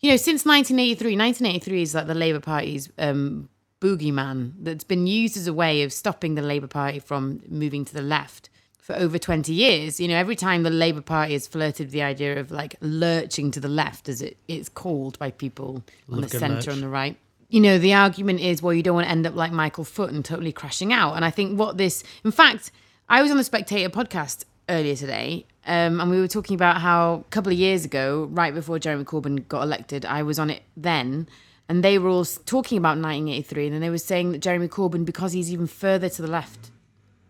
you 0.00 0.10
know, 0.10 0.16
since 0.16 0.44
1983, 0.44 1.16
1983 1.16 1.82
is 1.82 1.94
like 1.94 2.06
the 2.06 2.14
Labour 2.14 2.40
Party's 2.40 2.90
um, 2.98 3.48
boogeyman 3.80 4.52
that's 4.60 4.84
been 4.84 5.06
used 5.06 5.36
as 5.36 5.46
a 5.46 5.52
way 5.52 5.82
of 5.82 5.92
stopping 5.92 6.34
the 6.34 6.42
Labour 6.42 6.68
Party 6.68 6.98
from 6.98 7.42
moving 7.48 7.84
to 7.84 7.92
the 7.92 8.02
left 8.02 8.48
for 8.82 8.94
over 8.96 9.18
20 9.18 9.52
years. 9.52 10.00
You 10.00 10.08
know, 10.08 10.16
every 10.16 10.36
time 10.36 10.62
the 10.62 10.70
Labour 10.70 11.00
Party 11.00 11.32
has 11.34 11.46
flirted 11.46 11.86
with 11.86 11.92
the 11.92 12.02
idea 12.02 12.38
of 12.38 12.50
like 12.50 12.76
lurching 12.80 13.50
to 13.52 13.60
the 13.60 13.68
left, 13.68 14.08
as 14.08 14.22
it, 14.22 14.36
it's 14.48 14.68
called 14.68 15.18
by 15.18 15.30
people 15.30 15.82
on 16.10 16.20
the 16.20 16.28
centre 16.28 16.70
and 16.70 16.82
the 16.82 16.88
right. 16.88 17.16
You 17.52 17.60
know, 17.60 17.76
the 17.76 17.92
argument 17.92 18.40
is, 18.40 18.62
well, 18.62 18.72
you 18.72 18.82
don't 18.82 18.94
want 18.94 19.08
to 19.08 19.10
end 19.10 19.26
up 19.26 19.34
like 19.34 19.52
Michael 19.52 19.84
Foot 19.84 20.10
and 20.10 20.24
totally 20.24 20.52
crashing 20.52 20.90
out. 20.90 21.16
And 21.16 21.22
I 21.22 21.30
think 21.30 21.58
what 21.58 21.76
this, 21.76 22.02
in 22.24 22.32
fact, 22.32 22.70
I 23.10 23.20
was 23.20 23.30
on 23.30 23.36
the 23.36 23.44
Spectator 23.44 23.90
podcast 23.90 24.46
earlier 24.70 24.96
today, 24.96 25.44
um, 25.66 26.00
and 26.00 26.10
we 26.10 26.18
were 26.18 26.28
talking 26.28 26.54
about 26.54 26.80
how 26.80 27.24
a 27.26 27.30
couple 27.30 27.52
of 27.52 27.58
years 27.58 27.84
ago, 27.84 28.26
right 28.30 28.54
before 28.54 28.78
Jeremy 28.78 29.04
Corbyn 29.04 29.46
got 29.48 29.64
elected, 29.64 30.06
I 30.06 30.22
was 30.22 30.38
on 30.38 30.48
it 30.48 30.62
then, 30.78 31.28
and 31.68 31.84
they 31.84 31.98
were 31.98 32.08
all 32.08 32.24
talking 32.24 32.78
about 32.78 32.96
1983, 32.96 33.66
and 33.66 33.74
then 33.74 33.82
they 33.82 33.90
were 33.90 33.98
saying 33.98 34.32
that 34.32 34.38
Jeremy 34.38 34.68
Corbyn, 34.68 35.04
because 35.04 35.34
he's 35.34 35.52
even 35.52 35.66
further 35.66 36.08
to 36.08 36.22
the 36.22 36.28
left 36.28 36.70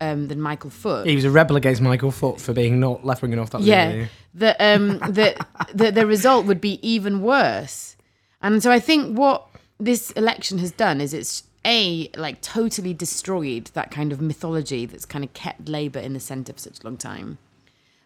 um, 0.00 0.28
than 0.28 0.40
Michael 0.40 0.70
Foot, 0.70 1.04
He 1.04 1.16
was 1.16 1.24
a 1.24 1.32
rebel 1.32 1.56
against 1.56 1.82
Michael 1.82 2.12
Foot 2.12 2.40
for 2.40 2.52
being 2.52 2.78
not 2.78 3.04
left 3.04 3.22
wing 3.22 3.32
enough. 3.32 3.50
That 3.50 3.62
yeah, 3.62 4.06
that 4.34 4.56
um, 4.60 4.98
that 4.98 5.44
the, 5.74 5.90
the 5.90 6.06
result 6.06 6.46
would 6.46 6.60
be 6.60 6.78
even 6.88 7.22
worse. 7.22 7.96
And 8.40 8.62
so 8.62 8.70
I 8.70 8.78
think 8.78 9.18
what 9.18 9.48
this 9.82 10.12
election 10.12 10.58
has 10.58 10.70
done 10.70 11.00
is 11.00 11.12
it's 11.12 11.42
a 11.64 12.08
like 12.16 12.40
totally 12.40 12.94
destroyed 12.94 13.66
that 13.74 13.90
kind 13.90 14.12
of 14.12 14.20
mythology 14.20 14.86
that's 14.86 15.04
kind 15.04 15.24
of 15.24 15.32
kept 15.32 15.68
Labour 15.68 15.98
in 15.98 16.12
the 16.12 16.20
centre 16.20 16.52
for 16.52 16.58
such 16.58 16.80
a 16.80 16.84
long 16.84 16.96
time. 16.96 17.38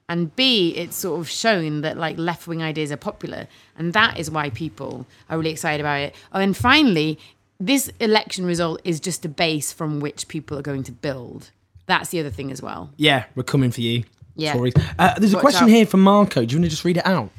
And 0.09 0.35
B, 0.37 0.71
it's 0.77 0.97
sort 0.97 1.21
of 1.21 1.29
shown 1.29 1.81
that 1.83 1.97
like 1.97 2.17
left 2.17 2.47
wing 2.47 2.63
ideas 2.63 2.93
are 2.93 2.97
popular, 2.97 3.49
and 3.77 3.93
that 3.93 4.19
is 4.19 4.31
why 4.31 4.51
people 4.51 5.05
are 5.29 5.37
really 5.37 5.51
excited 5.51 5.81
about 5.81 6.01
it. 6.01 6.15
Oh, 6.33 6.41
and 6.41 6.57
finally, 6.57 7.19
this 7.59 7.91
election 8.01 8.47
result 8.47 8.81
is 8.85 9.01
just 9.01 9.25
a 9.25 9.29
base 9.29 9.73
from 9.73 10.01
which 10.01 10.29
people 10.29 10.57
are 10.59 10.63
going 10.63 10.85
to 10.85 10.93
build. 10.93 11.51
That's 11.87 12.11
the 12.11 12.21
other 12.21 12.31
thing 12.31 12.53
as 12.53 12.63
well. 12.63 12.91
Yeah, 12.97 13.25
we're 13.35 13.43
coming 13.43 13.71
for 13.71 13.81
you. 13.81 14.05
Yeah. 14.37 14.55
Uh, 14.99 15.19
there's 15.19 15.33
a 15.33 15.37
Watch 15.37 15.43
question 15.43 15.65
out. 15.65 15.71
here 15.71 15.87
from 15.87 16.03
Marco. 16.03 16.45
Do 16.45 16.55
you 16.55 16.61
want 16.61 16.67
to 16.67 16.71
just 16.71 16.85
read 16.85 16.99
it 16.99 17.07
out? 17.07 17.31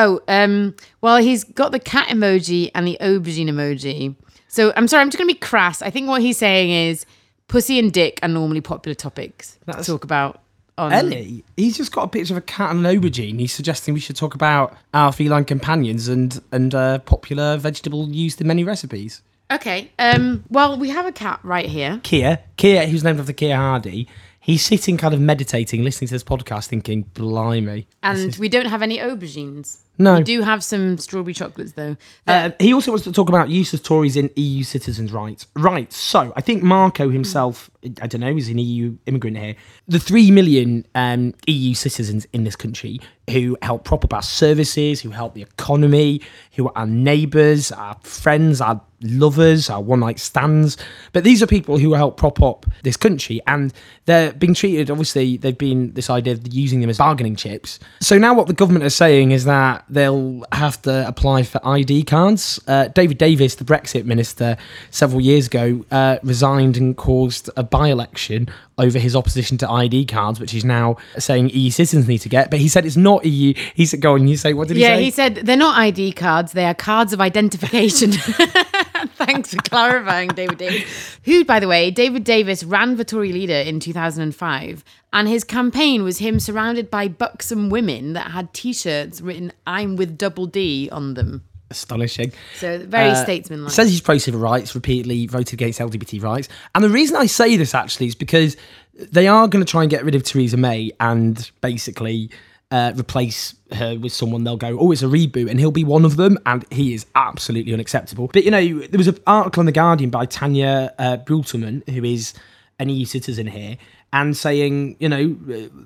Oh, 0.00 0.20
um, 0.28 0.76
well, 1.00 1.16
he's 1.16 1.42
got 1.42 1.72
the 1.72 1.80
cat 1.80 2.06
emoji 2.08 2.70
and 2.72 2.86
the 2.86 2.96
aubergine 3.00 3.48
emoji. 3.48 4.14
So 4.46 4.72
I'm 4.76 4.86
sorry, 4.86 5.02
I'm 5.02 5.08
just 5.08 5.18
going 5.18 5.28
to 5.28 5.34
be 5.34 5.38
crass. 5.40 5.82
I 5.82 5.90
think 5.90 6.06
what 6.08 6.22
he's 6.22 6.38
saying 6.38 6.70
is 6.70 7.04
pussy 7.48 7.80
and 7.80 7.92
dick 7.92 8.20
are 8.22 8.28
normally 8.28 8.60
popular 8.60 8.94
topics 8.94 9.58
That's- 9.66 9.86
to 9.86 9.92
talk 9.92 10.04
about. 10.04 10.40
On, 10.78 10.92
Ellie, 10.92 11.42
he's 11.56 11.76
just 11.76 11.90
got 11.90 12.04
a 12.04 12.08
picture 12.08 12.34
of 12.34 12.38
a 12.38 12.42
cat 12.42 12.70
and 12.70 12.86
an 12.86 13.00
aubergine. 13.00 13.40
He's 13.40 13.52
suggesting 13.52 13.94
we 13.94 13.98
should 13.98 14.14
talk 14.14 14.36
about 14.36 14.76
our 14.94 15.10
feline 15.10 15.44
companions 15.44 16.06
and 16.06 16.40
and 16.52 16.72
uh, 16.72 17.00
popular 17.00 17.56
vegetable 17.56 18.08
used 18.10 18.40
in 18.40 18.46
many 18.46 18.62
recipes. 18.62 19.20
Okay. 19.50 19.90
Um, 19.98 20.44
well, 20.50 20.78
we 20.78 20.90
have 20.90 21.04
a 21.04 21.10
cat 21.10 21.40
right 21.42 21.66
here. 21.66 21.98
Keir, 22.04 22.38
Keir, 22.56 22.86
who's 22.86 23.02
named 23.02 23.18
after 23.18 23.32
Keir 23.32 23.56
Hardie, 23.56 24.06
he's 24.48 24.64
sitting 24.64 24.96
kind 24.96 25.14
of 25.14 25.20
meditating, 25.20 25.84
listening 25.84 26.08
to 26.08 26.14
this 26.14 26.24
podcast, 26.24 26.66
thinking, 26.66 27.02
"Blimey." 27.14 27.86
And 28.02 28.34
we 28.36 28.48
don't 28.48 28.66
have 28.66 28.82
any 28.82 28.98
aubergines. 28.98 29.78
No. 29.98 30.18
We 30.18 30.22
do 30.22 30.42
have 30.42 30.62
some 30.62 30.96
strawberry 30.96 31.34
chocolates, 31.34 31.72
though. 31.72 31.96
Uh, 32.26 32.50
he 32.60 32.72
also 32.72 32.92
wants 32.92 33.04
to 33.04 33.12
talk 33.12 33.28
about 33.28 33.48
use 33.48 33.74
of 33.74 33.82
Tories 33.82 34.16
in 34.16 34.30
EU 34.36 34.62
citizens' 34.62 35.12
rights. 35.12 35.48
Right. 35.56 35.92
So 35.92 36.32
I 36.36 36.40
think 36.40 36.62
Marco 36.62 37.10
himself, 37.10 37.68
I 38.00 38.06
don't 38.06 38.20
know, 38.20 38.36
is 38.36 38.48
an 38.48 38.58
EU 38.58 38.96
immigrant 39.06 39.36
here. 39.36 39.56
The 39.88 39.98
three 39.98 40.30
million 40.30 40.86
um, 40.94 41.34
EU 41.46 41.74
citizens 41.74 42.26
in 42.32 42.44
this 42.44 42.54
country 42.54 43.00
who 43.28 43.58
help 43.60 43.84
prop 43.84 44.04
up 44.04 44.14
our 44.14 44.22
services, 44.22 45.00
who 45.00 45.10
help 45.10 45.34
the 45.34 45.42
economy, 45.42 46.22
who 46.54 46.68
are 46.68 46.78
our 46.78 46.86
neighbours, 46.86 47.72
our 47.72 47.96
friends, 48.04 48.60
our 48.60 48.80
lovers, 49.00 49.70
our 49.70 49.80
one 49.80 50.00
night 50.00 50.18
stands. 50.18 50.76
But 51.12 51.24
these 51.24 51.42
are 51.42 51.46
people 51.46 51.78
who 51.78 51.94
help 51.94 52.16
prop 52.16 52.42
up 52.42 52.66
this 52.82 52.96
country 52.96 53.40
and 53.46 53.72
they're 54.06 54.32
being 54.32 54.54
treated, 54.54 54.90
obviously, 54.90 55.36
they've 55.36 55.56
been 55.56 55.92
this 55.92 56.10
idea 56.10 56.32
of 56.34 56.52
using 56.52 56.80
them 56.80 56.90
as 56.90 56.98
bargaining 56.98 57.36
chips. 57.36 57.78
So 58.00 58.18
now 58.18 58.34
what 58.34 58.46
the 58.46 58.54
government 58.54 58.84
is 58.84 58.94
saying 58.94 59.32
is 59.32 59.44
that 59.44 59.84
they'll 59.88 60.44
have 60.52 60.80
to 60.82 61.06
apply 61.06 61.42
for 61.42 61.66
ID 61.66 62.04
cards. 62.04 62.60
Uh, 62.66 62.88
David 62.88 63.18
Davis, 63.18 63.56
the 63.56 63.64
Brexit 63.64 64.04
minister, 64.04 64.56
several 64.90 65.20
years 65.20 65.46
ago, 65.46 65.84
uh, 65.90 66.18
resigned 66.22 66.76
and 66.76 66.96
caused 66.96 67.50
a 67.56 67.62
by 67.62 67.88
election 67.88 68.48
over 68.78 68.98
his 68.98 69.14
opposition 69.16 69.58
to 69.58 69.70
ID 69.70 70.06
cards, 70.06 70.40
which 70.40 70.52
he's 70.52 70.64
now 70.64 70.96
saying 71.18 71.50
EU 71.50 71.70
citizens 71.70 72.06
need 72.08 72.18
to 72.18 72.28
get. 72.28 72.50
But 72.50 72.60
he 72.60 72.68
said 72.68 72.86
it's 72.86 72.96
not 72.96 73.24
EU. 73.24 73.52
He 73.74 73.84
said, 73.84 74.00
go 74.00 74.14
on, 74.14 74.28
you 74.28 74.36
say, 74.36 74.54
what 74.54 74.68
did 74.68 74.76
he 74.76 74.82
yeah, 74.82 74.94
say? 74.94 74.94
Yeah, 74.94 75.00
he 75.00 75.10
said 75.10 75.34
they're 75.36 75.56
not 75.56 75.76
ID 75.76 76.12
cards; 76.12 76.52
they 76.52 76.64
are 76.64 76.74
cards 76.74 77.12
of 77.12 77.20
identification. 77.20 78.12
Thanks 79.16 79.54
for 79.54 79.60
clarifying, 79.62 80.28
David 80.30 80.58
Davis. 80.58 81.18
Who, 81.24 81.44
by 81.44 81.60
the 81.60 81.68
way, 81.68 81.90
David 81.90 82.24
Davis 82.24 82.64
ran 82.64 82.96
for 82.96 83.04
Tory 83.04 83.32
leader 83.32 83.54
in 83.54 83.80
2005, 83.80 84.84
and 85.12 85.28
his 85.28 85.44
campaign 85.44 86.02
was 86.02 86.18
him 86.18 86.40
surrounded 86.40 86.90
by 86.90 87.08
buxom 87.08 87.70
women 87.70 88.12
that 88.14 88.30
had 88.30 88.52
T-shirts 88.54 89.20
written 89.20 89.52
"I'm 89.66 89.96
with 89.96 90.18
double 90.18 90.46
D" 90.46 90.88
on 90.90 91.14
them. 91.14 91.44
Astonishing. 91.70 92.32
So 92.56 92.78
very 92.78 93.10
Uh, 93.10 93.22
statesmanlike. 93.22 93.72
Says 93.72 93.90
he's 93.90 94.00
pro 94.00 94.16
civil 94.18 94.40
rights, 94.40 94.74
repeatedly 94.74 95.26
voted 95.26 95.52
against 95.52 95.80
LGBT 95.80 96.22
rights. 96.22 96.48
And 96.74 96.82
the 96.82 96.88
reason 96.88 97.16
I 97.16 97.26
say 97.26 97.56
this 97.56 97.74
actually 97.74 98.06
is 98.06 98.14
because 98.14 98.56
they 98.98 99.28
are 99.28 99.46
going 99.48 99.64
to 99.64 99.70
try 99.70 99.82
and 99.82 99.90
get 99.90 100.02
rid 100.04 100.14
of 100.14 100.22
Theresa 100.22 100.56
May 100.56 100.92
and 100.98 101.50
basically 101.60 102.30
uh, 102.70 102.92
replace 102.96 103.54
her 103.72 103.98
with 103.98 104.12
someone 104.12 104.44
they'll 104.44 104.56
go, 104.56 104.78
oh, 104.78 104.92
it's 104.92 105.02
a 105.02 105.06
reboot, 105.06 105.50
and 105.50 105.58
he'll 105.58 105.70
be 105.70 105.84
one 105.84 106.04
of 106.04 106.16
them. 106.16 106.38
And 106.46 106.64
he 106.70 106.94
is 106.94 107.06
absolutely 107.14 107.72
unacceptable. 107.72 108.28
But, 108.32 108.44
you 108.44 108.50
know, 108.50 108.80
there 108.80 108.98
was 108.98 109.08
an 109.08 109.18
article 109.26 109.60
in 109.60 109.66
The 109.66 109.72
Guardian 109.72 110.10
by 110.10 110.26
Tanja 110.26 110.92
uh, 110.98 111.16
Bueltmann, 111.18 111.88
who 111.88 112.04
is 112.04 112.34
an 112.78 112.88
EU 112.88 113.04
citizen 113.04 113.46
here, 113.46 113.76
and 114.12 114.36
saying, 114.36 114.96
you 115.00 115.08
know, 115.08 115.36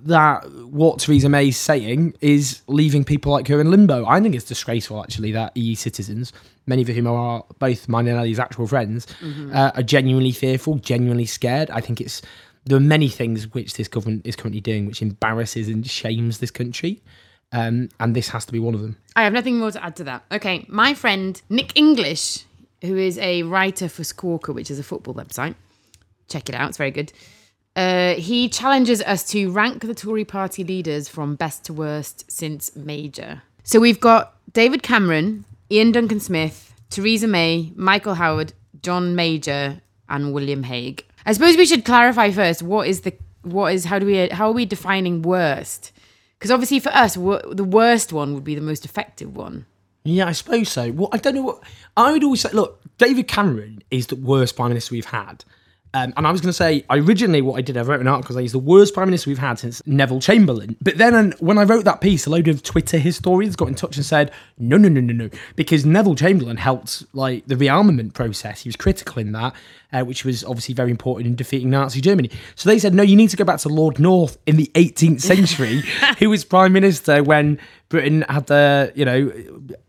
that 0.04 0.48
what 0.70 1.00
Theresa 1.00 1.28
May's 1.28 1.56
saying 1.56 2.14
is 2.20 2.62
leaving 2.66 3.04
people 3.04 3.32
like 3.32 3.48
her 3.48 3.60
in 3.60 3.70
limbo. 3.70 4.06
I 4.06 4.20
think 4.20 4.34
it's 4.34 4.44
disgraceful, 4.44 5.02
actually, 5.02 5.32
that 5.32 5.56
EU 5.56 5.74
citizens, 5.74 6.32
many 6.66 6.82
of 6.82 6.88
whom 6.88 7.06
are 7.06 7.44
both 7.58 7.88
mine 7.88 8.06
and 8.06 8.18
Ellie's 8.18 8.38
actual 8.38 8.66
friends, 8.66 9.06
uh, 9.52 9.72
are 9.74 9.82
genuinely 9.82 10.32
fearful, 10.32 10.76
genuinely 10.76 11.26
scared. 11.26 11.70
I 11.70 11.80
think 11.80 12.00
it's 12.00 12.22
there 12.64 12.76
are 12.76 12.80
many 12.80 13.08
things 13.08 13.52
which 13.52 13.74
this 13.74 13.88
government 13.88 14.22
is 14.24 14.36
currently 14.36 14.60
doing 14.60 14.86
which 14.86 15.02
embarrasses 15.02 15.68
and 15.68 15.86
shames 15.88 16.38
this 16.38 16.50
country. 16.50 17.02
Um, 17.52 17.90
and 18.00 18.16
this 18.16 18.28
has 18.30 18.46
to 18.46 18.52
be 18.52 18.58
one 18.58 18.74
of 18.74 18.80
them. 18.80 18.96
I 19.14 19.24
have 19.24 19.32
nothing 19.34 19.58
more 19.58 19.70
to 19.70 19.84
add 19.84 19.96
to 19.96 20.04
that. 20.04 20.24
Okay, 20.32 20.64
my 20.68 20.94
friend 20.94 21.40
Nick 21.50 21.76
English, 21.76 22.44
who 22.80 22.96
is 22.96 23.18
a 23.18 23.42
writer 23.42 23.88
for 23.88 24.02
Squawka, 24.02 24.54
which 24.54 24.70
is 24.70 24.78
a 24.78 24.82
football 24.82 25.12
website, 25.12 25.54
check 26.28 26.48
it 26.48 26.54
out, 26.54 26.70
it's 26.70 26.78
very 26.78 26.90
good. 26.90 27.12
Uh, 27.76 28.14
he 28.14 28.48
challenges 28.48 29.02
us 29.02 29.24
to 29.30 29.50
rank 29.50 29.82
the 29.82 29.94
Tory 29.94 30.24
party 30.24 30.64
leaders 30.64 31.08
from 31.08 31.36
best 31.36 31.64
to 31.64 31.72
worst 31.72 32.30
since 32.30 32.74
Major. 32.76 33.42
So 33.64 33.80
we've 33.80 34.00
got 34.00 34.34
David 34.52 34.82
Cameron, 34.82 35.44
Iain 35.70 35.92
Duncan 35.92 36.20
Smith, 36.20 36.74
Theresa 36.90 37.26
May, 37.26 37.72
Michael 37.74 38.14
Howard, 38.14 38.52
John 38.82 39.14
Major, 39.14 39.80
and 40.08 40.32
William 40.32 40.64
Hague. 40.64 41.04
I 41.26 41.32
suppose 41.32 41.56
we 41.56 41.66
should 41.66 41.84
clarify 41.84 42.30
first 42.30 42.62
what 42.62 42.88
is 42.88 43.02
the 43.02 43.14
what 43.42 43.74
is 43.74 43.84
how 43.84 43.98
do 43.98 44.06
we 44.06 44.28
how 44.28 44.48
are 44.48 44.52
we 44.52 44.64
defining 44.64 45.22
worst? 45.22 45.92
Because 46.38 46.50
obviously 46.50 46.80
for 46.80 46.90
us, 46.90 47.14
the 47.14 47.66
worst 47.68 48.12
one 48.12 48.34
would 48.34 48.44
be 48.44 48.54
the 48.54 48.60
most 48.60 48.84
effective 48.84 49.36
one. 49.36 49.66
Yeah, 50.04 50.26
I 50.26 50.32
suppose 50.32 50.68
so. 50.68 50.90
Well, 50.90 51.08
I 51.12 51.18
don't 51.18 51.36
know 51.36 51.42
what 51.42 51.62
I 51.96 52.10
would 52.12 52.24
always 52.24 52.40
say. 52.40 52.50
Look, 52.52 52.80
David 52.98 53.28
Cameron 53.28 53.82
is 53.90 54.08
the 54.08 54.16
worst 54.16 54.56
prime 54.56 54.70
minister 54.70 54.94
we've 54.94 55.04
had. 55.04 55.44
Um, 55.94 56.14
and 56.16 56.26
I 56.26 56.32
was 56.32 56.40
going 56.40 56.48
to 56.48 56.54
say, 56.54 56.84
originally, 56.88 57.42
what 57.42 57.58
I 57.58 57.60
did, 57.60 57.76
I 57.76 57.82
wrote 57.82 58.00
an 58.00 58.08
article 58.08 58.34
saying 58.34 58.44
he's 58.44 58.52
the 58.52 58.58
worst 58.58 58.94
prime 58.94 59.08
minister 59.08 59.28
we've 59.28 59.38
had 59.38 59.58
since 59.58 59.86
Neville 59.86 60.20
Chamberlain. 60.20 60.74
But 60.80 60.96
then, 60.96 61.34
when 61.38 61.58
I 61.58 61.64
wrote 61.64 61.84
that 61.84 62.00
piece, 62.00 62.24
a 62.26 62.30
load 62.30 62.48
of 62.48 62.62
Twitter 62.62 62.98
historians 62.98 63.56
got 63.56 63.68
in 63.68 63.74
touch 63.74 63.96
and 63.96 64.06
said, 64.06 64.32
no, 64.58 64.78
no, 64.78 64.88
no, 64.88 65.02
no, 65.02 65.12
no, 65.12 65.30
because 65.54 65.84
Neville 65.84 66.14
Chamberlain 66.14 66.56
helped 66.56 67.04
like 67.12 67.46
the 67.46 67.56
rearmament 67.56 68.14
process. 68.14 68.62
He 68.62 68.68
was 68.68 68.76
critical 68.76 69.18
in 69.18 69.32
that, 69.32 69.54
uh, 69.92 70.02
which 70.02 70.24
was 70.24 70.44
obviously 70.44 70.74
very 70.74 70.90
important 70.90 71.26
in 71.26 71.34
defeating 71.34 71.70
Nazi 71.70 72.00
Germany. 72.00 72.30
So 72.54 72.68
they 72.68 72.78
said, 72.78 72.94
no, 72.94 73.02
you 73.02 73.16
need 73.16 73.30
to 73.30 73.36
go 73.36 73.44
back 73.44 73.60
to 73.60 73.68
Lord 73.68 73.98
North 73.98 74.38
in 74.46 74.56
the 74.56 74.70
18th 74.74 75.20
century, 75.20 75.82
who 76.18 76.30
was 76.30 76.44
prime 76.44 76.72
minister 76.72 77.22
when 77.22 77.58
Britain 77.88 78.24
had, 78.28 78.50
uh, 78.50 78.88
you 78.94 79.04
know, 79.04 79.30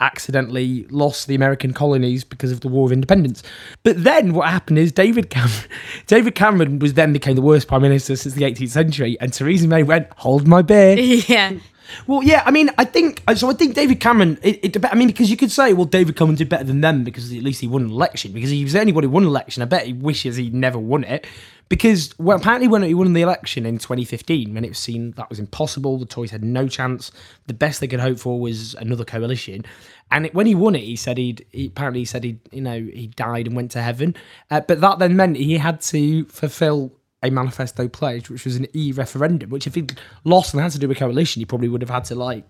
accidentally 0.02 0.86
lost 0.90 1.28
the 1.28 1.36
American 1.36 1.74
colonies 1.74 2.24
because 2.24 2.52
of 2.52 2.60
the 2.60 2.68
War 2.68 2.86
of 2.86 2.92
Independence. 2.92 3.44
But 3.84 4.04
then 4.04 4.34
what 4.34 4.50
happened 4.50 4.80
is 4.80 4.92
David 4.92 5.30
Cameron, 5.30 5.70
David 6.08 6.36
Cameron 6.36 6.80
was 6.80 6.96
then 6.96 7.14
became 7.14 7.36
the 7.36 7.42
worst 7.42 7.68
prime 7.68 7.82
minister 7.82 8.16
since 8.16 8.36
the 8.36 8.44
18th 8.44 8.70
century, 8.70 9.18
and 9.22 9.32
Theresa 9.32 9.68
May 9.68 9.84
went, 9.84 10.08
hold 10.18 10.48
my 10.48 10.62
beer. 10.62 10.98
yeah. 11.28 11.54
Well, 12.08 12.24
yeah, 12.24 12.44
I 12.46 12.52
mean, 12.52 12.70
I 12.78 12.86
think 12.86 13.24
so. 13.36 13.50
I 13.50 13.54
think 13.54 13.76
David 13.76 14.00
Cameron. 14.00 14.38
It, 14.42 14.76
it 14.76 14.86
I 14.86 14.96
mean, 14.96 15.08
because 15.08 15.30
you 15.30 15.38
could 15.38 15.52
say, 15.52 15.74
well, 15.74 15.86
David 15.86 16.16
Cameron 16.16 16.36
did 16.36 16.50
better 16.50 16.64
than 16.64 16.82
them 16.82 17.04
because 17.04 17.32
at 17.32 17.44
least 17.44 17.62
he 17.62 17.68
won 17.68 17.84
an 17.84 17.92
election. 17.92 18.32
Because 18.32 18.50
he 18.50 18.64
was 18.64 18.76
anybody 18.76 19.08
who 19.08 19.12
won 19.12 19.24
an 19.24 19.30
election, 19.30 19.64
I 19.64 19.66
bet 19.66 19.86
he 19.86 19.94
wishes 19.94 20.36
he 20.36 20.50
never 20.50 20.80
won 20.80 21.04
it. 21.04 21.28
Because 21.70 22.14
well, 22.20 22.38
apparently, 22.38 22.68
when 22.68 22.84
he 22.84 22.94
won 22.94 23.14
the 23.14 23.22
election 23.22 23.66
in 23.66 23.78
2015, 23.78 24.54
when 24.54 24.64
it 24.66 24.70
was 24.70 24.78
seen 24.78 25.12
that 25.12 25.30
was 25.30 25.40
impossible, 25.40 25.98
the 25.98 26.06
Tories 26.06 26.32
had 26.32 26.44
no 26.44 26.68
chance. 26.68 27.12
The 27.48 27.54
best 27.54 27.80
they 27.80 27.88
could 27.88 28.00
hope 28.00 28.20
for 28.20 28.40
was 28.40 28.76
another 28.76 29.06
coalition. 29.06 29.66
And 30.12 30.28
it, 30.28 30.34
when 30.34 30.46
he 30.46 30.56
won 30.56 30.76
it, 30.76 30.84
he 30.84 30.96
said 30.96 31.18
he'd 31.18 31.46
he, 31.52 31.68
apparently 31.68 32.06
said 32.06 32.24
he 32.24 32.40
you 32.52 32.62
know 32.62 32.80
he 32.80 33.08
died 33.08 33.48
and 33.48 33.56
went 33.56 33.72
to 33.72 33.82
heaven. 33.82 34.16
Uh, 34.52 34.62
but 34.62 34.82
that 34.82 35.00
then 35.00 35.16
meant 35.16 35.38
he 35.38 35.58
had 35.58 35.82
to 35.82 36.26
fulfil 36.26 36.92
a 37.24 37.30
manifesto 37.30 37.88
pledge, 37.88 38.30
which 38.30 38.46
was 38.46 38.56
an 38.56 38.68
e-referendum. 38.74 39.50
Which, 39.50 39.68
if 39.68 39.76
he'd 39.76 40.00
lost 40.24 40.54
and 40.54 40.62
had 40.62 40.72
to 40.74 40.80
do 40.80 40.92
a 40.92 40.96
coalition, 40.96 41.40
he 41.40 41.46
probably 41.46 41.70
would 41.70 41.82
have 41.82 41.90
had 41.90 42.06
to 42.06 42.16
like, 42.16 42.44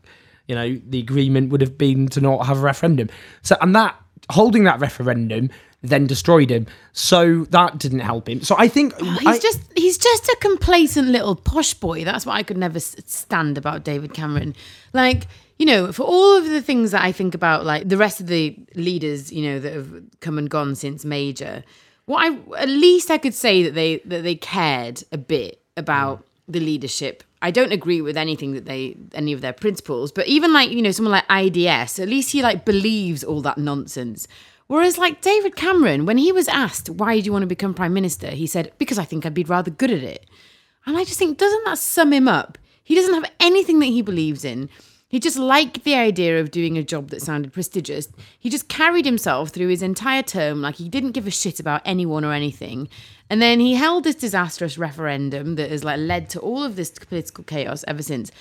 you 0.47 0.55
know, 0.55 0.79
the 0.88 0.99
agreement 0.99 1.51
would 1.51 1.62
have 1.62 1.77
been 1.77 2.07
to 2.09 2.21
not 2.21 2.45
have 2.45 2.57
a 2.57 2.62
referendum. 2.62 3.09
So, 3.41 3.55
and 3.62 3.75
that 3.75 3.95
holding 4.29 4.63
that 4.63 4.79
referendum 4.79 5.49
then 5.81 6.07
destroyed 6.07 6.49
him. 6.49 6.65
So 6.93 7.43
that 7.45 7.77
didn't 7.77 7.99
help 7.99 8.29
him. 8.29 8.41
So 8.41 8.55
I 8.57 8.67
think 8.69 8.93
oh, 8.99 9.03
He's 9.19 9.27
I- 9.27 9.39
just 9.39 9.62
he's 9.75 9.97
just 9.97 10.27
a 10.29 10.38
complacent 10.39 11.09
little 11.09 11.36
posh 11.36 11.73
boy. 11.73 12.05
That's 12.05 12.25
what 12.25 12.33
I 12.36 12.43
could 12.43 12.57
never 12.57 12.79
stand 12.79 13.57
about 13.57 13.83
David 13.83 14.13
Cameron. 14.13 14.55
Like, 14.93 15.27
you 15.59 15.65
know, 15.65 15.91
for 15.91 16.03
all 16.03 16.38
of 16.38 16.45
the 16.45 16.62
things 16.62 16.91
that 16.91 17.03
I 17.03 17.12
think 17.12 17.36
about 17.36 17.65
like 17.65 17.89
the 17.89 17.97
rest 17.97 18.21
of 18.21 18.27
the 18.27 18.57
leaders, 18.75 19.31
you 19.31 19.43
know, 19.43 19.59
that 19.59 19.73
have 19.73 19.91
come 20.21 20.38
and 20.38 20.49
gone 20.49 20.75
since 20.75 21.03
Major, 21.03 21.63
what 22.05 22.19
I 22.19 22.61
at 22.61 22.69
least 22.69 23.11
I 23.11 23.17
could 23.17 23.33
say 23.33 23.63
that 23.63 23.73
they 23.73 23.97
that 24.05 24.23
they 24.23 24.35
cared 24.35 25.03
a 25.11 25.17
bit 25.17 25.61
about 25.77 26.25
the 26.47 26.59
leadership. 26.59 27.23
I 27.41 27.51
don't 27.51 27.71
agree 27.73 28.01
with 28.01 28.17
anything 28.17 28.53
that 28.53 28.65
they 28.65 28.95
any 29.13 29.33
of 29.33 29.41
their 29.41 29.53
principles, 29.53 30.11
but 30.11 30.27
even 30.27 30.53
like, 30.53 30.71
you 30.71 30.81
know, 30.81 30.91
someone 30.91 31.11
like 31.11 31.57
IDS, 31.57 31.99
at 31.99 32.07
least 32.07 32.31
he 32.31 32.41
like 32.41 32.65
believes 32.65 33.23
all 33.23 33.41
that 33.41 33.57
nonsense. 33.57 34.27
Whereas, 34.67 34.97
like 34.97 35.21
David 35.21 35.55
Cameron, 35.55 36.05
when 36.05 36.17
he 36.17 36.31
was 36.31 36.47
asked, 36.47 36.89
why 36.89 37.19
do 37.19 37.25
you 37.25 37.33
want 37.33 37.43
to 37.43 37.47
become 37.47 37.73
prime 37.73 37.93
minister? 37.93 38.27
He 38.27 38.47
said, 38.47 38.71
because 38.77 38.97
I 38.97 39.03
think 39.03 39.25
I'd 39.25 39.33
be 39.33 39.43
rather 39.43 39.69
good 39.69 39.91
at 39.91 40.03
it. 40.03 40.25
And 40.85 40.97
I 40.97 41.03
just 41.03 41.19
think, 41.19 41.37
doesn't 41.37 41.65
that 41.65 41.77
sum 41.77 42.13
him 42.13 42.27
up? 42.27 42.57
He 42.83 42.95
doesn't 42.95 43.13
have 43.13 43.31
anything 43.39 43.79
that 43.79 43.87
he 43.87 44.01
believes 44.01 44.43
in. 44.45 44.69
He 45.13 45.19
just 45.19 45.38
liked 45.38 45.84
the 45.84 45.93
idea 45.93 46.39
of 46.39 46.49
doing 46.49 46.76
a 46.76 46.82
job 46.82 47.12
that 47.12 47.21
sounded 47.21 47.54
prestigious. 47.54 48.08
He 48.39 48.49
just 48.49 48.67
carried 48.67 49.06
himself 49.06 49.52
through 49.52 49.67
his 49.67 49.84
entire 49.84 50.23
term 50.23 50.60
like 50.60 50.78
he 50.78 50.89
didn't 50.89 51.12
give 51.12 51.28
a 51.28 51.30
shit 51.30 51.60
about 51.60 51.84
anyone 51.86 52.26
or 52.26 52.34
anything. 52.34 52.89
And 53.30 53.39
then 53.39 53.60
he 53.60 53.76
held 53.76 54.06
this 54.06 54.15
disastrous 54.15 54.76
referendum 54.76 55.54
that 55.54 55.69
has 55.69 55.84
like 55.84 55.99
led 55.99 56.30
to 56.32 56.39
all 56.39 56.63
of 56.63 56.76
this 56.76 56.89
political 56.89 57.43
chaos 57.43 57.86
ever 57.88 58.02
since. 58.02 58.32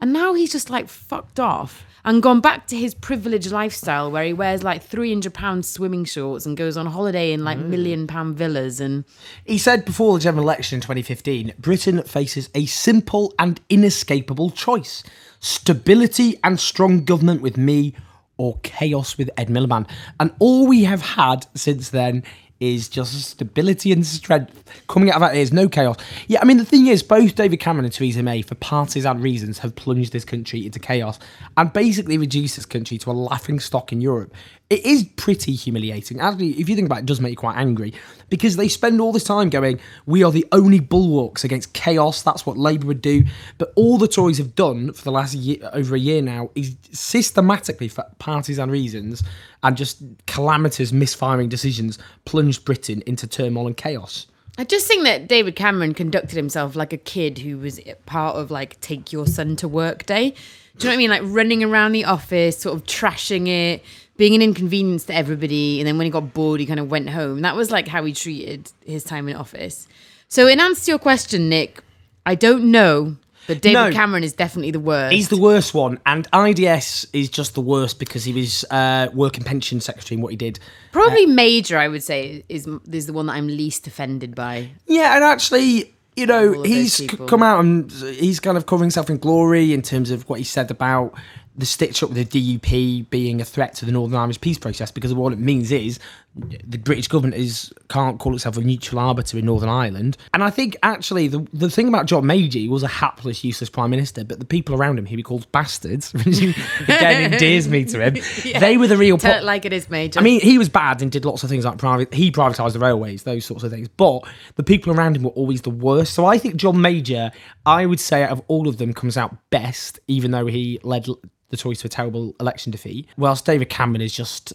And 0.00 0.14
now 0.14 0.32
he's 0.32 0.50
just 0.50 0.70
like 0.70 0.88
fucked 0.88 1.38
off 1.38 1.84
and 2.02 2.22
gone 2.22 2.40
back 2.40 2.66
to 2.68 2.78
his 2.78 2.94
privileged 2.94 3.52
lifestyle 3.52 4.10
where 4.10 4.24
he 4.24 4.32
wears 4.32 4.62
like 4.62 4.82
300 4.82 5.34
pound 5.34 5.66
swimming 5.66 6.06
shorts 6.06 6.46
and 6.46 6.56
goes 6.56 6.78
on 6.78 6.86
holiday 6.86 7.32
in 7.32 7.44
like 7.44 7.58
mm. 7.58 7.66
million 7.66 8.06
pound 8.06 8.36
villas 8.38 8.80
and 8.80 9.04
He 9.44 9.58
said 9.58 9.84
before 9.84 10.14
the 10.14 10.24
general 10.24 10.44
election 10.44 10.76
in 10.76 10.80
2015 10.80 11.52
Britain 11.58 12.02
faces 12.04 12.48
a 12.54 12.64
simple 12.64 13.34
and 13.38 13.60
inescapable 13.68 14.50
choice 14.50 15.04
stability 15.42 16.38
and 16.42 16.58
strong 16.58 17.04
government 17.04 17.42
with 17.42 17.58
me, 17.58 17.94
or 18.38 18.58
chaos 18.62 19.18
with 19.18 19.28
Ed 19.36 19.48
Miliband. 19.48 19.88
And 20.18 20.32
all 20.38 20.66
we 20.66 20.84
have 20.84 21.02
had 21.02 21.46
since 21.54 21.90
then 21.90 22.24
is 22.60 22.88
just 22.88 23.12
stability 23.30 23.90
and 23.90 24.06
strength. 24.06 24.64
Coming 24.88 25.10
out 25.10 25.16
of 25.16 25.20
that 25.22 25.36
is 25.36 25.52
no 25.52 25.68
chaos. 25.68 25.96
Yeah, 26.28 26.38
I 26.40 26.44
mean, 26.44 26.58
the 26.58 26.64
thing 26.64 26.86
is, 26.86 27.02
both 27.02 27.34
David 27.34 27.58
Cameron 27.58 27.84
and 27.84 27.92
Theresa 27.92 28.22
May, 28.22 28.40
for 28.40 28.54
partisan 28.54 29.20
reasons, 29.20 29.58
have 29.58 29.74
plunged 29.74 30.12
this 30.12 30.24
country 30.24 30.64
into 30.64 30.78
chaos 30.78 31.18
and 31.56 31.72
basically 31.72 32.18
reduced 32.18 32.54
this 32.54 32.66
country 32.66 32.98
to 32.98 33.10
a 33.10 33.12
laughing 33.12 33.58
stock 33.58 33.92
in 33.92 34.00
Europe. 34.00 34.32
It 34.72 34.86
is 34.86 35.04
pretty 35.16 35.52
humiliating. 35.52 36.18
Actually, 36.18 36.58
if 36.58 36.66
you 36.66 36.74
think 36.74 36.86
about 36.86 37.00
it, 37.00 37.02
it 37.02 37.06
does 37.06 37.20
make 37.20 37.32
you 37.32 37.36
quite 37.36 37.58
angry 37.58 37.92
because 38.30 38.56
they 38.56 38.68
spend 38.68 39.02
all 39.02 39.12
this 39.12 39.22
time 39.22 39.50
going, 39.50 39.78
we 40.06 40.22
are 40.22 40.32
the 40.32 40.46
only 40.50 40.80
bulwarks 40.80 41.44
against 41.44 41.74
chaos. 41.74 42.22
That's 42.22 42.46
what 42.46 42.56
Labour 42.56 42.86
would 42.86 43.02
do. 43.02 43.24
But 43.58 43.74
all 43.76 43.98
the 43.98 44.08
Tories 44.08 44.38
have 44.38 44.54
done 44.54 44.94
for 44.94 45.04
the 45.04 45.12
last 45.12 45.34
year, 45.34 45.58
over 45.74 45.94
a 45.94 45.98
year 45.98 46.22
now 46.22 46.48
is 46.54 46.74
systematically, 46.90 47.88
for 47.88 48.06
partisan 48.18 48.70
reasons 48.70 49.22
and 49.62 49.76
just 49.76 50.02
calamitous 50.24 50.90
misfiring 50.90 51.50
decisions, 51.50 51.98
plunged 52.24 52.64
Britain 52.64 53.02
into 53.06 53.26
turmoil 53.26 53.66
and 53.66 53.76
chaos. 53.76 54.26
I 54.56 54.64
just 54.64 54.86
think 54.86 55.04
that 55.04 55.28
David 55.28 55.54
Cameron 55.54 55.92
conducted 55.92 56.36
himself 56.36 56.74
like 56.76 56.94
a 56.94 56.98
kid 56.98 57.40
who 57.40 57.58
was 57.58 57.78
part 58.06 58.36
of 58.36 58.50
like 58.50 58.80
take 58.80 59.12
your 59.12 59.26
son 59.26 59.54
to 59.56 59.68
work 59.68 60.06
day. 60.06 60.30
Do 60.78 60.88
you 60.88 60.88
know 60.88 60.90
what 60.90 60.94
I 60.94 60.96
mean? 60.96 61.10
Like 61.10 61.22
running 61.24 61.62
around 61.62 61.92
the 61.92 62.06
office, 62.06 62.56
sort 62.58 62.74
of 62.74 62.84
trashing 62.84 63.46
it, 63.48 63.84
being 64.16 64.34
an 64.34 64.42
inconvenience 64.42 65.04
to 65.04 65.14
everybody. 65.14 65.80
And 65.80 65.86
then 65.86 65.98
when 65.98 66.04
he 66.04 66.10
got 66.10 66.32
bored, 66.34 66.60
he 66.60 66.66
kind 66.66 66.80
of 66.80 66.90
went 66.90 67.10
home. 67.10 67.40
That 67.40 67.56
was 67.56 67.70
like 67.70 67.88
how 67.88 68.04
he 68.04 68.12
treated 68.12 68.70
his 68.84 69.04
time 69.04 69.28
in 69.28 69.36
office. 69.36 69.86
So, 70.28 70.46
in 70.48 70.60
answer 70.60 70.84
to 70.86 70.90
your 70.92 70.98
question, 70.98 71.48
Nick, 71.48 71.82
I 72.24 72.34
don't 72.34 72.70
know, 72.70 73.16
but 73.46 73.60
David 73.60 73.74
No. 73.74 73.92
Cameron 73.92 74.24
is 74.24 74.32
definitely 74.32 74.70
the 74.70 74.80
worst. 74.80 75.12
He's 75.12 75.28
the 75.28 75.36
worst 75.36 75.74
one, 75.74 75.98
and 76.06 76.26
IDS 76.32 77.06
is 77.12 77.28
just 77.28 77.54
the 77.54 77.60
worst 77.60 77.98
because 77.98 78.24
he 78.24 78.32
was 78.32 78.64
uh, 78.70 79.08
working 79.12 79.44
pension 79.44 79.80
secretary 79.80 80.16
and 80.16 80.22
what 80.22 80.30
he 80.30 80.36
did. 80.36 80.58
Probably 80.92 81.26
Major, 81.26 81.76
I 81.78 81.88
would 81.88 82.02
say, 82.02 82.44
is 82.48 82.68
is 82.90 83.06
the 83.06 83.12
one 83.12 83.26
that 83.26 83.34
I'm 83.34 83.48
least 83.48 83.86
offended 83.86 84.34
by. 84.34 84.70
Yeah, 84.86 85.16
and 85.16 85.24
actually, 85.24 85.92
you 86.16 86.26
know, 86.26 86.54
All 86.54 86.60
of 86.60 86.68
those 86.68 86.96
he's 86.98 87.10
come 87.26 87.42
out 87.42 87.60
and 87.60 87.90
he's 87.90 88.38
kind 88.40 88.56
of 88.56 88.66
covering 88.66 88.86
himself 88.86 89.10
in 89.10 89.18
glory 89.18 89.72
in 89.74 89.82
terms 89.82 90.10
of 90.10 90.28
what 90.28 90.38
he 90.38 90.44
said 90.44 90.70
about 90.70 91.14
the 91.56 91.66
stitch 91.66 92.02
up 92.02 92.10
the 92.10 92.24
DUP 92.24 93.10
being 93.10 93.40
a 93.40 93.44
threat 93.44 93.74
to 93.74 93.84
the 93.84 93.92
Northern 93.92 94.18
Irish 94.18 94.40
peace 94.40 94.58
process 94.58 94.90
because 94.90 95.12
what 95.12 95.32
it 95.32 95.38
means 95.38 95.70
is 95.70 95.98
the 96.34 96.78
British 96.78 97.08
government 97.08 97.34
is 97.34 97.72
can't 97.90 98.18
call 98.18 98.34
itself 98.34 98.56
a 98.56 98.60
neutral 98.60 98.98
arbiter 98.98 99.38
in 99.38 99.44
Northern 99.44 99.68
Ireland. 99.68 100.16
And 100.32 100.42
I 100.42 100.48
think 100.48 100.76
actually 100.82 101.28
the 101.28 101.46
the 101.52 101.68
thing 101.68 101.88
about 101.88 102.06
John 102.06 102.24
Major 102.24 102.58
he 102.58 102.68
was 102.68 102.82
a 102.82 102.88
hapless, 102.88 103.44
useless 103.44 103.68
prime 103.68 103.90
minister, 103.90 104.24
but 104.24 104.38
the 104.38 104.46
people 104.46 104.74
around 104.74 104.98
him, 104.98 105.04
who 105.04 105.16
he 105.16 105.22
calls 105.22 105.44
bastards, 105.44 106.12
which 106.24 106.38
again 106.38 107.32
endears 107.32 107.68
me 107.68 107.84
to 107.86 108.00
him. 108.00 108.16
They 108.62 108.76
were 108.76 108.86
the 108.86 108.96
real. 108.96 109.16
It 109.16 109.44
like 109.44 109.64
it 109.64 109.72
is, 109.72 109.90
Major. 109.90 110.20
I 110.20 110.22
mean, 110.22 110.40
he 110.40 110.56
was 110.56 110.68
bad 110.68 111.02
and 111.02 111.10
did 111.10 111.24
lots 111.24 111.42
of 111.42 111.50
things 111.50 111.64
like 111.64 111.78
private. 111.78 112.14
He 112.14 112.30
privatised 112.30 112.72
the 112.72 112.78
railways, 112.78 113.24
those 113.24 113.44
sorts 113.44 113.64
of 113.64 113.70
things. 113.70 113.88
But 113.88 114.22
the 114.54 114.62
people 114.62 114.92
around 114.92 115.16
him 115.16 115.24
were 115.24 115.30
always 115.30 115.62
the 115.62 115.70
worst. 115.70 116.14
So 116.14 116.24
I 116.24 116.38
think 116.38 116.56
John 116.56 116.80
Major, 116.80 117.32
I 117.66 117.86
would 117.86 118.00
say, 118.00 118.22
out 118.22 118.30
of 118.30 118.42
all 118.46 118.68
of 118.68 118.78
them, 118.78 118.92
comes 118.92 119.16
out 119.16 119.36
best, 119.50 119.98
even 120.06 120.30
though 120.30 120.46
he 120.46 120.78
led 120.82 121.06
the 121.48 121.56
Tories 121.56 121.80
to 121.80 121.86
a 121.86 121.90
terrible 121.90 122.34
election 122.40 122.70
defeat. 122.70 123.08
Whilst 123.16 123.44
David 123.44 123.68
Cameron 123.68 124.00
is 124.00 124.14
just 124.14 124.52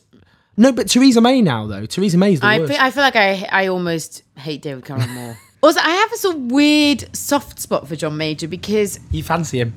no. 0.57 0.71
But 0.71 0.89
Theresa 0.89 1.21
May 1.21 1.41
now, 1.41 1.67
though, 1.67 1.85
Theresa 1.85 2.17
May's 2.17 2.39
the 2.39 2.47
I 2.47 2.59
worst. 2.59 2.71
feel, 2.73 2.81
I 2.81 2.91
feel 2.91 3.03
like 3.03 3.15
I 3.15 3.47
I 3.51 3.67
almost 3.67 4.23
hate 4.35 4.61
David 4.61 4.85
Cameron 4.85 5.11
more. 5.11 5.37
also, 5.63 5.79
I 5.79 5.91
have 5.91 6.11
a 6.11 6.17
sort 6.17 6.35
of 6.35 6.41
weird 6.51 7.15
soft 7.15 7.59
spot 7.59 7.87
for 7.87 7.95
John 7.95 8.17
Major 8.17 8.47
because 8.47 8.99
you 9.11 9.23
fancy 9.23 9.59
him? 9.59 9.73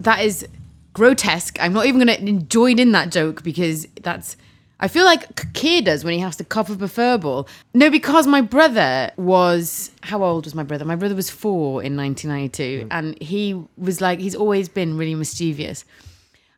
that 0.00 0.20
is 0.24 0.46
grotesque. 0.92 1.56
I'm 1.60 1.72
not 1.72 1.86
even 1.86 2.04
going 2.04 2.26
to 2.26 2.46
join 2.46 2.78
in 2.78 2.92
that 2.92 3.10
joke 3.10 3.42
because 3.42 3.86
that's. 4.02 4.36
I 4.80 4.88
feel 4.88 5.04
like 5.04 5.52
Keir 5.52 5.80
does 5.80 6.02
when 6.02 6.12
he 6.12 6.18
has 6.18 6.34
to 6.36 6.44
cough 6.44 6.68
up 6.68 6.82
a 6.82 6.86
furball. 6.86 7.46
No, 7.72 7.88
because 7.88 8.26
my 8.26 8.40
brother 8.40 9.12
was. 9.16 9.92
How 10.02 10.24
old 10.24 10.44
was 10.44 10.54
my 10.54 10.64
brother? 10.64 10.84
My 10.84 10.96
brother 10.96 11.14
was 11.14 11.30
four 11.30 11.82
in 11.82 11.96
1992, 11.96 12.84
hmm. 12.84 12.88
and 12.90 13.22
he 13.22 13.62
was 13.76 14.00
like, 14.00 14.18
he's 14.18 14.34
always 14.34 14.68
been 14.68 14.98
really 14.98 15.14
mischievous. 15.14 15.84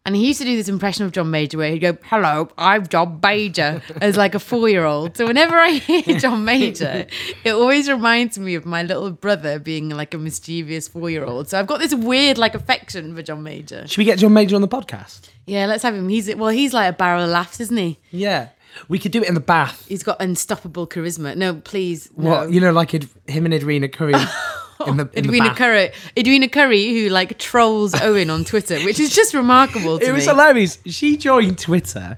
And 0.06 0.14
he 0.14 0.26
used 0.26 0.38
to 0.40 0.44
do 0.44 0.54
this 0.54 0.68
impression 0.68 1.06
of 1.06 1.12
John 1.12 1.30
Major 1.30 1.56
where 1.56 1.70
he'd 1.70 1.78
go, 1.78 1.96
Hello, 2.04 2.50
I'm 2.58 2.86
John 2.86 3.20
Major, 3.22 3.80
as 4.02 4.18
like 4.18 4.34
a 4.34 4.38
four 4.38 4.68
year 4.68 4.84
old. 4.84 5.16
So 5.16 5.26
whenever 5.26 5.56
I 5.56 5.70
hear 5.70 6.02
John 6.18 6.44
Major, 6.44 7.06
it 7.42 7.52
always 7.52 7.88
reminds 7.88 8.38
me 8.38 8.54
of 8.54 8.66
my 8.66 8.82
little 8.82 9.10
brother 9.12 9.58
being 9.58 9.88
like 9.88 10.12
a 10.12 10.18
mischievous 10.18 10.88
four 10.88 11.08
year 11.08 11.24
old. 11.24 11.48
So 11.48 11.58
I've 11.58 11.66
got 11.66 11.80
this 11.80 11.94
weird 11.94 12.36
like 12.36 12.54
affection 12.54 13.16
for 13.16 13.22
John 13.22 13.42
Major. 13.42 13.86
Should 13.88 13.96
we 13.96 14.04
get 14.04 14.18
John 14.18 14.34
Major 14.34 14.56
on 14.56 14.60
the 14.60 14.68
podcast? 14.68 15.30
Yeah, 15.46 15.64
let's 15.64 15.82
have 15.82 15.94
him. 15.94 16.10
He's 16.10 16.34
well, 16.36 16.50
he's 16.50 16.74
like 16.74 16.92
a 16.92 16.96
barrel 16.96 17.24
of 17.24 17.30
laughs, 17.30 17.58
isn't 17.60 17.76
he? 17.76 17.98
Yeah, 18.10 18.48
we 18.88 18.98
could 18.98 19.10
do 19.10 19.22
it 19.22 19.28
in 19.28 19.32
the 19.32 19.40
bath. 19.40 19.86
He's 19.88 20.02
got 20.02 20.20
unstoppable 20.20 20.86
charisma. 20.86 21.34
No, 21.34 21.54
please. 21.54 22.10
No. 22.14 22.28
What 22.30 22.50
you 22.52 22.60
know, 22.60 22.72
like 22.72 22.92
Ed, 22.92 23.08
him 23.26 23.46
and 23.46 23.54
Edwina 23.54 23.88
Currie 23.88 24.12
in 24.86 24.96
the, 24.96 25.08
in 25.12 25.24
Edwina 25.26 25.46
bath. 25.48 25.56
Currie, 25.58 25.90
Edwina 26.18 26.48
Currie, 26.48 26.92
who 26.94 27.08
like 27.08 27.38
trolls 27.38 27.94
Owen 28.00 28.30
on 28.30 28.44
Twitter, 28.44 28.78
which 28.80 28.98
is 29.00 29.14
just 29.14 29.34
remarkable 29.34 29.98
to 30.00 30.04
It 30.06 30.12
was 30.12 30.24
hilarious. 30.24 30.78
She 30.86 31.16
joined 31.16 31.58
Twitter 31.58 32.16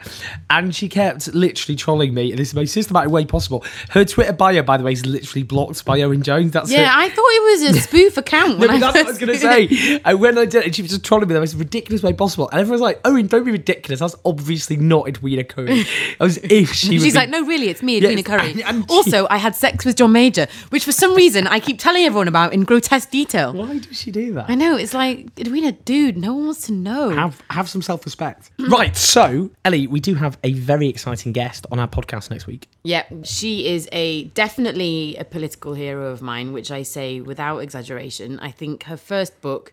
and 0.50 0.74
she 0.74 0.88
kept 0.88 1.32
literally 1.34 1.76
trolling 1.76 2.14
me 2.14 2.30
in 2.30 2.36
this 2.36 2.54
most 2.54 2.72
systematic 2.72 3.10
way 3.10 3.24
possible. 3.24 3.64
Her 3.90 4.04
Twitter 4.04 4.32
bio, 4.32 4.62
by 4.62 4.76
the 4.76 4.84
way, 4.84 4.92
is 4.92 5.04
literally 5.06 5.42
blocked 5.42 5.84
by 5.84 6.00
Owen 6.02 6.22
Jones. 6.22 6.52
That's 6.52 6.70
Yeah, 6.70 6.86
her- 6.90 7.00
I 7.00 7.08
thought 7.08 7.16
it 7.28 7.60
was 7.68 7.76
a 7.76 7.80
spoof 7.86 8.16
account. 8.16 8.58
No, 8.58 8.68
I 8.68 8.78
that's 8.78 8.94
what 8.96 9.06
I 9.06 9.08
was 9.08 9.18
going 9.18 9.32
to 9.32 9.38
say. 9.38 10.00
And 10.04 10.20
when 10.20 10.38
I 10.38 10.44
did 10.46 10.66
it, 10.66 10.74
she 10.74 10.82
was 10.82 10.90
just 10.90 11.04
trolling 11.04 11.28
me 11.28 11.32
in 11.32 11.34
the 11.34 11.40
most 11.40 11.54
ridiculous 11.54 12.02
way 12.02 12.12
possible. 12.12 12.48
And 12.50 12.60
everyone's 12.60 12.80
like, 12.82 13.00
Owen, 13.04 13.26
don't 13.26 13.44
be 13.44 13.52
ridiculous. 13.52 14.00
That's 14.00 14.16
obviously 14.24 14.76
not 14.76 15.08
Edwina 15.08 15.44
Currie. 15.44 15.84
As 16.20 16.38
if 16.38 16.72
she 16.72 16.98
She's 16.98 17.04
be- 17.04 17.12
like, 17.12 17.28
no, 17.28 17.44
really, 17.44 17.68
it's 17.68 17.82
me, 17.82 17.98
Edwina 17.98 18.22
Currie. 18.22 18.52
and- 18.52 18.62
and 18.62 18.84
she- 18.90 18.94
also, 18.96 19.26
I 19.30 19.36
had 19.36 19.54
sex 19.54 19.84
with 19.84 19.96
John 19.96 20.12
Major, 20.12 20.46
which 20.70 20.84
for 20.84 20.92
some 20.92 21.14
reason 21.14 21.46
I 21.46 21.60
keep 21.60 21.78
telling 21.78 22.04
everyone 22.04 22.28
about 22.28 22.45
in 22.48 22.64
grotesque 22.64 23.10
detail. 23.10 23.52
Why 23.52 23.78
does 23.78 23.98
she 23.98 24.10
do 24.10 24.34
that? 24.34 24.48
I 24.48 24.54
know, 24.54 24.76
it's 24.76 24.94
like, 24.94 25.28
Edwina, 25.38 25.72
dude, 25.72 26.16
no 26.16 26.34
one 26.34 26.46
wants 26.46 26.66
to 26.66 26.72
know. 26.72 27.10
have 27.10 27.42
have 27.50 27.68
some 27.68 27.82
self 27.82 28.04
respect. 28.04 28.50
right, 28.68 28.96
so 28.96 29.50
Ellie, 29.64 29.86
we 29.86 30.00
do 30.00 30.14
have 30.14 30.38
a 30.44 30.52
very 30.52 30.88
exciting 30.88 31.32
guest 31.32 31.66
on 31.70 31.78
our 31.78 31.88
podcast 31.88 32.30
next 32.30 32.46
week. 32.46 32.68
Yeah, 32.84 33.04
she 33.24 33.66
is 33.66 33.88
a 33.92 34.24
definitely 34.24 35.16
a 35.18 35.24
political 35.24 35.74
hero 35.74 36.06
of 36.10 36.22
mine, 36.22 36.52
which 36.52 36.70
I 36.70 36.82
say 36.82 37.20
without 37.20 37.58
exaggeration. 37.58 38.38
I 38.40 38.50
think 38.50 38.84
her 38.84 38.96
first 38.96 39.40
book 39.40 39.72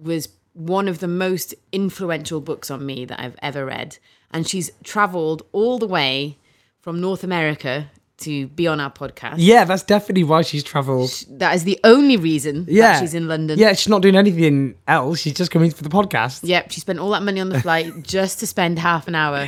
was 0.00 0.28
one 0.52 0.88
of 0.88 0.98
the 0.98 1.08
most 1.08 1.54
influential 1.70 2.40
books 2.40 2.70
on 2.70 2.84
me 2.84 3.04
that 3.04 3.20
I've 3.20 3.36
ever 3.40 3.64
read. 3.64 3.98
And 4.30 4.46
she's 4.46 4.70
traveled 4.82 5.42
all 5.52 5.78
the 5.78 5.86
way 5.86 6.36
from 6.80 7.00
North 7.00 7.22
America 7.22 7.90
to 8.18 8.48
be 8.48 8.66
on 8.66 8.80
our 8.80 8.90
podcast. 8.90 9.34
Yeah, 9.38 9.64
that's 9.64 9.84
definitely 9.84 10.24
why 10.24 10.42
she's 10.42 10.64
travelled. 10.64 11.10
That 11.30 11.54
is 11.54 11.62
the 11.64 11.78
only 11.84 12.16
reason 12.16 12.66
Yeah, 12.68 12.94
that 12.94 13.00
she's 13.00 13.14
in 13.14 13.28
London. 13.28 13.58
Yeah, 13.58 13.72
she's 13.74 13.88
not 13.88 14.02
doing 14.02 14.16
anything 14.16 14.74
else. 14.88 15.20
She's 15.20 15.34
just 15.34 15.50
coming 15.52 15.70
for 15.70 15.84
the 15.84 15.88
podcast. 15.88 16.40
Yep, 16.42 16.72
she 16.72 16.80
spent 16.80 16.98
all 16.98 17.10
that 17.10 17.22
money 17.22 17.40
on 17.40 17.48
the 17.48 17.60
flight 17.60 17.92
just 18.02 18.40
to 18.40 18.46
spend 18.48 18.78
half 18.80 19.06
an 19.06 19.14
hour 19.14 19.46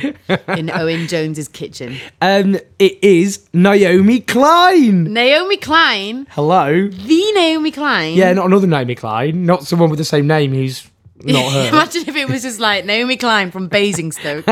in 0.55 0.69
Owen 0.73 1.07
Jones's 1.07 1.49
kitchen. 1.49 1.97
Um, 2.21 2.55
it 2.79 3.03
is 3.03 3.45
Naomi 3.53 4.21
Klein. 4.21 5.11
Naomi 5.11 5.57
Klein, 5.57 6.25
Hello. 6.29 6.87
the 6.87 7.31
Naomi 7.33 7.71
Klein. 7.71 8.15
Yeah, 8.15 8.31
not 8.33 8.45
another 8.45 8.67
Naomi 8.67 8.95
Klein, 8.95 9.45
not 9.45 9.63
someone 9.65 9.89
with 9.89 9.99
the 9.99 10.05
same 10.05 10.27
name 10.27 10.53
who's 10.53 10.87
not 11.23 11.51
her. 11.51 11.67
Imagine 11.69 12.03
if 12.07 12.15
it 12.15 12.29
was 12.29 12.41
just 12.41 12.59
like 12.61 12.85
Naomi 12.85 13.17
Klein 13.17 13.51
from 13.51 13.67
Basingstoke. 13.67 14.45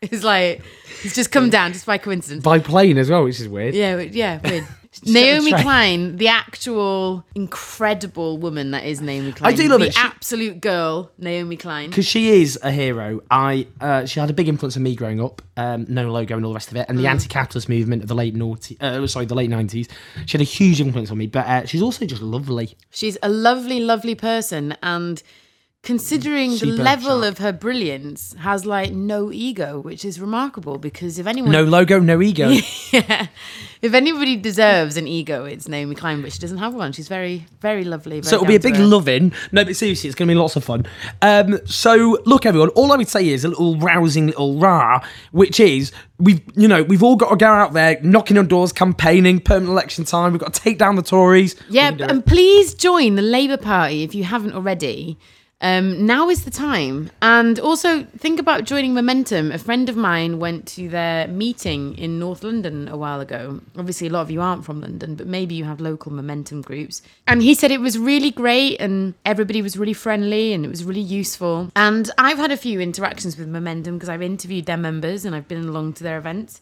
it's 0.00 0.24
like 0.24 0.62
he's 1.02 1.14
just 1.14 1.30
come 1.32 1.50
down 1.50 1.72
just 1.72 1.86
by 1.86 1.98
coincidence. 1.98 2.42
By 2.44 2.58
plane 2.58 2.98
as 2.98 3.10
well, 3.10 3.24
which 3.24 3.40
is 3.40 3.48
weird. 3.48 3.74
Yeah, 3.74 3.98
yeah, 4.00 4.40
weird. 4.42 4.66
Naomi. 5.06 5.52
Klein, 5.52 6.16
the 6.18 6.28
actual 6.28 7.24
incredible 7.34 8.36
woman 8.36 8.72
that 8.72 8.84
is 8.84 9.00
Naomi 9.00 9.32
Klein. 9.32 9.50
I 9.52 9.56
do 9.56 9.66
love 9.68 9.80
the 9.80 9.86
it. 9.86 9.94
She- 9.94 10.00
absolute 10.00 10.60
girl, 10.60 11.10
Naomi 11.16 11.56
Klein. 11.56 11.88
because 11.88 12.04
she 12.06 12.42
is 12.42 12.58
a 12.62 12.70
hero. 12.70 13.20
I 13.30 13.66
uh, 13.80 14.04
she 14.04 14.20
had 14.20 14.28
a 14.28 14.34
big 14.34 14.48
influence 14.48 14.76
on 14.76 14.82
me 14.82 14.94
growing 14.94 15.18
up. 15.22 15.40
Um, 15.56 15.86
no 15.88 16.10
logo 16.10 16.36
and 16.36 16.44
all 16.44 16.52
the 16.52 16.56
rest 16.56 16.70
of 16.70 16.76
it, 16.76 16.86
and 16.90 16.98
Mm. 16.98 17.02
the 17.02 17.08
anti-capitalist 17.08 17.68
movement 17.70 18.02
of 18.02 18.08
the 18.08 18.14
late 18.14 18.34
naughty, 18.34 18.76
uh, 18.80 19.06
sorry, 19.06 19.24
the 19.26 19.34
late 19.34 19.48
nineties. 19.50 19.88
She 20.26 20.32
had 20.36 20.40
a 20.42 20.44
huge 20.44 20.80
influence 20.80 21.10
on 21.10 21.16
me, 21.18 21.26
but 21.26 21.46
uh, 21.46 21.64
she's 21.66 21.82
also 21.82 22.04
just 22.06 22.20
lovely. 22.22 22.76
She's 22.90 23.16
a 23.22 23.28
lovely, 23.30 23.80
lovely 23.80 24.14
person, 24.14 24.76
and 24.82 25.22
considering 25.82 26.56
the 26.58 26.66
level 26.66 27.24
of 27.24 27.38
her 27.38 27.52
brilliance, 27.52 28.36
has 28.38 28.64
like 28.64 28.92
no 28.92 29.32
ego, 29.32 29.80
which 29.80 30.04
is 30.04 30.20
remarkable. 30.20 30.78
Because 30.78 31.18
if 31.18 31.26
anyone, 31.26 31.50
No 31.50 31.64
logo, 31.64 31.98
no 31.98 32.22
ego. 32.22 32.48
yeah, 32.92 33.26
if 33.82 33.92
anybody 33.92 34.36
deserves 34.36 34.96
an 34.96 35.08
ego, 35.08 35.44
it's 35.44 35.66
Naomi 35.66 35.96
Klein, 35.96 36.22
but 36.22 36.32
she 36.32 36.38
doesn't 36.38 36.58
have 36.58 36.74
one. 36.74 36.92
She's 36.92 37.08
very, 37.08 37.46
very 37.60 37.82
lovely. 37.84 38.20
Very 38.20 38.30
So 38.30 38.36
it'll 38.36 38.46
be 38.46 38.54
a 38.54 38.60
big 38.60 38.76
loving. 38.76 39.32
No, 39.50 39.64
but 39.64 39.74
seriously, 39.74 40.08
it's 40.08 40.14
going 40.14 40.28
to 40.28 40.34
be 40.34 40.38
lots 40.38 40.54
of 40.54 40.62
fun. 40.62 40.86
Um, 41.20 41.58
so 41.66 42.18
look, 42.26 42.46
everyone. 42.46 42.68
All 42.70 42.92
I 42.92 42.96
would 42.96 43.08
say 43.08 43.28
is 43.28 43.44
a 43.44 43.48
little 43.48 43.76
rousing 43.78 44.28
little 44.28 44.58
rah, 44.58 45.04
which 45.32 45.58
is 45.58 45.90
we've 46.18 46.40
you 46.54 46.68
know 46.68 46.84
we've 46.84 47.02
all 47.02 47.16
got 47.16 47.30
to 47.30 47.36
go 47.36 47.48
out 47.48 47.72
there 47.72 48.00
knocking 48.02 48.38
on 48.38 48.46
doors, 48.46 48.72
campaigning, 48.72 49.40
permanent 49.40 49.70
election 49.70 50.04
time. 50.04 50.30
We've 50.32 50.40
got 50.40 50.54
to 50.54 50.60
take 50.60 50.78
down 50.78 50.94
the 50.94 51.02
Tories. 51.02 51.56
Yeah, 51.68 51.88
can 51.88 51.98
do 51.98 52.04
it. 52.04 52.10
and 52.10 52.24
please 52.24 52.74
join 52.74 53.16
the 53.16 53.22
Labour 53.22 53.56
Party 53.56 54.04
if 54.04 54.14
you 54.14 54.22
haven't 54.22 54.52
already. 54.52 55.18
Um, 55.62 56.06
now 56.06 56.28
is 56.28 56.44
the 56.44 56.50
time. 56.50 57.10
And 57.22 57.58
also 57.60 58.02
think 58.18 58.40
about 58.40 58.64
joining 58.64 58.94
Momentum. 58.94 59.52
A 59.52 59.58
friend 59.58 59.88
of 59.88 59.96
mine 59.96 60.40
went 60.40 60.66
to 60.68 60.88
their 60.88 61.28
meeting 61.28 61.96
in 61.96 62.18
North 62.18 62.42
London 62.42 62.88
a 62.88 62.96
while 62.96 63.20
ago. 63.20 63.60
Obviously, 63.78 64.08
a 64.08 64.10
lot 64.10 64.22
of 64.22 64.30
you 64.30 64.40
aren't 64.40 64.64
from 64.64 64.80
London, 64.80 65.14
but 65.14 65.28
maybe 65.28 65.54
you 65.54 65.64
have 65.64 65.80
local 65.80 66.12
Momentum 66.12 66.62
groups. 66.62 67.00
And 67.28 67.42
he 67.42 67.54
said 67.54 67.70
it 67.70 67.80
was 67.80 67.96
really 67.96 68.32
great 68.32 68.80
and 68.80 69.14
everybody 69.24 69.62
was 69.62 69.76
really 69.76 69.92
friendly 69.94 70.52
and 70.52 70.64
it 70.64 70.68
was 70.68 70.82
really 70.82 71.00
useful. 71.00 71.70
And 71.76 72.10
I've 72.18 72.38
had 72.38 72.50
a 72.50 72.56
few 72.56 72.80
interactions 72.80 73.38
with 73.38 73.46
Momentum 73.46 73.94
because 73.94 74.08
I've 74.08 74.20
interviewed 74.20 74.66
their 74.66 74.76
members 74.76 75.24
and 75.24 75.34
I've 75.34 75.48
been 75.48 75.64
along 75.64 75.92
to 75.94 76.02
their 76.02 76.18
events. 76.18 76.60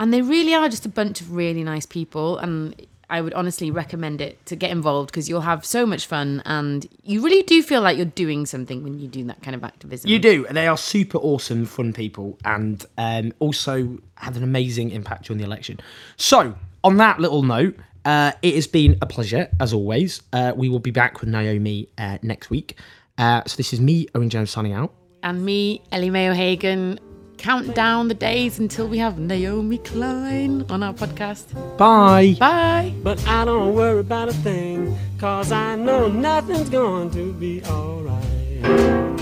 And 0.00 0.12
they 0.12 0.22
really 0.22 0.54
are 0.54 0.68
just 0.68 0.84
a 0.84 0.88
bunch 0.88 1.20
of 1.20 1.32
really 1.32 1.62
nice 1.62 1.86
people. 1.86 2.38
And 2.38 2.74
I 3.10 3.20
would 3.20 3.34
honestly 3.34 3.70
recommend 3.70 4.20
it 4.20 4.44
to 4.46 4.56
get 4.56 4.70
involved 4.70 5.10
because 5.10 5.28
you'll 5.28 5.42
have 5.42 5.64
so 5.64 5.86
much 5.86 6.06
fun 6.06 6.42
and 6.44 6.86
you 7.02 7.22
really 7.22 7.42
do 7.42 7.62
feel 7.62 7.80
like 7.82 7.96
you're 7.96 8.06
doing 8.06 8.46
something 8.46 8.82
when 8.82 8.98
you 8.98 9.08
do 9.08 9.24
that 9.24 9.42
kind 9.42 9.54
of 9.54 9.64
activism. 9.64 10.10
You 10.10 10.18
do. 10.18 10.46
And 10.46 10.56
they 10.56 10.66
are 10.66 10.76
super 10.76 11.18
awesome, 11.18 11.66
fun 11.66 11.92
people, 11.92 12.38
and 12.44 12.84
um, 12.98 13.32
also 13.38 13.98
have 14.16 14.36
an 14.36 14.42
amazing 14.42 14.90
impact 14.90 15.26
during 15.26 15.38
the 15.38 15.44
election. 15.44 15.80
So, 16.16 16.54
on 16.82 16.96
that 16.98 17.20
little 17.20 17.42
note, 17.42 17.76
uh, 18.04 18.32
it 18.42 18.54
has 18.54 18.66
been 18.66 18.98
a 19.00 19.06
pleasure 19.06 19.48
as 19.60 19.72
always. 19.72 20.22
Uh, 20.32 20.52
we 20.54 20.68
will 20.68 20.78
be 20.78 20.90
back 20.90 21.20
with 21.20 21.28
Naomi 21.28 21.88
uh, 21.98 22.18
next 22.22 22.50
week. 22.50 22.78
Uh, 23.16 23.42
so 23.46 23.56
this 23.56 23.72
is 23.72 23.80
me, 23.80 24.06
Owen 24.14 24.28
Jones, 24.28 24.50
signing 24.50 24.72
out. 24.72 24.92
And 25.22 25.44
me, 25.44 25.82
Ellie 25.90 26.10
Mae 26.10 26.28
O'Hagan, 26.28 26.98
count 27.38 27.74
down 27.74 28.08
the 28.08 28.14
days 28.14 28.58
until 28.58 28.88
we 28.88 28.98
have 28.98 29.18
Naomi 29.18 29.78
Klein 29.78 30.64
on 30.68 30.82
our 30.82 30.94
podcast. 30.94 31.44
Bye. 31.76 32.36
Bye. 32.38 32.94
But 33.02 33.24
I 33.26 33.44
don't 33.44 33.74
worry 33.74 34.00
about 34.00 34.28
a 34.28 34.34
thing, 34.34 34.96
cause 35.18 35.52
I 35.52 35.76
know 35.76 36.08
nothing's 36.08 36.70
going 36.70 37.10
to 37.10 37.32
be 37.32 37.62
alright. 37.64 39.13